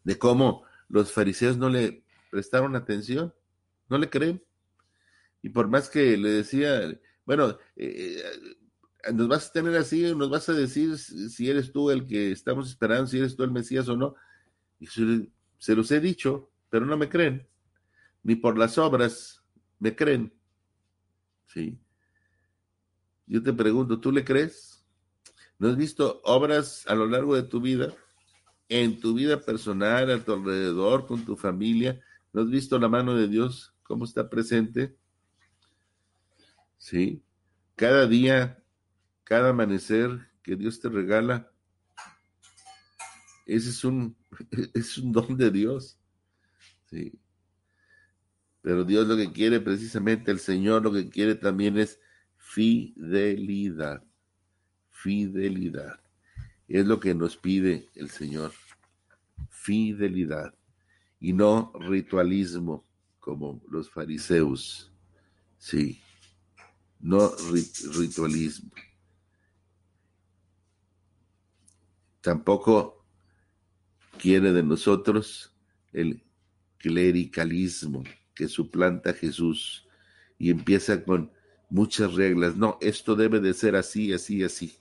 de 0.04 0.18
cómo 0.18 0.64
los 0.88 1.12
fariseos 1.12 1.56
no 1.56 1.68
le 1.70 2.04
prestaron 2.30 2.76
atención, 2.76 3.34
no 3.88 3.98
le 3.98 4.10
creen. 4.10 4.42
Y 5.42 5.50
por 5.50 5.68
más 5.68 5.88
que 5.88 6.16
le 6.16 6.30
decía, 6.30 6.98
bueno, 7.24 7.58
eh, 7.76 8.22
nos 9.12 9.28
vas 9.28 9.48
a 9.48 9.52
tener 9.52 9.76
así, 9.76 10.02
nos 10.14 10.30
vas 10.30 10.48
a 10.48 10.52
decir 10.52 10.98
si 10.98 11.48
eres 11.48 11.72
tú 11.72 11.90
el 11.90 12.06
que 12.06 12.32
estamos 12.32 12.68
esperando, 12.68 13.06
si 13.06 13.18
eres 13.18 13.36
tú 13.36 13.44
el 13.44 13.50
Mesías 13.50 13.88
o 13.88 13.96
no. 13.96 14.14
Y 14.80 14.86
se, 14.86 15.74
los 15.74 15.90
he 15.90 16.00
dicho, 16.00 16.50
pero 16.68 16.86
no 16.86 16.96
me 16.96 17.08
creen. 17.08 17.46
Ni 18.22 18.34
por 18.34 18.58
las 18.58 18.78
obras 18.78 19.42
me 19.78 19.94
creen. 19.94 20.32
Sí. 21.46 21.78
Yo 23.26 23.42
te 23.42 23.52
pregunto, 23.52 24.00
¿tú 24.00 24.12
le 24.12 24.24
crees? 24.24 24.84
¿No 25.58 25.68
has 25.68 25.76
visto 25.76 26.20
obras 26.24 26.84
a 26.86 26.94
lo 26.94 27.06
largo 27.06 27.34
de 27.34 27.42
tu 27.42 27.60
vida? 27.60 27.92
En 28.68 29.00
tu 29.00 29.14
vida 29.14 29.40
personal, 29.40 30.10
a 30.10 30.22
tu 30.22 30.32
alrededor, 30.32 31.06
con 31.06 31.24
tu 31.24 31.36
familia. 31.36 32.00
¿No 32.32 32.42
has 32.42 32.50
visto 32.50 32.78
la 32.78 32.88
mano 32.88 33.14
de 33.14 33.28
Dios? 33.28 33.74
¿Cómo 33.82 34.04
está 34.04 34.28
presente? 34.28 34.96
Sí. 36.76 37.22
Cada 37.74 38.06
día 38.06 38.62
cada 39.28 39.50
amanecer 39.50 40.26
que 40.42 40.56
Dios 40.56 40.80
te 40.80 40.88
regala, 40.88 41.52
ese 43.44 43.68
es 43.68 43.84
un, 43.84 44.16
es 44.72 44.96
un 44.96 45.12
don 45.12 45.36
de 45.36 45.50
Dios. 45.50 45.98
Sí. 46.86 47.12
Pero 48.62 48.84
Dios 48.84 49.06
lo 49.06 49.18
que 49.18 49.30
quiere 49.30 49.60
precisamente, 49.60 50.30
el 50.30 50.38
Señor 50.38 50.82
lo 50.82 50.90
que 50.94 51.10
quiere 51.10 51.34
también 51.34 51.76
es 51.76 52.00
fidelidad. 52.38 54.02
Fidelidad. 54.88 56.00
Es 56.66 56.86
lo 56.86 56.98
que 56.98 57.14
nos 57.14 57.36
pide 57.36 57.90
el 57.96 58.08
Señor. 58.08 58.52
Fidelidad. 59.50 60.54
Y 61.20 61.34
no 61.34 61.70
ritualismo 61.74 62.86
como 63.20 63.60
los 63.68 63.90
fariseos. 63.90 64.90
Sí. 65.58 66.00
No 66.98 67.30
ritualismo. 67.94 68.70
Tampoco 72.20 73.04
quiere 74.18 74.52
de 74.52 74.62
nosotros 74.62 75.54
el 75.92 76.22
clericalismo 76.78 78.04
que 78.34 78.48
suplanta 78.48 79.10
a 79.10 79.14
Jesús 79.14 79.86
y 80.38 80.50
empieza 80.50 81.04
con 81.04 81.30
muchas 81.70 82.14
reglas. 82.14 82.56
No, 82.56 82.78
esto 82.80 83.14
debe 83.14 83.40
de 83.40 83.54
ser 83.54 83.76
así, 83.76 84.12
así, 84.12 84.42
así. 84.42 84.78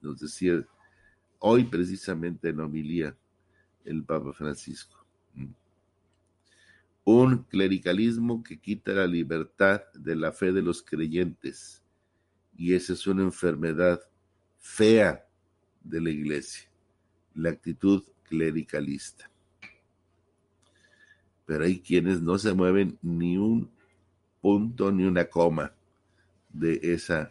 Nos 0.00 0.20
decía 0.20 0.66
hoy 1.38 1.64
precisamente 1.64 2.48
en 2.48 2.60
homilía 2.60 3.16
el 3.84 4.04
Papa 4.04 4.32
Francisco. 4.32 5.04
Un 7.04 7.44
clericalismo 7.44 8.42
que 8.42 8.60
quita 8.60 8.92
la 8.92 9.06
libertad 9.06 9.82
de 9.94 10.14
la 10.14 10.32
fe 10.32 10.52
de 10.52 10.62
los 10.62 10.82
creyentes. 10.82 11.82
Y 12.56 12.74
esa 12.74 12.92
es 12.92 13.06
una 13.06 13.22
enfermedad 13.22 14.00
fea 14.58 15.26
de 15.82 16.00
la 16.00 16.10
iglesia, 16.10 16.68
la 17.34 17.50
actitud 17.50 18.02
clericalista. 18.24 19.30
Pero 21.46 21.64
hay 21.64 21.80
quienes 21.80 22.20
no 22.22 22.38
se 22.38 22.52
mueven 22.52 22.98
ni 23.02 23.36
un 23.36 23.70
punto 24.40 24.92
ni 24.92 25.04
una 25.04 25.24
coma 25.24 25.72
de 26.48 26.78
esa 26.82 27.30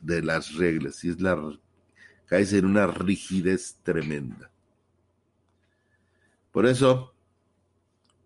de 0.00 0.22
las 0.22 0.54
reglas 0.54 1.04
y 1.04 1.10
es 1.10 1.20
la 1.20 1.36
caes 2.26 2.52
en 2.52 2.66
una 2.66 2.86
rigidez 2.86 3.78
tremenda. 3.82 4.50
Por 6.52 6.66
eso, 6.66 7.14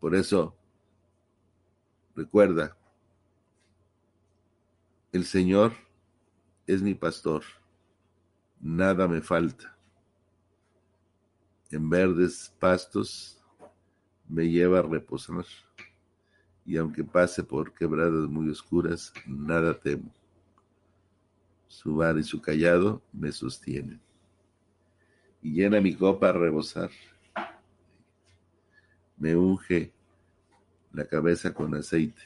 por 0.00 0.14
eso, 0.14 0.56
recuerda, 2.16 2.76
el 5.12 5.24
Señor 5.24 5.74
es 6.66 6.82
mi 6.82 6.94
pastor, 6.94 7.44
nada 8.62 9.08
me 9.08 9.20
falta. 9.20 9.76
En 11.70 11.90
verdes 11.90 12.54
pastos 12.60 13.42
me 14.28 14.48
lleva 14.48 14.78
a 14.78 14.82
reposar, 14.82 15.44
y 16.64 16.76
aunque 16.76 17.02
pase 17.02 17.42
por 17.42 17.74
quebradas 17.74 18.28
muy 18.28 18.48
oscuras, 18.48 19.12
nada 19.26 19.78
temo. 19.78 20.10
Su 21.66 21.96
bar 21.96 22.16
y 22.18 22.22
su 22.22 22.40
callado 22.40 23.02
me 23.12 23.32
sostienen, 23.32 24.00
y 25.42 25.54
llena 25.54 25.80
mi 25.80 25.94
copa 25.94 26.28
a 26.28 26.32
rebosar. 26.32 26.90
Me 29.16 29.34
unge 29.34 29.92
la 30.92 31.06
cabeza 31.06 31.52
con 31.52 31.74
aceite. 31.74 32.22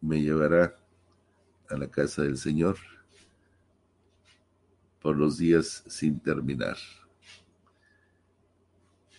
Me 0.00 0.22
llevará 0.22 0.74
a 1.68 1.76
la 1.76 1.90
casa 1.90 2.22
del 2.22 2.38
Señor 2.38 2.78
por 5.00 5.16
los 5.16 5.38
días 5.38 5.82
sin 5.86 6.20
terminar. 6.20 6.76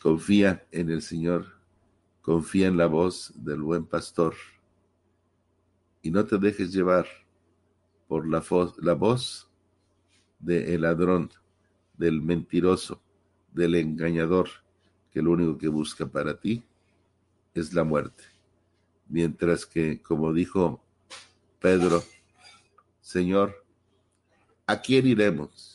Confía 0.01 0.65
en 0.71 0.89
el 0.89 1.01
Señor, 1.01 1.45
confía 2.21 2.67
en 2.67 2.77
la 2.77 2.88
voz 2.88 3.34
del 3.36 3.61
buen 3.61 3.86
pastor 3.86 4.36
y 6.01 6.09
no 6.11 6.25
te 6.25 6.38
dejes 6.38 6.71
llevar 6.73 7.05
por 8.07 8.27
la, 8.27 8.43
la 8.82 8.93
voz 8.93 9.49
del 10.39 10.82
ladrón, 10.82 11.29
del 11.97 12.21
mentiroso, 12.21 12.99
del 13.53 13.75
engañador, 13.75 14.49
que 15.11 15.21
lo 15.21 15.32
único 15.32 15.57
que 15.57 15.67
busca 15.67 16.05
para 16.07 16.39
ti 16.39 16.63
es 17.53 17.73
la 17.73 17.84
muerte. 17.84 18.23
Mientras 19.07 19.65
que, 19.65 20.01
como 20.01 20.34
dijo 20.34 20.82
Pedro, 21.59 22.01
Señor, 23.01 23.63
¿a 24.65 24.82
quién 24.82 25.05
iremos 25.05 25.70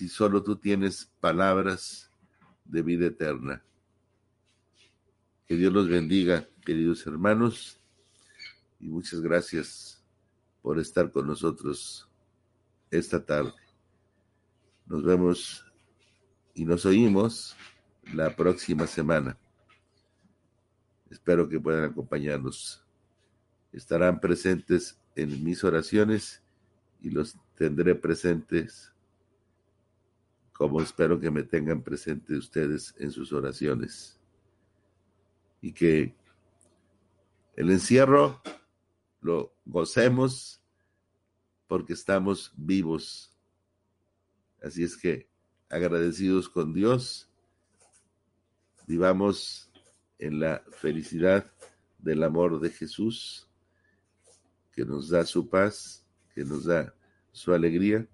si 0.00 0.08
solo 0.08 0.42
tú 0.42 0.56
tienes 0.56 1.12
palabras 1.20 2.10
de 2.64 2.80
vida 2.80 3.04
eterna. 3.04 3.62
Que 5.46 5.56
Dios 5.56 5.74
los 5.74 5.90
bendiga, 5.90 6.48
queridos 6.64 7.06
hermanos, 7.06 7.78
y 8.78 8.88
muchas 8.88 9.20
gracias 9.20 10.02
por 10.62 10.78
estar 10.78 11.12
con 11.12 11.26
nosotros 11.26 12.08
esta 12.90 13.22
tarde. 13.22 13.52
Nos 14.86 15.04
vemos 15.04 15.66
y 16.54 16.64
nos 16.64 16.86
oímos 16.86 17.54
la 18.14 18.34
próxima 18.34 18.86
semana. 18.86 19.36
Espero 21.10 21.46
que 21.46 21.60
puedan 21.60 21.84
acompañarnos. 21.84 22.82
Estarán 23.70 24.18
presentes 24.18 24.98
en 25.14 25.44
mis 25.44 25.62
oraciones 25.62 26.42
y 27.02 27.10
los 27.10 27.36
tendré 27.54 27.94
presentes 27.94 28.94
como 30.60 30.82
espero 30.82 31.18
que 31.18 31.30
me 31.30 31.42
tengan 31.42 31.82
presente 31.82 32.36
ustedes 32.36 32.94
en 32.98 33.10
sus 33.10 33.32
oraciones. 33.32 34.20
Y 35.62 35.72
que 35.72 36.14
el 37.56 37.70
encierro 37.70 38.42
lo 39.22 39.56
gocemos 39.64 40.60
porque 41.66 41.94
estamos 41.94 42.52
vivos. 42.58 43.34
Así 44.62 44.84
es 44.84 44.98
que 44.98 45.30
agradecidos 45.70 46.46
con 46.46 46.74
Dios, 46.74 47.30
vivamos 48.86 49.72
en 50.18 50.40
la 50.40 50.62
felicidad 50.72 51.50
del 51.98 52.22
amor 52.22 52.60
de 52.60 52.68
Jesús, 52.68 53.48
que 54.72 54.84
nos 54.84 55.08
da 55.08 55.24
su 55.24 55.48
paz, 55.48 56.04
que 56.34 56.44
nos 56.44 56.66
da 56.66 56.94
su 57.32 57.54
alegría 57.54 58.06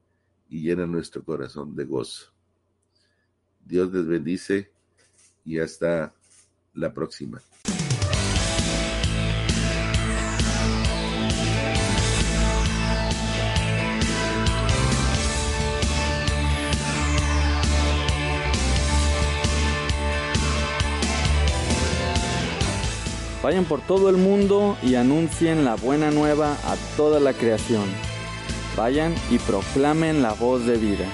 y 0.49 0.61
llena 0.61 0.87
nuestro 0.87 1.25
corazón 1.25 1.75
de 1.75 1.85
gozo. 1.87 2.36
Dios 3.67 3.93
les 3.93 4.07
bendice 4.07 4.71
y 5.45 5.59
hasta 5.59 6.13
la 6.75 6.93
próxima. 6.93 7.43
Vayan 23.43 23.65
por 23.65 23.81
todo 23.81 24.11
el 24.11 24.17
mundo 24.17 24.77
y 24.83 24.97
anuncien 24.97 25.65
la 25.65 25.77
buena 25.77 26.11
nueva 26.11 26.55
a 26.65 26.77
toda 26.97 27.21
la 27.21 27.33
creación. 27.33 27.85
Vayan 28.77 29.15
y 29.31 29.39
proclamen 29.39 30.21
la 30.21 30.33
voz 30.33 30.67
de 30.67 30.77
vida. 30.77 31.07